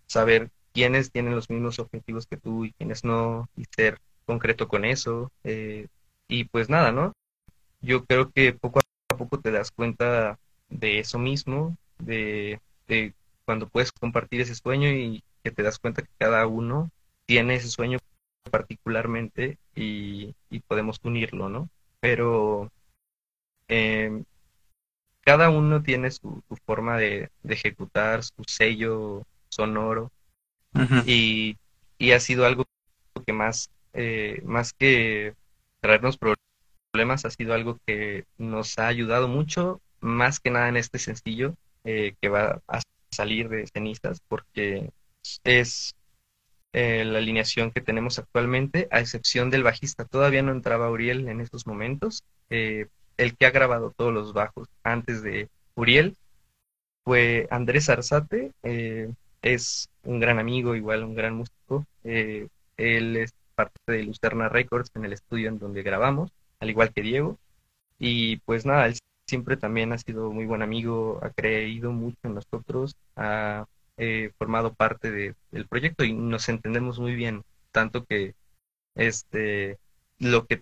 saber 0.07 0.51
quiénes 0.72 1.11
tienen 1.11 1.35
los 1.35 1.51
mismos 1.51 1.79
objetivos 1.79 2.27
que 2.27 2.37
tú 2.37 2.64
y 2.64 2.72
quiénes 2.72 3.05
no, 3.05 3.49
y 3.57 3.64
ser 3.75 4.01
concreto 4.27 4.68
con 4.68 4.85
eso. 4.85 5.31
Eh, 5.45 5.87
y 6.29 6.45
pues 6.45 6.68
nada, 6.68 6.93
¿no? 6.93 7.12
Yo 7.81 8.05
creo 8.05 8.31
que 8.31 8.53
poco 8.53 8.81
a 8.81 9.16
poco 9.16 9.41
te 9.41 9.51
das 9.51 9.70
cuenta 9.70 10.39
de 10.68 10.99
eso 10.99 11.18
mismo, 11.18 11.77
de, 11.99 12.61
de 12.89 13.14
cuando 13.45 13.68
puedes 13.68 13.93
compartir 13.93 14.41
ese 14.41 14.55
sueño 14.55 14.91
y 14.91 15.22
que 15.43 15.51
te 15.51 15.62
das 15.62 15.79
cuenta 15.79 16.03
que 16.03 16.09
cada 16.18 16.47
uno 16.47 16.91
tiene 17.27 17.57
ese 17.57 17.68
sueño 17.68 17.99
particularmente 18.51 19.59
y, 19.75 20.35
y 20.51 20.61
podemos 20.61 20.99
unirlo, 21.05 21.49
¿no? 21.49 21.68
Pero 22.01 22.70
eh, 23.68 24.22
cada 25.25 25.51
uno 25.51 25.83
tiene 25.83 26.11
su, 26.11 26.43
forma 26.66 26.99
de, 26.99 27.31
ejecutar, 27.49 28.22
su 28.22 28.45
sello 28.47 29.27
sonoro 29.49 30.11
y, 31.07 31.57
ha 32.12 32.20
sido 32.20 32.45
algo 32.45 32.64
que 33.27 33.33
más, 33.33 33.70
eh, 33.95 34.43
más 34.45 34.72
que 34.72 35.35
traernos 35.81 36.18
problemas, 36.18 37.25
ha 37.25 37.31
sido 37.31 37.55
algo 37.55 37.79
que 37.87 38.25
nos 38.37 38.79
ha 38.79 38.89
ayudado 38.89 39.27
mucho, 39.27 39.81
más 40.01 40.41
que 40.41 40.51
nada 40.51 40.68
en 40.68 40.77
este 40.77 40.99
sencillo 40.99 41.55
eh, 41.85 42.14
que 42.20 42.29
va 42.29 42.61
a 42.68 42.83
salir 43.11 43.49
de 43.49 43.66
cenizas, 43.66 44.20
porque 44.29 44.91
es 45.45 45.95
la 46.72 47.18
alineación 47.18 47.70
que 47.70 47.81
tenemos 47.81 48.18
actualmente, 48.18 48.89
a 48.91 48.99
excepción 48.99 49.49
del 49.49 49.62
bajista. 49.62 50.05
Todavía 50.05 50.43
no 50.43 50.51
entraba 50.51 50.91
Uriel 50.91 51.29
en 51.29 51.41
estos 51.41 51.68
momentos, 51.68 52.25
eh, 52.51 52.89
el 53.17 53.37
que 53.37 53.47
ha 53.47 53.51
grabado 53.51 53.93
todos 53.97 54.12
los 54.12 54.33
bajos 54.33 54.69
antes 54.83 55.23
de 55.23 55.49
Uriel 55.75 56.17
fue 57.05 57.47
Andrés 57.51 57.89
Arzate, 57.89 58.53
eh, 58.62 59.11
es 59.43 59.89
un 60.05 60.21
gran 60.21 60.39
amigo, 60.39 60.75
igual 60.75 61.05
un 61.05 61.15
gran 61.15 61.35
músico. 61.35 61.85
Eh, 62.03 62.49
él 62.77 63.27
parte 63.55 63.81
de 63.87 64.03
Lucerna 64.03 64.49
Records 64.49 64.91
en 64.95 65.05
el 65.05 65.12
estudio 65.12 65.49
en 65.49 65.59
donde 65.59 65.83
grabamos, 65.83 66.31
al 66.61 66.71
igual 66.71 66.93
que 66.93 67.03
Diego. 67.03 67.39
Y 67.99 68.39
pues 68.39 68.67
nada, 68.67 68.87
él 68.87 68.99
siempre 69.27 69.57
también 69.57 69.93
ha 69.93 69.99
sido 69.99 70.31
muy 70.31 70.47
buen 70.47 70.62
amigo, 70.62 71.21
ha 71.23 71.31
creído 71.31 71.93
mucho 71.93 72.19
en 72.25 72.35
nosotros, 72.35 72.97
ha 73.17 73.67
eh, 73.97 74.33
formado 74.39 74.75
parte 74.75 75.11
del 75.11 75.67
proyecto 75.69 76.05
y 76.05 76.12
nos 76.12 76.49
entendemos 76.49 76.99
muy 76.99 77.15
bien, 77.15 77.45
tanto 77.71 78.05
que 78.05 78.35
este 78.95 79.79
lo 80.19 80.47
que 80.47 80.57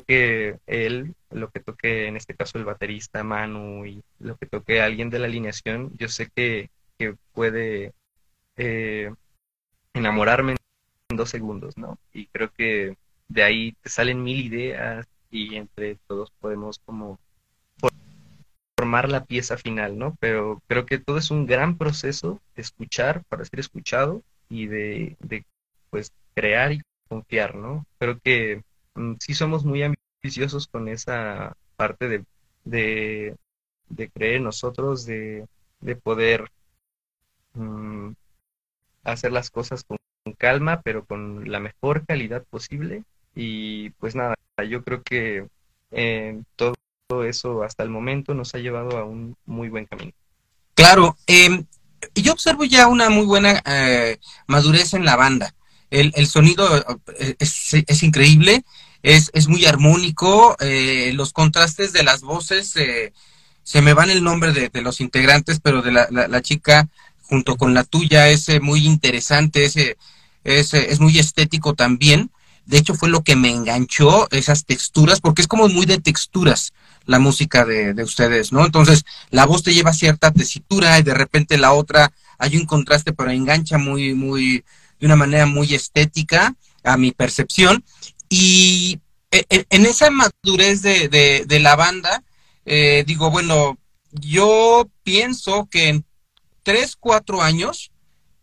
toque 0.00 0.58
él, 0.66 1.14
lo 1.30 1.50
que 1.50 1.60
toque 1.60 2.06
en 2.06 2.16
este 2.16 2.34
caso 2.34 2.58
el 2.58 2.64
baterista 2.64 3.22
Manu 3.22 3.86
y 3.86 4.02
lo 4.18 4.36
que 4.36 4.46
toque 4.46 4.80
alguien 4.80 5.10
de 5.10 5.18
la 5.18 5.26
alineación, 5.26 5.92
yo 5.96 6.08
sé 6.08 6.28
que, 6.34 6.70
que 6.98 7.14
puede 7.32 7.92
eh, 8.56 9.12
enamorarme 9.94 10.56
en 11.08 11.16
dos 11.16 11.30
segundos, 11.30 11.76
¿no? 11.76 11.98
Y 12.12 12.26
creo 12.26 12.50
que 12.52 12.96
de 13.28 13.42
ahí 13.42 13.72
te 13.80 13.88
salen 13.88 14.22
mil 14.22 14.44
ideas 14.44 15.06
y 15.30 15.56
entre 15.56 15.96
todos 16.06 16.32
podemos 16.40 16.80
como 16.84 17.18
formar 18.76 19.08
la 19.08 19.24
pieza 19.24 19.56
final, 19.56 19.98
¿no? 19.98 20.16
Pero 20.20 20.62
creo 20.66 20.86
que 20.86 20.98
todo 20.98 21.18
es 21.18 21.30
un 21.30 21.46
gran 21.46 21.76
proceso 21.76 22.40
de 22.56 22.62
escuchar 22.62 23.22
para 23.28 23.44
ser 23.44 23.60
escuchado 23.60 24.22
y 24.48 24.66
de, 24.66 25.16
pues 25.90 26.12
crear 26.34 26.72
y 26.72 26.80
confiar, 27.08 27.54
¿no? 27.54 27.84
Creo 27.98 28.18
que 28.20 28.62
sí 29.18 29.34
somos 29.34 29.64
muy 29.64 29.82
ambiciosos 29.82 30.66
con 30.66 30.88
esa 30.88 31.56
parte 31.76 32.08
de, 32.08 33.36
de, 33.88 34.10
creer 34.10 34.36
en 34.36 34.44
nosotros, 34.44 35.06
de, 35.06 35.46
de 35.80 35.96
poder 35.96 36.50
mm, 37.54 38.10
hacer 39.04 39.32
las 39.32 39.50
cosas 39.50 39.84
con 39.84 39.98
calma, 40.38 40.82
pero 40.82 41.04
con 41.04 41.50
la 41.50 41.60
mejor 41.60 42.04
calidad 42.06 42.44
posible. 42.44 43.04
Y 43.34 43.90
pues 43.90 44.14
nada, 44.14 44.34
yo 44.68 44.82
creo 44.82 45.02
que 45.02 45.46
eh, 45.90 46.42
todo 46.56 46.74
eso 47.24 47.62
hasta 47.62 47.82
el 47.82 47.90
momento 47.90 48.34
nos 48.34 48.54
ha 48.54 48.58
llevado 48.58 48.98
a 48.98 49.04
un 49.04 49.36
muy 49.46 49.68
buen 49.68 49.86
camino. 49.86 50.12
Claro, 50.74 51.16
eh, 51.26 51.64
yo 52.14 52.32
observo 52.32 52.64
ya 52.64 52.86
una 52.88 53.10
muy 53.10 53.26
buena 53.26 53.60
eh, 53.66 54.18
madurez 54.46 54.94
en 54.94 55.04
la 55.04 55.16
banda. 55.16 55.54
El, 55.90 56.12
el 56.14 56.26
sonido 56.26 56.84
eh, 57.18 57.34
es, 57.38 57.74
es, 57.74 58.02
increíble, 58.02 58.64
es, 59.02 59.30
es 59.34 59.48
muy 59.48 59.66
armónico, 59.66 60.56
eh, 60.60 61.12
los 61.14 61.32
contrastes 61.32 61.92
de 61.92 62.04
las 62.04 62.20
voces, 62.20 62.74
se 63.62 63.82
me 63.82 63.94
van 63.94 64.10
el 64.10 64.22
nombre 64.22 64.52
de, 64.52 64.68
de 64.68 64.82
los 64.82 65.00
integrantes, 65.00 65.60
pero 65.60 65.82
de 65.82 65.92
la, 65.92 66.08
la, 66.10 66.42
chica 66.42 66.88
junto 67.22 67.56
con 67.56 67.74
la 67.74 67.84
tuya 67.84 68.28
es 68.28 68.48
muy 68.60 68.86
interesante, 68.86 69.64
es, 69.64 69.76
es 70.44 71.00
muy 71.00 71.18
estético 71.18 71.74
también. 71.74 72.30
De 72.66 72.78
hecho, 72.78 72.94
fue 72.94 73.08
lo 73.08 73.22
que 73.22 73.36
me 73.36 73.50
enganchó, 73.50 74.28
esas 74.30 74.64
texturas, 74.64 75.20
porque 75.20 75.42
es 75.42 75.48
como 75.48 75.68
muy 75.68 75.86
de 75.86 75.98
texturas 75.98 76.72
la 77.06 77.18
música 77.18 77.64
de, 77.64 77.94
de, 77.94 78.04
ustedes, 78.04 78.52
¿no? 78.52 78.64
Entonces, 78.64 79.04
la 79.30 79.46
voz 79.46 79.62
te 79.62 79.74
lleva 79.74 79.92
cierta 79.92 80.30
tesitura 80.30 80.98
y 80.98 81.02
de 81.02 81.14
repente 81.14 81.58
la 81.58 81.72
otra 81.72 82.12
hay 82.38 82.56
un 82.56 82.66
contraste, 82.66 83.12
pero 83.12 83.30
engancha 83.30 83.78
muy, 83.78 84.14
muy, 84.14 84.64
de 85.00 85.06
una 85.06 85.16
manera 85.16 85.46
muy 85.46 85.74
estética 85.74 86.54
a 86.84 86.96
mi 86.96 87.10
percepción. 87.10 87.82
Y 88.28 89.00
e, 89.30 89.44
e, 89.48 89.66
en 89.70 89.86
esa 89.86 90.10
madurez 90.10 90.82
de, 90.82 91.08
de, 91.08 91.44
de 91.46 91.60
la 91.60 91.74
banda, 91.74 92.22
eh, 92.66 93.04
digo, 93.06 93.30
bueno, 93.30 93.78
yo 94.12 94.88
pienso 95.02 95.68
que 95.70 95.88
en 95.88 96.04
tres, 96.62 96.96
cuatro 96.98 97.42
años, 97.42 97.90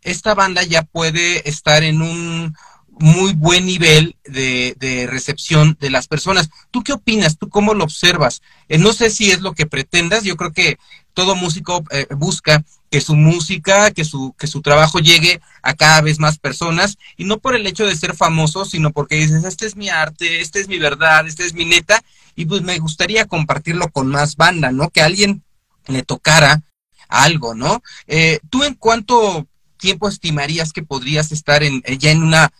esta 0.02 0.34
banda 0.34 0.62
ya 0.62 0.82
puede 0.82 1.48
estar 1.48 1.82
en 1.82 2.02
un 2.02 2.54
muy 3.00 3.32
buen 3.32 3.66
nivel 3.66 4.16
de, 4.24 4.74
de, 4.78 5.06
recepción 5.06 5.76
de 5.80 5.90
las 5.90 6.08
personas. 6.08 6.50
¿Tú 6.70 6.82
qué 6.82 6.92
opinas? 6.92 7.38
¿Tú 7.38 7.48
cómo 7.48 7.74
lo 7.74 7.84
observas? 7.84 8.42
Eh, 8.68 8.78
no 8.78 8.92
sé 8.92 9.10
si 9.10 9.30
es 9.30 9.40
lo 9.40 9.54
que 9.54 9.66
pretendas. 9.66 10.24
Yo 10.24 10.36
creo 10.36 10.52
que 10.52 10.78
todo 11.14 11.34
músico 11.34 11.84
eh, 11.90 12.06
busca 12.10 12.64
que 12.90 13.00
su 13.00 13.16
música, 13.16 13.90
que 13.90 14.04
su, 14.04 14.34
que 14.38 14.46
su 14.46 14.62
trabajo 14.62 14.98
llegue 14.98 15.40
a 15.62 15.74
cada 15.74 16.00
vez 16.00 16.18
más 16.18 16.38
personas 16.38 16.96
y 17.16 17.24
no 17.24 17.38
por 17.38 17.54
el 17.54 17.66
hecho 17.66 17.86
de 17.86 17.96
ser 17.96 18.14
famoso, 18.14 18.64
sino 18.64 18.92
porque 18.92 19.16
dices, 19.16 19.44
este 19.44 19.66
es 19.66 19.76
mi 19.76 19.88
arte, 19.88 20.40
este 20.40 20.60
es 20.60 20.68
mi 20.68 20.78
verdad, 20.78 21.26
este 21.26 21.44
es 21.44 21.54
mi 21.54 21.64
neta 21.64 22.02
y 22.34 22.46
pues 22.46 22.62
me 22.62 22.78
gustaría 22.78 23.26
compartirlo 23.26 23.88
con 23.88 24.06
más 24.06 24.36
banda, 24.36 24.70
¿no? 24.70 24.90
Que 24.90 25.02
alguien 25.02 25.42
le 25.86 26.02
tocara 26.02 26.62
algo, 27.08 27.54
¿no? 27.54 27.82
Eh, 28.06 28.38
¿Tú 28.48 28.64
en 28.64 28.74
cuánto 28.74 29.46
tiempo 29.76 30.08
estimarías 30.08 30.72
que 30.72 30.82
podrías 30.82 31.32
estar 31.32 31.62
en, 31.62 31.82
eh, 31.84 31.98
ya 31.98 32.10
en 32.10 32.22
una 32.22 32.52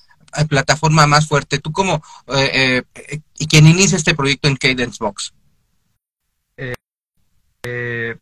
plataforma 0.49 1.07
más 1.07 1.29
fuerte? 1.29 1.59
Tú 1.59 1.73
como 1.73 2.03
eh, 2.29 2.83
eh, 2.95 3.21
quien 3.49 3.67
inicia 3.67 3.97
este 3.97 4.15
proyecto 4.15 4.49
en 4.49 4.57
Cadence 4.57 4.99
Box. 5.01 5.35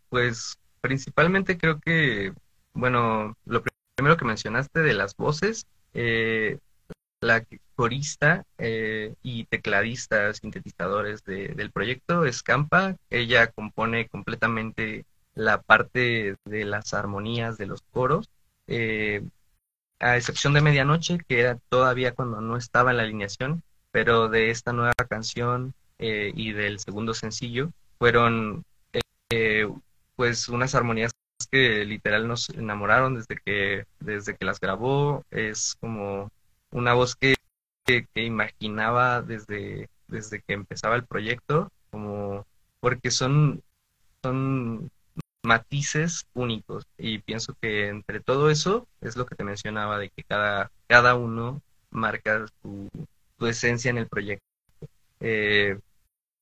pues 0.09 0.59
principalmente 0.81 1.59
creo 1.59 1.79
que, 1.81 2.33
bueno, 2.73 3.37
lo 3.45 3.63
primero 3.97 4.17
que 4.17 4.25
mencionaste 4.25 4.81
de 4.81 4.95
las 4.95 5.17
voces, 5.17 5.67
la 7.21 7.45
corista 7.75 8.45
y 9.23 9.45
tecladista, 9.45 10.33
sintetizadores 10.35 11.25
de, 11.25 11.49
del 11.49 11.71
proyecto 11.71 12.25
es 12.25 12.43
Campa. 12.43 12.97
Ella 13.11 13.49
compone 13.49 14.09
completamente 14.09 15.05
la 15.35 15.61
parte 15.61 16.37
de 16.45 16.65
las 16.65 16.95
armonías 16.95 17.59
de 17.59 17.67
los 17.67 17.83
coros 17.93 18.29
eh, 18.67 19.23
a 20.01 20.17
excepción 20.17 20.53
de 20.55 20.61
Medianoche, 20.61 21.19
que 21.29 21.41
era 21.41 21.59
todavía 21.69 22.15
cuando 22.15 22.41
no 22.41 22.57
estaba 22.57 22.91
en 22.91 22.99
la 22.99 23.03
alineación, 23.05 23.63
pero 23.91 24.29
de 24.29 24.51
esta 24.51 24.73
nueva 24.73 24.95
canción 25.09 25.75
eh, 25.99 26.33
y 26.35 26.53
del 26.53 26.79
segundo 26.79 27.15
sencillo 27.15 27.71
fueron 27.99 28.65
eh, 29.31 29.69
pues 30.17 30.49
unas 30.49 30.75
armonías 30.75 31.13
que 31.51 31.85
literal 31.85 32.29
nos 32.29 32.49
enamoraron 32.51 33.15
desde 33.17 33.37
que 33.45 33.85
desde 34.01 34.37
que 34.37 34.45
las 34.45 34.61
grabó. 34.61 35.25
Es 35.31 35.77
como 35.81 36.31
una 36.71 36.95
voz 36.95 37.17
que, 37.17 37.37
que, 37.85 38.07
que 38.15 38.25
imaginaba 38.25 39.23
desde 39.23 39.89
desde 40.09 40.41
que 40.43 40.55
empezaba 40.55 40.97
el 40.97 41.05
proyecto 41.07 41.71
como 41.91 42.47
porque 42.81 43.11
son 43.11 43.63
son 44.23 44.91
matices 45.47 46.27
únicos. 46.35 46.87
Y 46.99 47.19
pienso 47.21 47.55
que 47.61 47.89
entre 47.89 48.21
todo 48.21 48.51
eso 48.51 48.87
es 49.01 49.17
lo 49.17 49.27
que 49.27 49.37
te 49.37 49.45
mencionaba 49.45 49.99
de 49.99 50.11
que 50.11 50.23
cada, 50.25 50.71
cada 50.89 51.15
uno 51.15 51.63
marca 51.91 52.47
su, 52.63 52.89
esencia 53.41 53.91
en 53.91 53.99
el 53.99 54.09
proyecto 54.09 54.45
eh, 55.21 55.79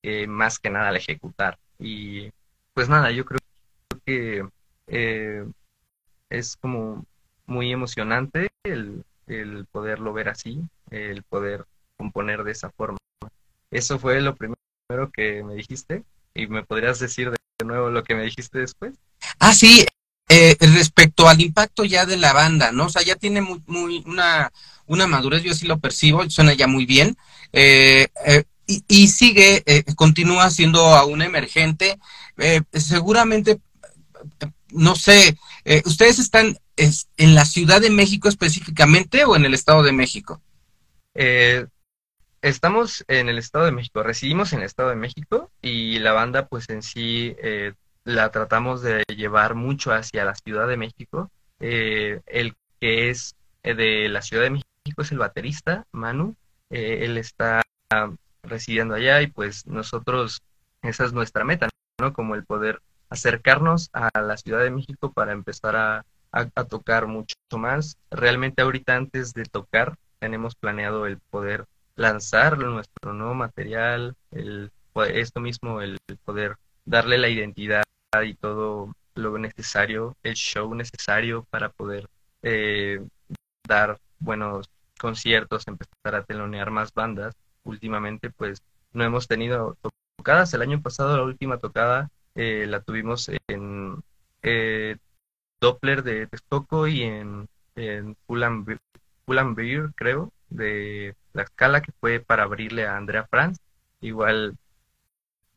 eh, 0.03 0.27
más 0.27 0.59
que 0.59 0.69
nada 0.69 0.89
al 0.89 0.97
ejecutar. 0.97 1.57
Y 1.79 2.31
pues 2.73 2.89
nada 2.89 3.11
yo 3.11 3.25
creo 3.25 3.39
que 4.05 4.47
eh, 4.87 5.45
es 6.29 6.57
como 6.57 7.05
muy 7.45 7.71
emocionante 7.71 8.49
el, 8.63 9.03
el 9.27 9.65
poderlo 9.65 10.13
ver 10.13 10.29
así 10.29 10.67
el 10.91 11.23
poder 11.23 11.65
componer 11.97 12.43
de 12.43 12.51
esa 12.51 12.69
forma. 12.71 12.97
Eso 13.71 13.99
fue 13.99 14.21
lo 14.21 14.35
primero 14.35 15.11
que 15.13 15.43
me 15.43 15.55
dijiste 15.55 16.03
y 16.33 16.47
me 16.47 16.63
podrías 16.63 16.99
decir 16.99 17.31
de 17.31 17.37
de 17.59 17.65
nuevo 17.65 17.89
lo 17.89 18.03
que 18.03 18.15
me 18.15 18.23
dijiste 18.23 18.59
después. 18.59 18.95
Ah, 19.39 19.53
sí, 19.53 19.85
eh, 20.27 20.57
respecto 20.59 21.27
al 21.27 21.41
impacto 21.41 21.85
ya 21.85 22.05
de 22.05 22.17
la 22.17 22.33
banda, 22.33 22.71
¿no? 22.71 22.85
O 22.85 22.89
sea, 22.89 23.01
ya 23.01 23.15
tiene 23.15 23.41
muy, 23.41 23.61
muy 23.67 24.03
una, 24.05 24.51
una 24.87 25.07
madurez, 25.07 25.43
yo 25.43 25.53
sí 25.53 25.65
lo 25.65 25.79
percibo, 25.79 26.29
suena 26.29 26.53
ya 26.53 26.67
muy 26.67 26.85
bien. 26.85 27.17
Eh, 27.53 28.07
eh, 28.25 28.43
y, 28.67 28.83
y, 28.87 29.07
sigue, 29.07 29.63
eh, 29.65 29.83
continúa 29.95 30.49
siendo 30.49 30.95
aún 30.95 31.21
emergente. 31.21 31.97
Eh, 32.37 32.61
seguramente, 32.73 33.59
no 34.71 34.95
sé, 34.95 35.37
¿ustedes 35.85 36.19
están 36.19 36.57
es, 36.75 37.07
en 37.15 37.35
la 37.35 37.45
Ciudad 37.45 37.79
de 37.79 37.91
México 37.91 38.27
específicamente 38.27 39.23
o 39.23 39.35
en 39.35 39.45
el 39.45 39.53
Estado 39.53 39.83
de 39.83 39.93
México? 39.93 40.41
Estamos 42.45 43.03
en 43.07 43.27
el 43.27 43.39
Estado 43.39 43.65
de 43.65 43.71
México, 43.71 44.03
residimos 44.03 44.53
en 44.53 44.59
el 44.59 44.65
Estado 44.65 44.89
de 44.89 44.95
México 44.95 45.49
y 45.63 45.97
la 45.97 46.13
banda 46.13 46.45
pues 46.45 46.69
en 46.69 46.83
sí 46.83 47.35
eh, 47.39 47.73
la 48.03 48.29
tratamos 48.29 48.83
de 48.83 49.03
llevar 49.07 49.55
mucho 49.55 49.91
hacia 49.91 50.25
la 50.25 50.35
Ciudad 50.35 50.67
de 50.67 50.77
México. 50.77 51.31
Eh, 51.59 52.21
el 52.27 52.53
que 52.79 53.09
es 53.09 53.35
eh, 53.63 53.73
de 53.73 54.09
la 54.09 54.21
Ciudad 54.21 54.43
de 54.43 54.51
México 54.51 55.01
es 55.01 55.11
el 55.11 55.17
baterista, 55.17 55.87
Manu. 55.91 56.35
Eh, 56.69 56.99
él 57.05 57.17
está 57.17 57.63
residiendo 58.43 58.93
allá 58.93 59.23
y 59.23 59.27
pues 59.27 59.65
nosotros, 59.65 60.43
esa 60.83 61.03
es 61.03 61.13
nuestra 61.13 61.45
meta, 61.45 61.67
¿no? 61.99 62.13
Como 62.13 62.35
el 62.35 62.45
poder 62.45 62.79
acercarnos 63.09 63.89
a 63.91 64.21
la 64.21 64.37
Ciudad 64.37 64.61
de 64.61 64.69
México 64.69 65.11
para 65.11 65.31
empezar 65.31 65.75
a, 65.75 66.05
a 66.31 66.63
tocar 66.65 67.07
mucho 67.07 67.37
más. 67.57 67.97
Realmente 68.11 68.61
ahorita 68.61 68.95
antes 68.95 69.33
de 69.33 69.45
tocar 69.45 69.97
tenemos 70.19 70.53
planeado 70.53 71.07
el 71.07 71.17
poder 71.31 71.65
lanzar 71.95 72.57
nuestro 72.57 73.13
nuevo 73.13 73.33
material, 73.33 74.15
el, 74.31 74.71
esto 75.07 75.39
mismo, 75.39 75.81
el 75.81 75.97
poder 76.23 76.57
darle 76.85 77.17
la 77.17 77.29
identidad 77.29 77.83
y 78.23 78.33
todo 78.35 78.95
lo 79.15 79.37
necesario, 79.37 80.15
el 80.23 80.35
show 80.35 80.73
necesario 80.75 81.45
para 81.49 81.69
poder 81.69 82.09
eh, 82.43 83.01
dar 83.67 83.99
buenos 84.19 84.69
conciertos, 84.99 85.67
empezar 85.67 86.15
a 86.15 86.23
telonear 86.23 86.71
más 86.71 86.93
bandas. 86.93 87.35
Últimamente, 87.63 88.29
pues 88.29 88.61
no 88.93 89.03
hemos 89.03 89.27
tenido 89.27 89.77
tocadas. 90.17 90.53
El 90.53 90.61
año 90.61 90.81
pasado, 90.81 91.17
la 91.17 91.23
última 91.23 91.57
tocada 91.57 92.09
eh, 92.35 92.65
la 92.67 92.81
tuvimos 92.81 93.29
en 93.47 94.03
eh, 94.43 94.97
Doppler 95.59 96.03
de 96.03 96.27
Texcoco 96.27 96.87
y 96.87 97.03
en, 97.03 97.47
en 97.75 98.15
Beer, 99.55 99.91
creo, 99.95 100.31
de 100.49 101.15
La 101.33 101.43
Escala, 101.43 101.81
que 101.81 101.91
fue 101.99 102.19
para 102.19 102.43
abrirle 102.43 102.85
a 102.85 102.97
Andrea 102.97 103.27
Franz. 103.29 103.57
Igual 104.01 104.57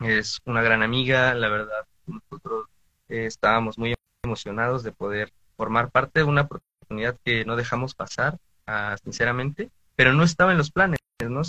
es 0.01 0.39
una 0.45 0.62
gran 0.62 0.82
amiga, 0.82 1.34
la 1.34 1.49
verdad, 1.49 1.86
nosotros 2.07 2.68
eh, 3.09 3.26
estábamos 3.26 3.78
muy 3.78 3.95
emocionados 4.22 4.82
de 4.82 4.93
poder 4.93 5.32
formar 5.57 5.91
parte 5.91 6.20
de 6.20 6.24
una 6.24 6.43
oportunidad 6.43 7.16
que 7.24 7.45
no 7.45 7.57
dejamos 7.57 7.95
pasar, 7.95 8.39
ah, 8.66 8.97
sinceramente, 9.03 9.70
pero 9.97 10.12
no 10.12 10.22
estaba 10.22 10.53
en 10.53 10.59
los 10.59 10.70
planes, 10.70 11.01
¿no? 11.28 11.43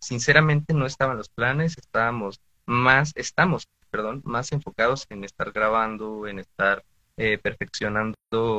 sinceramente 0.00 0.74
no 0.74 0.86
estaba 0.86 1.12
en 1.12 1.18
los 1.18 1.28
planes, 1.28 1.78
estábamos 1.78 2.40
más, 2.66 3.12
estamos, 3.14 3.68
perdón, 3.90 4.22
más 4.24 4.50
enfocados 4.52 5.06
en 5.10 5.24
estar 5.24 5.52
grabando, 5.52 6.26
en 6.26 6.40
estar 6.40 6.84
eh, 7.16 7.38
perfeccionando 7.38 8.16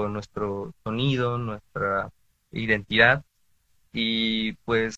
nuestro 0.09 0.73
sonido, 0.83 1.37
nuestra 1.37 2.09
identidad 2.51 3.23
y 3.99 4.53
pues 4.63 4.95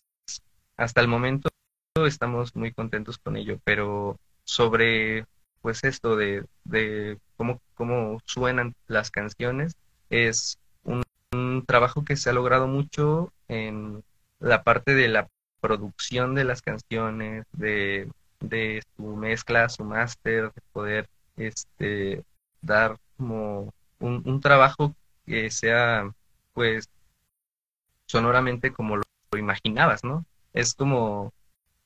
hasta 0.76 1.00
el 1.00 1.08
momento 1.08 1.48
estamos 2.06 2.54
muy 2.54 2.70
contentos 2.70 3.16
con 3.16 3.38
ello, 3.38 3.58
pero 3.64 4.18
sobre 4.44 5.24
pues 5.62 5.84
esto 5.84 6.16
de, 6.16 6.44
de 6.64 7.18
cómo, 7.38 7.62
cómo 7.74 8.20
suenan 8.26 8.74
las 8.88 9.10
canciones 9.10 9.74
es 10.10 10.58
un, 10.84 11.02
trabajo 11.66 12.04
que 12.04 12.16
se 12.16 12.28
ha 12.28 12.34
logrado 12.34 12.66
mucho 12.66 13.32
en 13.48 14.04
la 14.38 14.64
parte 14.64 14.94
de 14.94 15.08
la 15.08 15.28
producción 15.62 16.34
de 16.34 16.44
las 16.44 16.60
canciones, 16.60 17.46
de, 17.52 18.10
de 18.40 18.82
su 18.96 19.16
mezcla, 19.16 19.70
su 19.70 19.84
máster, 19.84 20.52
de 20.52 20.60
poder 20.72 21.08
este, 21.36 22.22
dar 22.60 22.98
como 23.16 23.72
un, 23.98 24.22
un, 24.26 24.40
trabajo 24.40 24.94
que 25.24 25.50
sea 25.50 26.10
pues 26.52 26.90
sonoramente 28.10 28.72
como 28.72 28.96
lo, 28.96 29.02
imaginabas, 29.38 30.02
¿no? 30.02 30.24
Es 30.52 30.74
como 30.74 31.32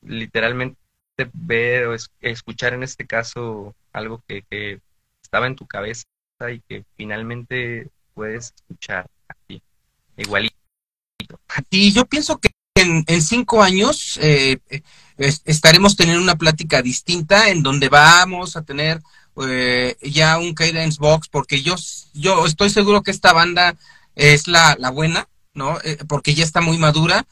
literalmente 0.00 0.78
ver 1.34 1.86
o 1.86 1.96
escuchar 2.20 2.72
en 2.72 2.82
este 2.82 3.06
caso 3.06 3.74
algo 3.92 4.22
que, 4.26 4.80
estaba 5.22 5.46
en 5.46 5.56
tu 5.56 5.66
cabeza 5.66 6.04
y 6.52 6.60
que 6.68 6.84
finalmente 6.96 7.88
puedes 8.14 8.54
escuchar 8.56 9.06
así, 9.28 9.60
igualito. 10.16 10.54
Y 11.70 11.92
yo 11.92 12.06
pienso 12.06 12.38
que 12.38 12.50
en, 12.76 13.04
cinco 13.20 13.62
años 13.62 14.18
eh, 14.22 14.58
estaremos 15.18 15.96
teniendo 15.96 16.22
una 16.22 16.36
plática 16.36 16.80
distinta 16.82 17.48
en 17.50 17.62
donde 17.62 17.88
vamos 17.88 18.56
a 18.56 18.62
tener 18.62 19.02
eh, 19.46 19.96
ya 20.02 20.38
un 20.38 20.54
Cadence 20.54 20.98
Box, 21.00 21.28
porque 21.28 21.62
yo, 21.62 21.74
yo 22.14 22.46
estoy 22.46 22.70
seguro 22.70 23.02
que 23.02 23.10
esta 23.10 23.32
banda 23.32 23.76
es 24.14 24.46
la, 24.46 24.76
la 24.78 24.90
buena, 24.90 25.28
¿no? 25.54 25.78
Eh, 25.82 25.98
porque 26.08 26.34
ya 26.34 26.44
está 26.44 26.60
muy 26.60 26.78
madura, 26.78 27.26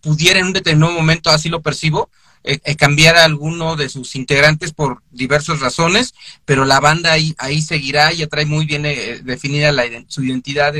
pudiera 0.00 0.40
en 0.40 0.46
un 0.46 0.52
determinado 0.52 0.92
momento, 0.92 1.30
así 1.30 1.48
lo 1.48 1.62
percibo, 1.62 2.10
eh, 2.48 2.60
eh, 2.64 2.76
cambiar 2.76 3.16
a 3.16 3.24
alguno 3.24 3.74
de 3.74 3.88
sus 3.88 4.14
integrantes 4.14 4.72
por 4.72 5.02
diversas 5.10 5.58
razones, 5.58 6.14
pero 6.44 6.64
la 6.64 6.78
banda 6.78 7.10
ahí, 7.10 7.34
ahí 7.38 7.60
seguirá, 7.60 8.12
ya 8.12 8.28
trae 8.28 8.46
muy 8.46 8.66
bien 8.66 8.86
eh, 8.86 9.18
definida 9.24 9.72
la, 9.72 9.82
su 10.06 10.22
identidad 10.22 10.72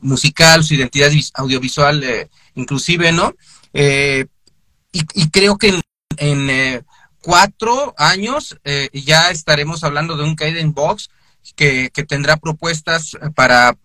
musical, 0.00 0.64
su 0.64 0.72
identidad 0.72 1.12
audiovisual 1.34 2.02
inclusive, 2.54 3.12
¿no? 3.12 3.34
Y, 3.72 5.28
creo 5.30 5.58
que 5.58 5.78
en, 6.16 6.82
cuatro 7.20 7.94
años 7.98 8.56
ya 8.94 9.30
estaremos 9.30 9.84
hablando 9.84 10.16
de 10.16 10.24
un 10.24 10.36
Kaiden 10.36 10.72
Box 10.72 11.10
que, 11.54 11.90
que 11.92 12.04
tendrá 12.04 12.38
propuestas 12.38 13.14
para 13.34 13.76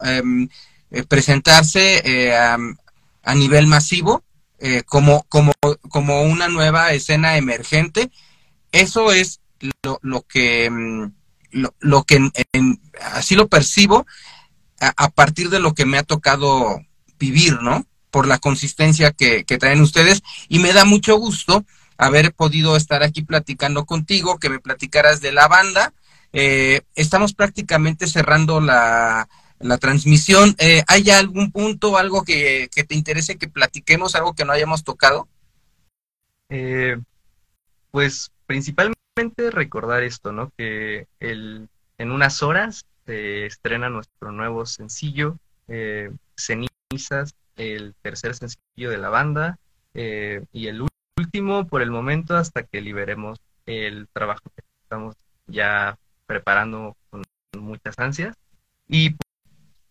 em, 0.91 1.05
presentarse 1.05 2.31
a 3.23 3.35
nivel 3.35 3.67
masivo 3.67 4.23
eh, 4.63 4.83
como, 4.85 5.23
como, 5.23 5.53
como 5.89 6.21
una 6.21 6.47
nueva 6.47 6.91
escena 6.91 7.35
emergente. 7.35 8.11
Eso 8.71 9.11
es 9.11 9.41
lo, 9.81 9.97
lo 10.03 10.21
que, 10.21 10.69
mm, 10.69 11.11
lo, 11.79 12.03
que 12.03 12.29
así 13.13 13.33
lo 13.33 13.47
percibo 13.47 14.05
a, 14.79 15.09
partir 15.09 15.49
de 15.49 15.59
lo 15.59 15.73
que 15.73 15.85
me 15.85 15.97
ha 15.97 16.03
tocado 16.03 16.79
vivir, 17.17 17.59
¿no? 17.63 17.87
Por 18.11 18.27
la 18.27 18.37
consistencia 18.37 19.11
que, 19.11 19.45
que 19.45 19.57
traen 19.57 19.81
ustedes. 19.81 20.21
Y 20.47 20.59
me 20.59 20.73
da 20.73 20.85
mucho 20.85 21.15
gusto 21.15 21.65
haber 21.97 22.31
podido 22.31 22.77
estar 22.77 23.01
aquí 23.01 23.23
platicando 23.23 23.85
contigo, 23.85 24.37
que 24.37 24.49
me 24.49 24.59
platicaras 24.59 25.21
de 25.21 25.31
la 25.31 25.47
banda. 25.47 25.91
Eh, 26.33 26.81
estamos 26.93 27.33
prácticamente 27.33 28.05
cerrando 28.05 28.61
la, 28.61 29.27
la 29.63 29.77
transmisión. 29.77 30.55
Eh, 30.57 30.83
¿Hay 30.87 31.09
algún 31.09 31.51
punto, 31.51 31.97
algo 31.97 32.23
que, 32.23 32.69
te 32.69 32.95
interese 32.95 33.37
que 33.37 33.47
platiquemos, 33.47 34.15
algo 34.15 34.33
que 34.33 34.45
no 34.45 34.53
hayamos 34.53 34.83
tocado? 34.83 35.27
Eh, 36.49 36.97
pues 37.91 38.31
principalmente 38.45 39.51
recordar 39.51 40.03
esto, 40.03 40.31
¿no? 40.31 40.51
Que 40.57 41.07
el, 41.19 41.69
en 41.97 42.11
unas 42.11 42.43
horas 42.43 42.85
se 43.05 43.45
estrena 43.45 43.89
nuestro 43.89 44.31
nuevo 44.31 44.65
sencillo, 44.65 45.37
eh, 45.67 46.11
Cenizas, 46.35 47.35
el 47.55 47.93
tercer 48.01 48.35
sencillo 48.35 48.89
de 48.89 48.97
la 48.97 49.09
banda, 49.09 49.57
y 49.93 50.67
el 50.67 50.87
último 51.17 51.67
por 51.67 51.81
el 51.81 51.91
momento 51.91 52.37
hasta 52.37 52.63
que 52.63 52.79
liberemos 52.79 53.39
el 53.65 54.07
trabajo 54.13 54.41
que 54.55 54.63
estamos 54.83 55.15
ya 55.47 55.97
preparando 56.25 56.95
con 57.09 57.23
muchas 57.59 57.99
ansias. 57.99 58.35
Y 58.87 59.15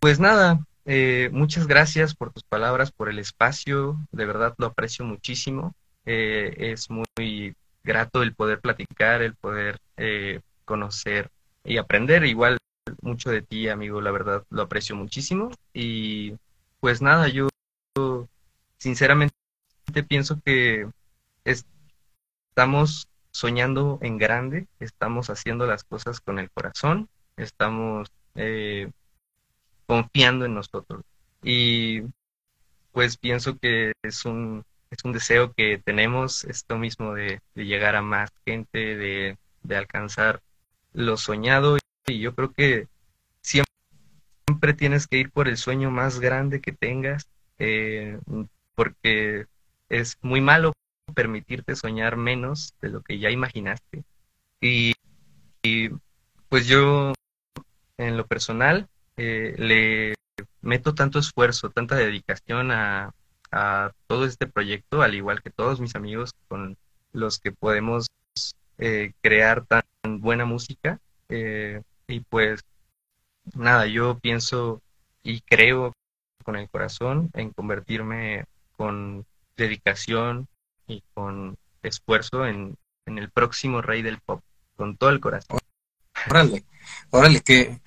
pues 0.00 0.18
nada, 0.18 0.64
eh, 0.86 1.28
muchas 1.32 1.66
gracias 1.66 2.14
por 2.14 2.32
tus 2.32 2.42
palabras, 2.42 2.90
por 2.90 3.10
el 3.10 3.18
espacio, 3.18 3.98
de 4.12 4.24
verdad 4.24 4.54
lo 4.58 4.66
aprecio 4.66 5.04
muchísimo. 5.04 5.74
Eh, 6.06 6.72
es 6.72 6.88
muy 6.90 7.54
grato 7.84 8.22
el 8.22 8.34
poder 8.34 8.60
platicar, 8.60 9.22
el 9.22 9.34
poder 9.34 9.78
eh, 9.98 10.40
conocer 10.64 11.30
y 11.64 11.76
aprender 11.76 12.24
igual 12.24 12.58
mucho 13.02 13.30
de 13.30 13.42
ti, 13.42 13.68
amigo, 13.68 14.00
la 14.00 14.10
verdad 14.10 14.42
lo 14.48 14.62
aprecio 14.62 14.96
muchísimo. 14.96 15.50
Y 15.74 16.34
pues 16.80 17.02
nada, 17.02 17.28
yo 17.28 17.48
sinceramente 18.78 19.34
pienso 20.08 20.40
que 20.42 20.88
estamos 21.44 23.06
soñando 23.32 23.98
en 24.00 24.16
grande, 24.16 24.66
estamos 24.80 25.28
haciendo 25.28 25.66
las 25.66 25.84
cosas 25.84 26.20
con 26.20 26.38
el 26.38 26.50
corazón, 26.50 27.08
estamos 27.36 28.10
confiando 29.90 30.44
en 30.44 30.54
nosotros. 30.54 31.02
Y 31.42 32.02
pues 32.92 33.16
pienso 33.16 33.58
que 33.58 33.92
es 34.04 34.24
un, 34.24 34.64
es 34.88 35.04
un 35.04 35.10
deseo 35.10 35.52
que 35.52 35.78
tenemos, 35.84 36.44
esto 36.44 36.78
mismo 36.78 37.12
de, 37.12 37.40
llegar 37.56 37.96
a 37.96 38.00
más 38.00 38.30
gente, 38.46 38.78
de, 38.78 39.36
alcanzar 39.76 40.42
lo 40.92 41.16
soñado. 41.16 41.76
Y 42.06 42.20
yo 42.20 42.36
creo 42.36 42.52
que 42.52 42.86
siempre 43.40 44.74
tienes 44.76 45.08
que 45.08 45.18
ir 45.18 45.32
por 45.32 45.48
el 45.48 45.56
sueño 45.56 45.90
más 45.90 46.20
grande 46.20 46.60
que 46.60 46.70
tengas, 46.70 47.26
eh, 47.58 48.16
porque 48.76 49.46
es 49.88 50.18
muy 50.22 50.40
malo 50.40 50.72
permitirte 51.16 51.74
soñar 51.74 52.16
menos 52.16 52.74
de 52.80 52.90
lo 52.90 53.02
que 53.02 53.18
ya 53.18 53.30
imaginaste. 53.30 54.04
y 54.60 54.94
pues 56.48 56.68
yo, 56.68 57.12
en 57.98 58.16
lo 58.16 58.24
personal, 58.28 58.88
eh, 59.22 59.54
le 59.58 60.14
meto 60.62 60.94
tanto 60.94 61.18
esfuerzo, 61.18 61.68
tanta 61.68 61.94
dedicación 61.94 62.70
a, 62.70 63.12
todo 64.06 64.24
este 64.24 64.46
proyecto, 64.46 65.02
al 65.02 65.14
igual 65.14 65.42
que 65.42 65.50
todos 65.50 65.78
mis 65.78 65.94
amigos 65.94 66.30
con 66.48 66.78
los 67.12 67.38
que 67.38 67.50
podemos 67.52 68.06
eh, 68.78 69.12
crear 69.20 69.66
tan 69.66 69.82
buena 70.20 70.46
música. 70.46 71.00
Eh, 71.28 71.82
y 72.06 72.20
pues 72.20 72.62
nada, 73.54 73.86
yo 73.86 74.18
pienso 74.20 74.80
y 75.22 75.40
creo 75.42 75.92
con 76.44 76.56
el 76.56 76.70
corazón 76.70 77.28
en 77.34 77.50
convertirme 77.50 78.44
con 78.76 79.26
dedicación 79.56 80.46
y 80.86 81.02
con 81.12 81.58
esfuerzo 81.82 82.46
en, 82.46 82.76
en 83.04 83.18
el 83.18 83.30
próximo 83.30 83.82
rey 83.82 84.00
del 84.00 84.18
pop, 84.20 84.40
con 84.76 84.96
todo 84.96 85.10
el 85.10 85.20
corazón. 85.20 85.58
Órale, 86.30 86.64
órale, 87.10 87.40
que 87.40 87.80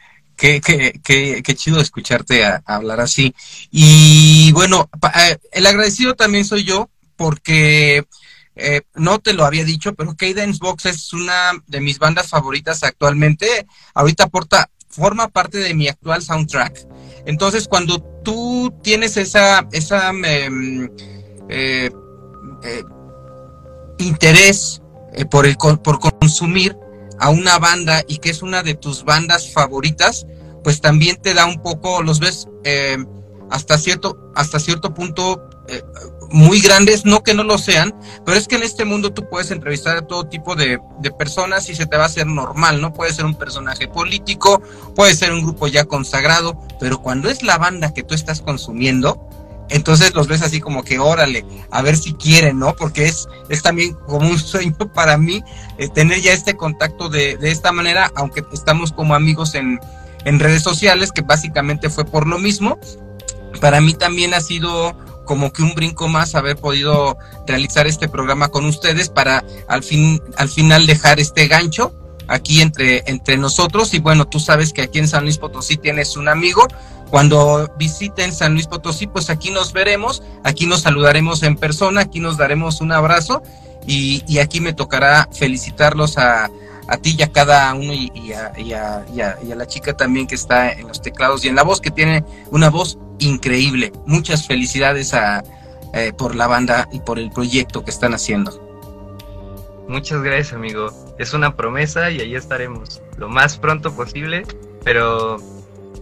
Qué, 0.43 0.59
qué, 0.59 0.99
qué, 1.01 1.41
qué 1.41 1.55
chido 1.55 1.79
escucharte 1.79 2.43
hablar 2.65 2.99
así. 2.99 3.33
Y 3.71 4.51
bueno, 4.51 4.89
eh, 5.15 5.37
el 5.53 5.65
agradecido 5.65 6.15
también 6.15 6.43
soy 6.43 6.65
yo 6.65 6.89
porque 7.15 8.05
eh, 8.53 8.81
no 8.93 9.19
te 9.19 9.31
lo 9.31 9.45
había 9.45 9.63
dicho, 9.63 9.93
pero 9.93 10.17
Cadence 10.17 10.59
Box 10.61 10.87
es 10.87 11.13
una 11.13 11.53
de 11.65 11.79
mis 11.79 11.97
bandas 11.97 12.27
favoritas 12.27 12.83
actualmente. 12.83 13.65
Ahorita 13.93 14.25
aporta, 14.25 14.69
forma 14.89 15.29
parte 15.29 15.59
de 15.59 15.73
mi 15.73 15.87
actual 15.87 16.21
soundtrack. 16.21 16.89
Entonces, 17.25 17.69
cuando 17.69 18.01
tú 18.25 18.77
tienes 18.83 19.15
esa, 19.15 19.65
esa 19.71 20.09
em, 20.09 20.89
eh, 21.47 21.89
interés 23.97 24.81
por, 25.31 25.45
el, 25.45 25.55
por 25.55 25.99
consumir 26.01 26.75
a 27.17 27.29
una 27.29 27.59
banda 27.59 28.03
y 28.09 28.17
que 28.17 28.29
es 28.29 28.41
una 28.41 28.61
de 28.61 28.73
tus 28.73 29.05
bandas 29.05 29.53
favoritas, 29.53 30.25
pues 30.63 30.81
también 30.81 31.17
te 31.21 31.33
da 31.33 31.45
un 31.45 31.61
poco, 31.61 32.01
los 32.01 32.19
ves 32.19 32.47
hasta 33.49 33.77
cierto, 33.77 34.31
hasta 34.35 34.59
cierto 34.59 34.93
punto 34.93 35.49
muy 36.33 36.61
grandes, 36.61 37.05
no 37.05 37.21
que 37.21 37.35
no 37.35 37.43
lo 37.43 37.59
sean, 37.59 37.93
pero 38.25 38.35
es 38.35 38.47
que 38.47 38.55
en 38.55 38.63
este 38.63 38.85
mundo 38.85 39.13
tú 39.13 39.29
puedes 39.29 39.51
entrevistar 39.51 39.97
a 39.97 40.07
todo 40.07 40.25
tipo 40.25 40.55
de, 40.55 40.79
personas 41.17 41.69
y 41.69 41.75
se 41.75 41.85
te 41.85 41.95
va 41.95 42.03
a 42.03 42.07
hacer 42.07 42.25
normal, 42.25 42.81
¿no? 42.81 42.91
Puede 42.91 43.13
ser 43.13 43.25
un 43.25 43.35
personaje 43.35 43.87
político, 43.87 44.61
puede 44.95 45.13
ser 45.13 45.31
un 45.31 45.43
grupo 45.43 45.67
ya 45.67 45.85
consagrado, 45.85 46.59
pero 46.79 47.01
cuando 47.03 47.29
es 47.29 47.43
la 47.43 47.59
banda 47.59 47.93
que 47.93 48.01
tú 48.01 48.15
estás 48.15 48.41
consumiendo, 48.41 49.29
entonces 49.69 50.15
los 50.15 50.27
ves 50.27 50.41
así 50.41 50.59
como 50.59 50.83
que 50.83 50.97
órale, 50.97 51.45
a 51.69 51.83
ver 51.83 51.97
si 51.97 52.15
quieren, 52.15 52.57
¿no? 52.57 52.75
Porque 52.75 53.05
es, 53.05 53.27
es 53.49 53.61
también 53.61 53.93
como 54.07 54.27
un 54.27 54.39
sueño 54.39 54.75
para 54.91 55.19
mí 55.19 55.43
eh, 55.77 55.87
tener 55.87 56.19
ya 56.19 56.33
este 56.33 56.55
contacto 56.55 57.09
de, 57.09 57.37
de, 57.37 57.51
esta 57.51 57.71
manera, 57.71 58.11
aunque 58.15 58.43
estamos 58.51 58.91
como 58.91 59.13
amigos 59.13 59.53
en, 59.53 59.79
en 60.25 60.39
redes 60.39 60.63
sociales, 60.63 61.11
que 61.11 61.21
básicamente 61.21 61.89
fue 61.89 62.05
por 62.05 62.27
lo 62.27 62.39
mismo. 62.39 62.79
Para 63.61 63.81
mí 63.81 63.93
también 63.93 64.33
ha 64.33 64.41
sido 64.41 64.95
como 65.25 65.53
que 65.53 65.63
un 65.63 65.73
brinco 65.73 66.07
más 66.07 66.35
haber 66.35 66.57
podido 66.57 67.17
realizar 67.47 67.87
este 67.87 68.09
programa 68.09 68.49
con 68.49 68.65
ustedes 68.65 69.09
para 69.09 69.43
al 69.67 69.83
fin 69.83 70.21
al 70.35 70.49
final 70.49 70.85
dejar 70.85 71.19
este 71.19 71.47
gancho 71.47 71.93
aquí 72.27 72.61
entre 72.61 73.03
entre 73.05 73.37
nosotros 73.37 73.93
y 73.93 73.99
bueno 73.99 74.25
tú 74.25 74.39
sabes 74.39 74.73
que 74.73 74.81
aquí 74.81 74.99
en 74.99 75.07
San 75.07 75.23
Luis 75.23 75.37
Potosí 75.37 75.77
tienes 75.77 76.17
un 76.17 76.27
amigo 76.27 76.67
cuando 77.09 77.71
visiten 77.77 78.33
San 78.33 78.53
Luis 78.53 78.67
Potosí 78.67 79.07
pues 79.07 79.29
aquí 79.29 79.49
nos 79.51 79.71
veremos 79.71 80.23
aquí 80.43 80.65
nos 80.65 80.81
saludaremos 80.81 81.43
en 81.43 81.55
persona 81.55 82.01
aquí 82.01 82.19
nos 82.19 82.37
daremos 82.37 82.81
un 82.81 82.91
abrazo 82.91 83.41
y, 83.87 84.23
y 84.27 84.39
aquí 84.39 84.59
me 84.61 84.73
tocará 84.73 85.29
felicitarlos 85.31 86.17
a, 86.17 86.49
a 86.87 86.97
ti 86.97 87.15
y 87.17 87.23
a 87.23 87.31
cada 87.31 87.73
uno 87.73 87.93
y, 87.93 88.33
a, 88.33 89.05
la 89.55 89.67
chica 89.67 89.95
también 89.95 90.27
que 90.27 90.35
está 90.35 90.71
en 90.71 90.87
los 90.87 91.01
teclados 91.01 91.45
y 91.45 91.47
en 91.47 91.55
la 91.55 91.63
voz, 91.63 91.81
que 91.81 91.91
tiene 91.91 92.23
una 92.51 92.69
voz 92.69 92.97
increíble. 93.19 93.91
Muchas 94.05 94.47
felicidades 94.47 95.13
a, 95.13 95.43
eh, 95.93 96.11
por 96.17 96.35
la 96.35 96.47
banda 96.47 96.87
y 96.91 96.99
por 96.99 97.19
el 97.19 97.31
proyecto 97.31 97.83
que 97.83 97.91
están 97.91 98.13
haciendo. 98.13 98.59
Muchas 99.87 100.21
gracias, 100.21 100.53
amigo. 100.53 100.91
Es 101.19 101.33
una 101.33 101.55
promesa 101.55 102.09
y 102.09 102.19
ahí 102.19 102.35
estaremos 102.35 103.01
lo 103.17 103.29
más 103.29 103.57
pronto 103.57 103.93
posible, 103.93 104.43
pero 104.83 105.37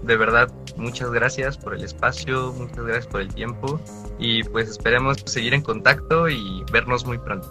de 0.03 0.15
verdad, 0.15 0.51
muchas 0.77 1.11
gracias 1.11 1.57
por 1.57 1.75
el 1.75 1.83
espacio, 1.83 2.53
muchas 2.53 2.85
gracias 2.85 3.07
por 3.07 3.21
el 3.21 3.33
tiempo 3.33 3.79
y 4.17 4.43
pues 4.43 4.69
esperemos 4.69 5.17
seguir 5.25 5.53
en 5.53 5.61
contacto 5.61 6.29
y 6.29 6.63
vernos 6.71 7.05
muy 7.05 7.17
pronto. 7.17 7.47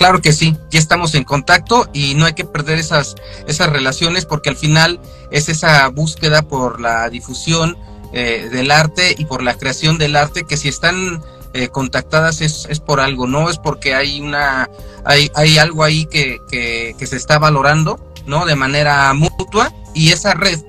Claro 0.00 0.22
que 0.22 0.32
sí, 0.32 0.56
ya 0.70 0.78
estamos 0.78 1.14
en 1.14 1.24
contacto 1.24 1.86
y 1.92 2.14
no 2.14 2.24
hay 2.24 2.32
que 2.32 2.46
perder 2.46 2.78
esas, 2.78 3.16
esas 3.46 3.68
relaciones 3.68 4.24
porque 4.24 4.48
al 4.48 4.56
final 4.56 4.98
es 5.30 5.50
esa 5.50 5.86
búsqueda 5.88 6.40
por 6.40 6.80
la 6.80 7.10
difusión 7.10 7.76
eh, 8.14 8.48
del 8.50 8.70
arte 8.70 9.14
y 9.18 9.26
por 9.26 9.42
la 9.42 9.58
creación 9.58 9.98
del 9.98 10.16
arte 10.16 10.44
que 10.44 10.56
si 10.56 10.70
están 10.70 11.22
eh, 11.52 11.68
contactadas 11.68 12.40
es, 12.40 12.66
es, 12.70 12.80
por 12.80 12.98
algo, 12.98 13.26
no 13.26 13.50
es 13.50 13.58
porque 13.58 13.94
hay 13.94 14.22
una 14.22 14.70
hay, 15.04 15.30
hay 15.34 15.58
algo 15.58 15.84
ahí 15.84 16.06
que, 16.06 16.38
que, 16.50 16.96
que, 16.98 17.06
se 17.06 17.16
está 17.16 17.38
valorando, 17.38 18.00
¿no? 18.24 18.46
De 18.46 18.56
manera 18.56 19.12
mutua 19.12 19.70
y 19.92 20.12
esa 20.12 20.32
red 20.32 20.60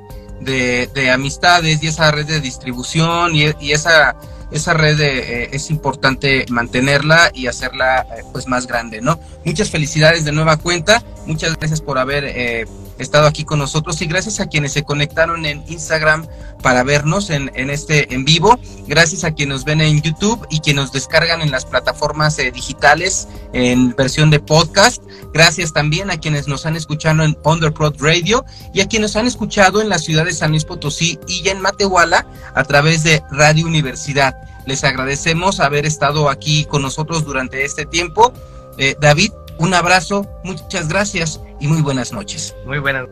de, 0.42 0.90
de 0.94 1.10
amistades 1.10 1.82
y 1.82 1.88
esa 1.88 2.12
red 2.12 2.26
de 2.26 2.42
distribución 2.42 3.34
y, 3.34 3.46
y 3.62 3.72
esa 3.72 4.14
esa 4.52 4.74
red 4.74 5.00
eh, 5.00 5.50
es 5.52 5.70
importante 5.70 6.46
mantenerla 6.50 7.32
y 7.34 7.48
hacerla 7.48 8.02
eh, 8.02 8.24
pues 8.32 8.48
más 8.48 8.68
grande, 8.68 9.02
¿no? 9.02 9.20
Muchas 9.46 9.70
felicidades 9.70 10.26
de 10.26 10.32
nueva 10.32 10.58
cuenta, 10.58 11.04
muchas 11.26 11.58
gracias 11.58 11.82
por 11.82 11.98
haber 11.98 12.26
eh, 12.26 12.66
estado 12.98 13.26
aquí 13.26 13.44
con 13.44 13.60
nosotros 13.60 14.02
y 14.02 14.06
gracias 14.06 14.40
a 14.40 14.48
quienes 14.48 14.74
se 14.74 14.84
conectaron 14.84 15.46
en 15.46 15.64
Instagram 15.68 16.28
para 16.62 16.84
vernos 16.84 17.30
en, 17.30 17.52
en, 17.56 17.70
este 17.70 18.14
en 18.14 18.26
vivo, 18.26 18.60
gracias 18.88 19.24
a 19.24 19.32
quienes 19.32 19.58
nos 19.58 19.66
ven 19.66 19.82
en 19.82 20.02
YouTube 20.02 20.46
y 20.50 20.60
quienes 20.60 20.86
nos 20.86 20.92
descargan 20.92 21.42
en 21.42 21.52
las 21.52 21.66
plataformas 21.66 22.38
digitales 22.38 23.28
en 23.54 23.96
versión 23.96 24.30
de 24.30 24.40
podcast, 24.40 25.02
gracias 25.34 25.74
también 25.74 26.12
a 26.12 26.18
quienes 26.18 26.48
nos 26.48 26.66
han 26.66 26.76
escuchado 26.76 27.24
en 27.24 27.38
Underprod 27.44 27.96
Radio 28.00 28.46
y 28.74 28.82
a 28.82 28.88
quienes 28.88 29.16
han 29.16 29.28
escuchado 29.28 29.82
en 29.82 29.90
la 29.90 30.00
ciudad 30.00 30.26
de 30.26 30.34
San 30.34 30.52
Luis 30.52 30.66
Potosí 30.66 31.20
y 31.28 31.48
en 31.50 31.62
Matehuala 31.62 32.26
a 32.54 32.64
través 32.64 33.04
de 33.04 33.24
Radio 33.32 33.66
Universidad. 33.66 34.36
Les 34.66 34.84
agradecemos 34.84 35.60
haber 35.60 35.86
estado 35.86 36.30
aquí 36.30 36.66
con 36.66 36.82
nosotros 36.82 37.26
durante 37.26 37.66
este 37.66 37.86
tiempo. 37.86 38.32
Eh, 38.78 38.96
David, 39.00 39.32
un 39.62 39.74
abrazo, 39.76 40.26
muchas 40.44 40.88
gracias 40.88 41.40
y 41.60 41.68
muy 41.68 41.82
buenas 41.82 42.12
noches. 42.12 42.56
Muy 42.66 42.80
buenas 42.80 43.08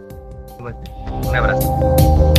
noches. 0.59 0.89
Un 1.27 1.35
abrazo. 1.35 2.33